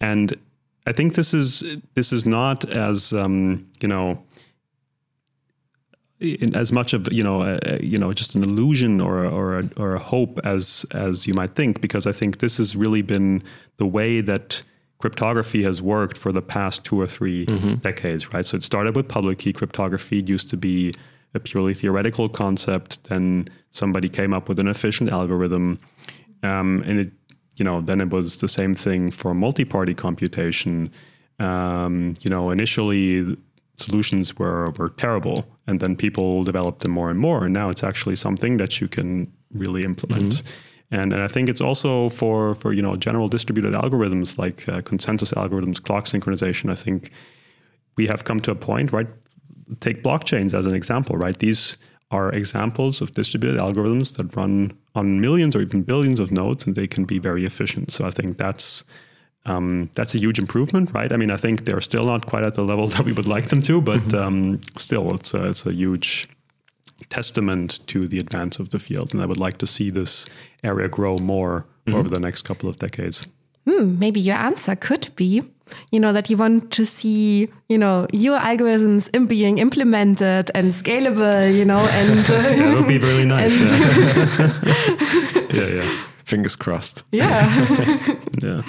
and 0.00 0.34
i 0.86 0.92
think 0.92 1.14
this 1.14 1.34
is 1.34 1.62
this 1.94 2.10
is 2.10 2.24
not 2.24 2.64
as 2.70 3.12
um, 3.12 3.68
you 3.82 3.88
know 3.88 4.18
as 6.54 6.72
much 6.72 6.92
of 6.92 7.10
you 7.12 7.22
know 7.22 7.42
uh, 7.42 7.78
you 7.80 7.98
know 7.98 8.12
just 8.12 8.34
an 8.34 8.42
illusion 8.42 9.00
or 9.00 9.24
or 9.24 9.58
a, 9.58 9.70
or 9.76 9.94
a 9.94 9.98
hope 9.98 10.38
as 10.44 10.86
as 10.92 11.26
you 11.26 11.34
might 11.34 11.54
think 11.54 11.80
because 11.80 12.06
I 12.06 12.12
think 12.12 12.38
this 12.38 12.56
has 12.56 12.76
really 12.76 13.02
been 13.02 13.42
the 13.78 13.86
way 13.86 14.20
that 14.20 14.62
cryptography 14.98 15.62
has 15.64 15.82
worked 15.82 16.16
for 16.16 16.30
the 16.30 16.42
past 16.42 16.84
two 16.84 17.00
or 17.00 17.08
3 17.08 17.46
mm-hmm. 17.46 17.74
decades 17.76 18.32
right? 18.32 18.46
So 18.46 18.56
it 18.56 18.62
started 18.62 18.94
with 18.94 19.08
public 19.08 19.38
key 19.40 19.52
cryptography. 19.52 20.20
It 20.20 20.28
used 20.28 20.48
to 20.50 20.56
be 20.56 20.94
a 21.34 21.40
purely 21.40 21.74
theoretical 21.74 22.28
concept. 22.28 23.02
Then 23.04 23.48
somebody 23.70 24.08
came 24.08 24.32
up 24.32 24.48
with 24.48 24.60
an 24.60 24.68
efficient 24.68 25.10
algorithm 25.10 25.80
um, 26.42 26.82
and 26.86 27.00
it 27.00 27.12
you 27.56 27.64
know 27.64 27.80
then 27.80 28.00
it 28.00 28.10
was 28.10 28.38
the 28.38 28.48
same 28.48 28.74
thing 28.74 29.10
for 29.10 29.34
multi-party 29.34 29.94
computation. 29.94 30.90
Um, 31.38 32.14
you 32.20 32.30
know 32.30 32.50
initially 32.50 33.36
solutions 33.76 34.38
were 34.38 34.70
were 34.78 34.90
terrible, 34.90 35.44
and 35.66 35.80
then 35.80 35.96
people 35.96 36.44
developed 36.44 36.80
them 36.80 36.92
more 36.92 37.10
and 37.10 37.18
more, 37.18 37.44
and 37.44 37.54
now 37.54 37.70
it's 37.70 37.84
actually 37.84 38.16
something 38.16 38.56
that 38.58 38.80
you 38.80 38.88
can 38.88 39.32
really 39.52 39.84
implement. 39.84 40.34
Mm-hmm. 40.34 40.98
And, 41.00 41.12
and 41.14 41.22
I 41.22 41.28
think 41.28 41.48
it's 41.48 41.60
also 41.60 42.10
for 42.10 42.54
for 42.54 42.72
you 42.72 42.82
know 42.82 42.96
general 42.96 43.28
distributed 43.28 43.72
algorithms 43.72 44.38
like 44.38 44.68
uh, 44.68 44.82
consensus 44.82 45.32
algorithms, 45.32 45.82
clock 45.82 46.04
synchronization. 46.04 46.70
I 46.70 46.74
think 46.74 47.10
we 47.96 48.06
have 48.06 48.24
come 48.24 48.40
to 48.40 48.50
a 48.50 48.54
point, 48.54 48.92
right? 48.92 49.08
Take 49.80 50.02
blockchains 50.02 50.54
as 50.54 50.66
an 50.66 50.74
example, 50.74 51.16
right? 51.16 51.38
These 51.38 51.76
are 52.10 52.30
examples 52.30 53.00
of 53.00 53.12
distributed 53.12 53.58
algorithms 53.58 54.16
that 54.16 54.36
run 54.36 54.78
on 54.94 55.20
millions 55.20 55.56
or 55.56 55.62
even 55.62 55.82
billions 55.82 56.20
of 56.20 56.30
nodes, 56.30 56.66
and 56.66 56.76
they 56.76 56.86
can 56.86 57.04
be 57.04 57.18
very 57.18 57.46
efficient. 57.46 57.90
So 57.90 58.06
I 58.06 58.10
think 58.10 58.36
that's 58.36 58.84
um, 59.44 59.90
that's 59.94 60.14
a 60.14 60.18
huge 60.18 60.38
improvement, 60.38 60.92
right? 60.92 61.12
I 61.12 61.16
mean, 61.16 61.30
I 61.30 61.36
think 61.36 61.64
they're 61.64 61.80
still 61.80 62.04
not 62.04 62.26
quite 62.26 62.44
at 62.44 62.54
the 62.54 62.62
level 62.62 62.86
that 62.94 63.04
we 63.04 63.12
would 63.12 63.26
like 63.26 63.48
them 63.48 63.62
to, 63.62 63.80
but 63.80 64.00
mm-hmm. 64.00 64.18
um, 64.18 64.60
still, 64.76 65.14
it's 65.14 65.34
a, 65.34 65.48
it's 65.48 65.66
a 65.66 65.72
huge 65.72 66.28
testament 67.10 67.86
to 67.88 68.06
the 68.06 68.18
advance 68.18 68.58
of 68.58 68.70
the 68.70 68.78
field. 68.78 69.12
And 69.12 69.22
I 69.22 69.26
would 69.26 69.38
like 69.38 69.58
to 69.58 69.66
see 69.66 69.90
this 69.90 70.26
area 70.62 70.88
grow 70.88 71.18
more 71.18 71.66
mm-hmm. 71.86 71.98
over 71.98 72.08
the 72.08 72.20
next 72.20 72.42
couple 72.42 72.68
of 72.68 72.76
decades. 72.76 73.26
Hmm, 73.66 73.98
maybe 73.98 74.20
your 74.20 74.36
answer 74.36 74.74
could 74.76 75.14
be 75.16 75.42
you 75.90 76.00
know 76.00 76.12
that 76.12 76.28
you 76.28 76.36
want 76.36 76.70
to 76.72 76.84
see 76.84 77.48
you 77.68 77.78
know 77.78 78.06
your 78.12 78.38
algorithms 78.38 79.10
being 79.26 79.56
implemented 79.58 80.50
and 80.54 80.66
scalable 80.72 81.54
you 81.54 81.64
know 81.64 81.78
and 81.92 82.18
uh, 82.30 82.42
that 82.42 82.74
would 82.74 82.88
be 82.88 82.98
really 82.98 83.24
nice 83.36 83.58
yeah. 83.58 84.50
yeah 85.50 85.82
yeah 85.82 86.02
fingers 86.24 86.56
crossed 86.56 87.04
yeah 87.12 87.66
yeah 88.42 88.62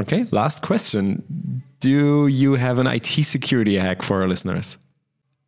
Okay, 0.00 0.24
last 0.30 0.62
question. 0.62 1.62
Do 1.80 2.26
you 2.26 2.54
have 2.54 2.78
an 2.78 2.86
IT 2.86 3.06
security 3.06 3.76
hack 3.76 4.02
for 4.02 4.22
our 4.22 4.28
listeners? 4.28 4.78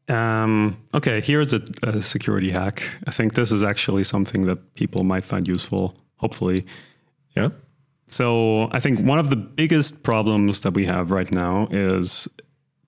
Um, 0.08 0.76
okay, 0.92 1.22
here's 1.22 1.54
a, 1.54 1.62
a, 1.82 2.02
security 2.02 2.50
hack. 2.50 2.82
I 3.06 3.12
think 3.12 3.34
this 3.34 3.50
is 3.50 3.62
actually 3.62 4.04
something 4.04 4.42
that 4.42 4.74
people 4.74 5.04
might 5.04 5.24
find 5.24 5.48
useful, 5.48 5.96
hopefully. 6.16 6.66
Yeah. 7.34 7.50
So 8.08 8.68
I 8.72 8.80
think 8.80 9.00
one 9.00 9.18
of 9.18 9.30
the 9.30 9.36
biggest 9.36 10.02
problems 10.02 10.60
that 10.62 10.74
we 10.74 10.84
have 10.84 11.12
right 11.12 11.32
now 11.32 11.68
is 11.70 12.28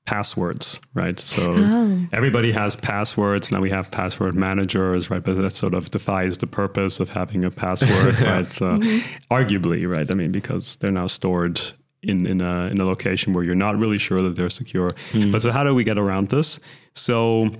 passwords, 0.06 0.80
right? 0.92 1.18
So 1.18 1.52
oh. 1.54 2.06
everybody 2.12 2.52
has 2.52 2.76
passwords. 2.76 3.50
Now 3.50 3.60
we 3.60 3.70
have 3.70 3.90
password 3.90 4.34
managers, 4.34 5.10
right? 5.10 5.22
But 5.22 5.36
that 5.36 5.52
sort 5.52 5.74
of 5.74 5.90
defies 5.90 6.38
the 6.38 6.46
purpose 6.46 7.00
of 7.00 7.10
having 7.10 7.44
a 7.44 7.50
password, 7.50 8.20
right? 8.20 8.52
So 8.52 8.76
mm-hmm. 8.76 9.34
arguably, 9.34 9.88
right? 9.90 10.10
I 10.10 10.14
mean, 10.14 10.32
because 10.32 10.76
they're 10.76 10.92
now 10.92 11.06
stored 11.06 11.60
in 12.02 12.26
in 12.26 12.40
a 12.40 12.66
in 12.66 12.80
a 12.80 12.84
location 12.84 13.32
where 13.32 13.44
you're 13.44 13.54
not 13.54 13.78
really 13.78 13.98
sure 13.98 14.20
that 14.20 14.36
they're 14.36 14.50
secure. 14.50 14.90
Hmm. 15.12 15.32
But 15.32 15.42
so 15.42 15.50
how 15.50 15.64
do 15.64 15.74
we 15.74 15.84
get 15.84 15.98
around 15.98 16.28
this? 16.28 16.60
So 16.94 17.50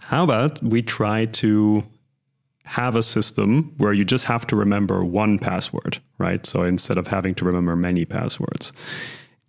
how 0.00 0.24
about 0.24 0.62
we 0.62 0.82
try 0.82 1.26
to 1.26 1.84
have 2.64 2.94
a 2.94 3.02
system 3.02 3.74
where 3.78 3.92
you 3.94 4.04
just 4.04 4.26
have 4.26 4.46
to 4.46 4.54
remember 4.54 5.02
one 5.02 5.38
password, 5.38 5.98
right? 6.18 6.44
So 6.44 6.62
instead 6.62 6.98
of 6.98 7.06
having 7.08 7.34
to 7.36 7.44
remember 7.44 7.74
many 7.76 8.04
passwords. 8.04 8.72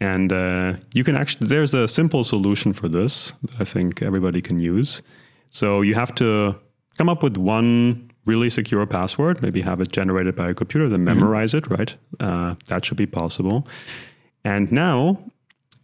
And 0.01 0.31
uh, 0.31 0.73
you 0.93 1.03
can 1.03 1.15
actually, 1.15 1.47
there's 1.47 1.73
a 1.73 1.87
simple 1.87 2.23
solution 2.23 2.73
for 2.73 2.87
this 2.87 3.33
that 3.43 3.61
I 3.61 3.63
think 3.65 4.01
everybody 4.01 4.41
can 4.41 4.59
use. 4.59 5.01
So 5.51 5.81
you 5.81 5.93
have 5.95 6.15
to 6.15 6.55
come 6.97 7.09
up 7.09 7.21
with 7.21 7.37
one 7.37 8.09
really 8.25 8.49
secure 8.49 8.85
password, 8.85 9.41
maybe 9.41 9.61
have 9.61 9.81
it 9.81 9.91
generated 9.91 10.35
by 10.35 10.49
a 10.49 10.53
computer, 10.53 10.87
then 10.87 11.03
memorize 11.03 11.53
it, 11.53 11.69
right? 11.69 11.95
Uh, 12.19 12.55
that 12.67 12.85
should 12.85 12.97
be 12.97 13.07
possible. 13.07 13.67
And 14.43 14.71
now, 14.71 15.17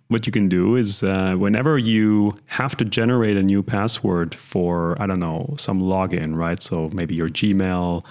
what 0.07 0.25
you 0.27 0.31
can 0.31 0.47
do 0.47 0.75
is 0.75 1.01
uh, 1.01 1.35
whenever 1.35 1.77
you 1.77 2.35
have 2.45 2.77
to 2.77 2.85
generate 2.85 3.37
a 3.37 3.43
new 3.43 3.63
password 3.63 4.35
for, 4.35 5.01
I 5.01 5.07
don't 5.07 5.19
know, 5.19 5.55
some 5.57 5.81
login, 5.81 6.35
right? 6.35 6.61
So 6.61 6.89
maybe 6.93 7.15
your 7.15 7.29
Gmail 7.29 8.05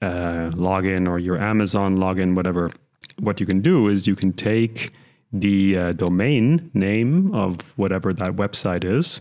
uh, 0.00 0.50
login 0.54 1.08
or 1.08 1.18
your 1.18 1.38
Amazon 1.38 1.98
login, 1.98 2.36
whatever. 2.36 2.70
What 3.18 3.40
you 3.40 3.46
can 3.46 3.60
do 3.60 3.88
is 3.88 4.06
you 4.06 4.16
can 4.16 4.32
take 4.32 4.92
the 5.34 5.76
uh, 5.76 5.92
domain 5.92 6.70
name 6.74 7.34
of 7.34 7.76
whatever 7.76 8.12
that 8.12 8.36
website 8.36 8.84
is, 8.84 9.20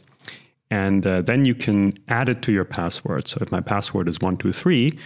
and 0.69 1.05
uh, 1.05 1.21
then 1.21 1.45
you 1.45 1.55
can 1.55 1.93
add 2.07 2.29
it 2.29 2.41
to 2.43 2.51
your 2.51 2.65
password. 2.65 3.27
So 3.27 3.39
if 3.41 3.51
my 3.51 3.61
password 3.61 4.07
is 4.07 4.19
one 4.19 4.37
two 4.37 4.53
three, 4.53 4.97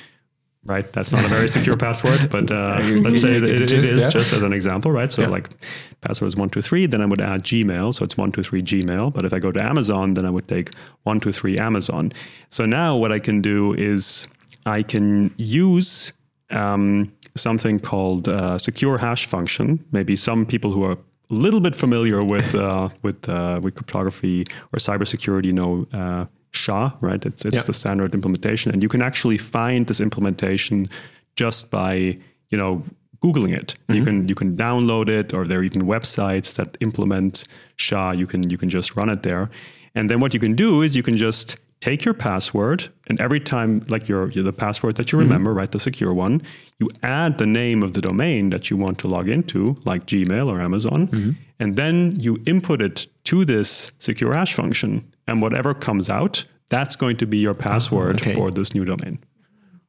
right? 0.66 0.92
That's 0.92 1.14
not 1.14 1.24
a 1.24 1.30
very 1.30 1.48
secure 1.48 1.78
password, 1.88 2.30
but 2.30 2.52
uh, 2.52 2.82
let's 3.06 3.22
say 3.22 3.40
that 3.40 3.50
it, 3.50 3.62
it 3.62 3.72
is 3.72 4.02
yeah. 4.02 4.10
just 4.10 4.34
as 4.34 4.44
an 4.44 4.52
example, 4.54 4.92
right? 4.92 5.12
So 5.12 5.22
Yeah. 5.22 5.30
like 5.30 5.50
password 6.02 6.28
is 6.28 6.36
one 6.36 6.50
two 6.50 6.62
three, 6.62 6.86
then 6.86 7.02
I 7.02 7.06
would 7.06 7.22
add 7.22 7.44
Gmail, 7.44 7.94
so 7.96 8.04
it's 8.04 8.18
one 8.18 8.32
two 8.32 8.44
three 8.44 8.62
Gmail. 8.62 9.14
But 9.14 9.24
if 9.26 9.34
I 9.34 9.40
go 9.40 9.52
to 9.52 9.64
Amazon, 9.64 10.14
then 10.14 10.26
I 10.26 10.30
would 10.30 10.48
take 10.48 10.72
one 11.04 11.20
two 11.20 11.32
three 11.32 11.58
Amazon. 11.58 12.12
So 12.50 12.66
now 12.66 12.98
what 12.98 13.12
I 13.14 13.20
can 13.20 13.42
do 13.42 13.74
is 13.74 14.28
I 14.66 14.84
can 14.84 15.34
use 15.38 16.12
um, 16.50 17.12
something 17.38 17.80
called 17.80 18.28
uh, 18.28 18.58
secure 18.58 18.98
hash 18.98 19.28
function. 19.28 19.84
Maybe 19.92 20.16
some 20.16 20.46
people 20.46 20.72
who 20.72 20.84
are 20.84 20.98
a 21.30 21.34
little 21.34 21.60
bit 21.60 21.76
familiar 21.76 22.20
with 22.24 22.56
uh, 22.68 22.90
with 23.02 23.28
uh, 23.30 23.60
with 23.64 23.76
cryptography 23.76 24.46
or 24.74 24.80
cybersecurity 24.80 25.52
know 25.52 25.88
uh, 25.94 26.26
SHA, 26.52 26.98
right? 27.02 27.26
It's 27.26 27.46
it's 27.46 27.56
Yeah. 27.62 27.64
the 27.68 27.74
standard 27.74 28.14
implementation, 28.14 28.72
and 28.74 28.82
you 28.84 28.90
can 28.90 29.02
actually 29.02 29.38
find 29.38 29.88
this 29.88 30.00
implementation 30.00 30.88
just 31.36 31.70
by 31.72 32.18
you 32.52 32.58
know 32.58 32.84
googling 33.22 33.54
it. 33.62 33.76
You 33.90 34.04
can 34.04 34.28
you 34.28 34.36
can 34.36 34.56
download 34.56 35.10
it, 35.10 35.34
or 35.34 35.46
there 35.46 35.60
are 35.60 35.64
even 35.64 35.82
websites 35.84 36.54
that 36.56 36.78
implement 36.80 37.46
SHA. 37.76 38.12
You 38.12 38.28
can 38.28 38.50
you 38.50 38.58
can 38.58 38.70
just 38.70 38.96
run 38.96 39.10
it 39.10 39.22
there, 39.24 39.50
and 39.96 40.10
then 40.10 40.20
what 40.20 40.34
you 40.34 40.40
can 40.40 40.56
do 40.56 40.82
is 40.84 40.96
you 40.96 41.04
can 41.04 41.18
just 41.18 41.58
take 41.80 42.04
your 42.04 42.14
password 42.14 42.90
and 43.08 43.20
every 43.20 43.40
time 43.40 43.86
like 43.88 44.08
your, 44.08 44.30
the 44.30 44.54
password 44.54 44.96
that 44.96 45.12
you 45.12 45.18
mm-hmm. 45.18 45.28
remember 45.28 45.54
right 45.54 45.72
the 45.72 45.80
secure 45.80 46.14
one 46.14 46.42
you 46.80 46.90
add 47.04 47.38
the 47.38 47.46
name 47.46 47.84
of 47.84 47.94
the 47.94 48.02
domain 48.02 48.50
that 48.50 48.70
you 48.70 48.78
want 48.78 48.98
to 48.98 49.08
log 49.08 49.30
into 49.30 49.76
like 49.86 50.06
gmail 50.06 50.48
or 50.48 50.60
amazon 50.60 51.08
mm-hmm. 51.08 51.32
and 51.60 51.76
then 51.76 52.14
you 52.20 52.42
input 52.46 52.82
it 52.82 53.08
to 53.24 53.46
this 53.46 53.92
secure 54.00 54.34
hash 54.34 54.54
function 54.54 55.06
and 55.28 55.42
whatever 55.42 55.74
comes 55.74 56.10
out 56.10 56.46
that's 56.70 56.96
going 56.96 57.16
to 57.16 57.26
be 57.26 57.38
your 57.38 57.56
ah, 57.60 57.62
password 57.62 58.22
okay. 58.22 58.34
for 58.34 58.50
this 58.52 58.74
new 58.74 58.86
domain 58.86 59.20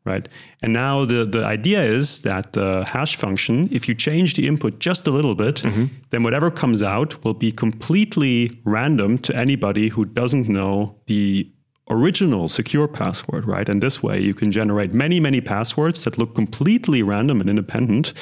right? 0.04 0.28
And 0.62 0.72
now 0.72 1.04
the 1.04 1.24
the 1.24 1.44
idea 1.44 1.82
is 1.84 2.20
that 2.20 2.54
the 2.54 2.84
hash 2.84 3.16
function 3.16 3.68
if 3.70 3.86
you 3.88 3.94
change 3.94 4.34
the 4.34 4.46
input 4.46 4.78
just 4.78 5.06
a 5.06 5.10
little 5.10 5.34
bit 5.34 5.56
mm-hmm. 5.56 5.86
then 6.10 6.22
whatever 6.22 6.50
comes 6.50 6.82
out 6.82 7.22
will 7.24 7.34
be 7.34 7.52
completely 7.52 8.60
random 8.64 9.18
to 9.18 9.36
anybody 9.36 9.88
who 9.88 10.04
doesn't 10.04 10.48
know 10.48 10.96
the 11.06 11.50
original 11.90 12.48
secure 12.48 12.86
password 12.88 13.46
right? 13.46 13.68
And 13.68 13.82
this 13.82 14.02
way 14.02 14.20
you 14.20 14.34
can 14.34 14.50
generate 14.52 14.92
many 14.92 15.20
many 15.20 15.40
passwords 15.40 16.04
that 16.04 16.18
look 16.18 16.34
completely 16.34 17.02
random 17.02 17.40
and 17.40 17.48
independent 17.50 18.12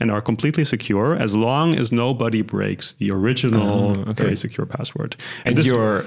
and 0.00 0.10
are 0.10 0.20
completely 0.20 0.64
secure 0.64 1.14
as 1.16 1.34
long 1.36 1.74
as 1.74 1.92
nobody 1.92 2.42
breaks 2.42 2.92
the 2.94 3.10
original 3.10 3.94
very 4.14 4.36
secure 4.36 4.66
password. 4.66 5.16
And 5.44 5.56
this- 5.56 5.66
your 5.66 6.04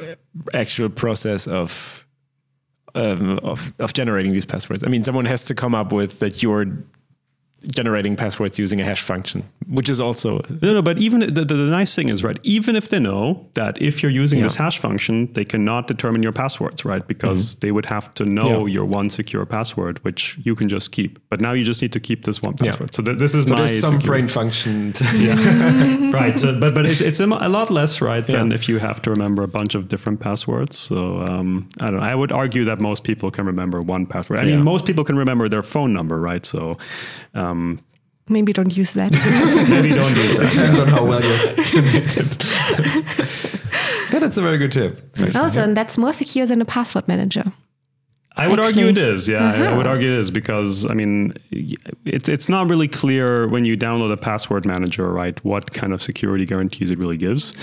actual 0.53 0.89
process 0.89 1.47
of, 1.47 2.05
um, 2.95 3.39
of 3.43 3.73
of 3.79 3.93
generating 3.93 4.31
these 4.33 4.45
passwords. 4.45 4.83
I 4.83 4.87
mean, 4.87 5.03
someone 5.03 5.25
has 5.25 5.43
to 5.45 5.53
come 5.55 5.75
up 5.75 5.91
with 5.93 6.19
that 6.19 6.41
you're 6.43 6.65
generating 7.67 8.15
passwords 8.15 8.57
using 8.59 8.79
a 8.81 8.85
hash 8.85 9.01
function, 9.01 9.43
which 9.67 9.89
is 9.89 9.99
also 9.99 10.39
No, 10.61 10.73
no, 10.73 10.81
but 10.81 10.97
even 10.97 11.19
the, 11.19 11.43
the, 11.45 11.55
the 11.55 11.55
nice 11.79 11.93
thing 11.95 12.09
is, 12.09 12.23
right, 12.23 12.37
even 12.43 12.75
if 12.75 12.89
they 12.89 12.99
know 12.99 13.47
that 13.53 13.81
if 13.81 14.01
you're 14.01 14.11
using 14.11 14.41
this 14.41 14.55
hash 14.55 14.79
function, 14.79 15.31
they 15.33 15.43
cannot 15.45 15.87
determine 15.87 16.23
your 16.23 16.31
passwords, 16.31 16.85
right? 16.85 17.05
Because 17.07 17.55
they 17.55 17.71
would 17.71 17.85
have 17.85 18.13
to 18.15 18.25
know 18.25 18.39
Mm-hmm. 18.49 18.67
Yeah. 18.67 18.73
your 18.75 18.85
one 18.85 19.09
secure 19.09 19.45
password, 19.45 20.03
which 20.05 20.39
you 20.43 20.55
can 20.55 20.69
just 20.69 20.91
keep. 20.91 21.19
But 21.29 21.39
now 21.41 21.51
you 21.53 21.63
just 21.63 21.81
need 21.81 21.91
to 21.93 21.99
keep 21.99 22.23
this 22.23 22.41
one 22.41 22.53
password. 22.55 22.95
So 22.95 23.03
th- 23.03 23.17
this 23.17 23.33
is 23.35 23.43
so 23.45 23.55
my 23.55 23.67
some 23.67 23.95
secure- 23.95 24.11
brain 24.11 24.27
function. 24.27 24.93
To, 24.93 25.03
right. 26.19 26.37
So, 26.39 26.57
but 26.59 26.73
but 26.73 26.85
it, 26.85 27.01
it's 27.01 27.19
a, 27.19 27.25
a 27.25 27.49
lot 27.49 27.69
less, 27.69 28.01
right, 28.01 28.25
than 28.25 28.47
Yeah. 28.49 28.55
if 28.55 28.63
you 28.69 28.79
have 28.79 29.01
to 29.03 29.09
remember 29.15 29.43
a 29.43 29.47
bunch 29.59 29.75
of 29.75 29.87
different 29.93 30.19
passwords. 30.19 30.77
So 30.77 30.97
um, 31.29 31.67
I 31.81 31.85
don't 31.91 31.99
know. 31.99 32.05
I 32.13 32.15
would 32.15 32.31
argue 32.31 32.63
that 32.65 32.79
most 32.79 33.03
people 33.03 33.29
can 33.31 33.45
remember 33.45 33.81
one 33.81 34.05
password. 34.05 34.39
I 34.39 34.43
Yeah. 34.43 34.55
mean, 34.55 34.63
most 34.73 34.85
people 34.85 35.03
can 35.09 35.17
remember 35.17 35.45
their 35.49 35.63
phone 35.73 35.91
number, 35.99 36.17
right? 36.31 36.45
So 36.45 36.61
um, 37.41 37.48
Um, 37.49 37.79
maybe 38.27 38.53
don't 38.53 38.75
use 38.75 38.93
that. 38.93 39.11
maybe 39.69 39.89
don't 39.89 40.15
use 40.15 40.37
that. 40.37 40.51
Depends 40.53 40.79
on 40.79 40.87
how 40.87 41.05
well 41.05 41.23
you're 41.23 41.55
connected. 41.65 42.43
yeah, 44.13 44.19
that's 44.19 44.37
a 44.37 44.41
very 44.41 44.57
good 44.57 44.71
tip. 44.71 45.17
also, 45.35 45.63
and 45.63 45.75
that's 45.75 45.97
more 45.97 46.13
secure 46.13 46.45
than 46.45 46.61
a 46.61 46.65
password 46.65 47.07
manager. 47.07 47.51
I 48.39 48.47
would 48.47 48.59
Actually- 48.59 48.83
argue 48.83 48.87
it 48.87 48.97
is. 49.13 49.27
Yeah, 49.27 49.43
I- 49.51 49.73
I 49.73 49.77
would 49.77 49.87
argue 49.87 50.07
it 50.13 50.19
is 50.19 50.31
because 50.31 50.85
I 50.89 50.93
mean, 50.93 51.33
it's 52.05 52.29
it's 52.29 52.47
not 52.49 52.69
really 52.69 52.87
clear 52.87 53.47
when 53.47 53.65
you 53.65 53.75
download 53.77 54.11
a 54.11 54.17
password 54.17 54.65
manager, 54.65 55.11
right? 55.11 55.37
What 55.43 55.73
kind 55.73 55.91
of 55.93 56.01
security 56.01 56.45
guarantees 56.45 56.89
it 56.91 56.97
really 56.97 57.17
gives. 57.17 57.53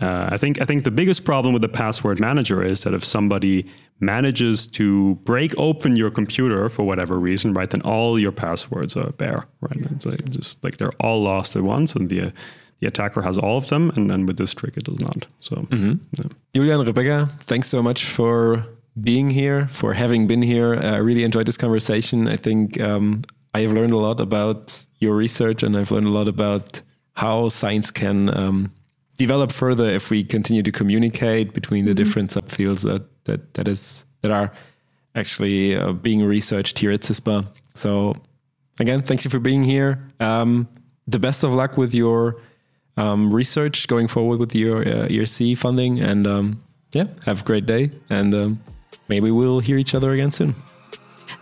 Uh, 0.00 0.28
I 0.34 0.36
think 0.36 0.60
I 0.60 0.64
think 0.64 0.82
the 0.84 0.90
biggest 0.90 1.24
problem 1.24 1.52
with 1.54 1.62
the 1.62 1.68
password 1.68 2.18
manager 2.20 2.62
is 2.62 2.82
that 2.84 2.94
if 2.94 3.04
somebody 3.04 3.66
manages 4.00 4.66
to 4.66 5.14
break 5.24 5.54
open 5.56 5.94
your 5.96 6.10
computer 6.10 6.68
for 6.68 6.82
whatever 6.84 7.18
reason, 7.18 7.54
right, 7.54 7.70
then 7.70 7.80
all 7.82 8.18
your 8.18 8.32
passwords 8.32 8.96
are 8.96 9.10
bare, 9.12 9.46
right? 9.60 9.80
It's 9.92 10.04
like 10.06 10.24
just 10.30 10.62
like 10.64 10.76
they're 10.78 10.92
all 11.00 11.22
lost 11.22 11.54
at 11.56 11.62
once, 11.62 11.94
and 11.96 12.08
the 12.08 12.32
the 12.80 12.88
attacker 12.88 13.22
has 13.22 13.38
all 13.38 13.56
of 13.56 13.68
them, 13.68 13.92
and, 13.96 14.10
then 14.10 14.26
with 14.26 14.36
this 14.36 14.52
trick, 14.52 14.76
it 14.76 14.84
does 14.84 14.98
not. 15.00 15.26
So. 15.40 15.66
yeah. 15.70 16.24
Julian, 16.54 16.80
Rebekka, 16.84 17.30
thanks 17.46 17.68
so 17.68 17.80
much 17.82 18.04
for 18.04 18.66
being 19.00 19.30
here, 19.30 19.66
for 19.68 19.92
having 19.92 20.26
been 20.26 20.42
here. 20.42 20.78
I 20.82 20.96
really 20.96 21.24
enjoyed 21.24 21.46
this 21.46 21.56
conversation. 21.56 22.28
I 22.28 22.36
think 22.36 22.80
um, 22.80 23.22
I 23.54 23.60
have 23.60 23.72
learned 23.72 23.92
a 23.92 23.96
lot 23.96 24.20
about 24.20 24.84
your 24.98 25.14
research 25.14 25.62
and 25.62 25.76
I've 25.76 25.90
learned 25.90 26.06
a 26.06 26.10
lot 26.10 26.28
about 26.28 26.80
how 27.14 27.48
science 27.48 27.90
can 27.90 28.36
um, 28.36 28.72
develop 29.16 29.52
further 29.52 29.88
if 29.88 30.10
we 30.10 30.24
continue 30.24 30.62
to 30.62 30.72
communicate 30.72 31.54
between 31.54 31.84
the 31.84 31.94
different 31.94 32.30
subfields 32.30 32.82
that, 32.82 33.02
that, 33.24 33.54
that, 33.54 33.68
is, 33.68 34.04
that 34.22 34.30
are 34.30 34.52
actually 35.14 35.76
uh, 35.76 35.92
being 35.92 36.24
researched 36.24 36.78
here 36.78 36.90
at 36.90 37.00
CISPA. 37.00 37.46
So, 37.74 38.14
again, 38.80 39.02
thank 39.02 39.24
you 39.24 39.30
for 39.30 39.38
being 39.38 39.62
here. 39.62 40.08
Um, 40.20 40.68
the 41.06 41.18
best 41.18 41.44
of 41.44 41.52
luck 41.52 41.76
with 41.76 41.94
your 41.94 42.40
um, 42.96 43.32
research 43.32 43.86
going 43.86 44.08
forward 44.08 44.38
with 44.40 44.54
your 44.54 44.82
uh, 44.82 45.08
ERC 45.08 45.56
funding. 45.58 46.00
And 46.00 46.26
um, 46.26 46.62
yeah, 46.92 47.06
have 47.26 47.42
a 47.42 47.44
great 47.44 47.66
day. 47.66 47.90
And 48.10 48.34
um, 48.34 48.62
maybe 49.08 49.30
we'll 49.30 49.60
hear 49.60 49.78
each 49.78 49.94
other 49.94 50.12
again 50.12 50.32
soon. 50.32 50.54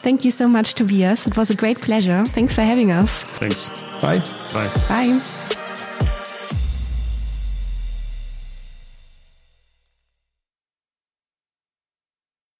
Thank 0.00 0.24
you 0.24 0.30
so 0.32 0.48
much, 0.48 0.74
Tobias. 0.74 1.26
It 1.26 1.36
was 1.36 1.50
a 1.50 1.56
great 1.56 1.80
pleasure. 1.80 2.24
Thanks 2.26 2.54
for 2.54 2.62
having 2.62 2.90
us. 2.90 3.22
Thanks. 3.38 3.68
Bye. 4.00 4.18
Bye. 4.52 4.72
Bye. 4.88 5.48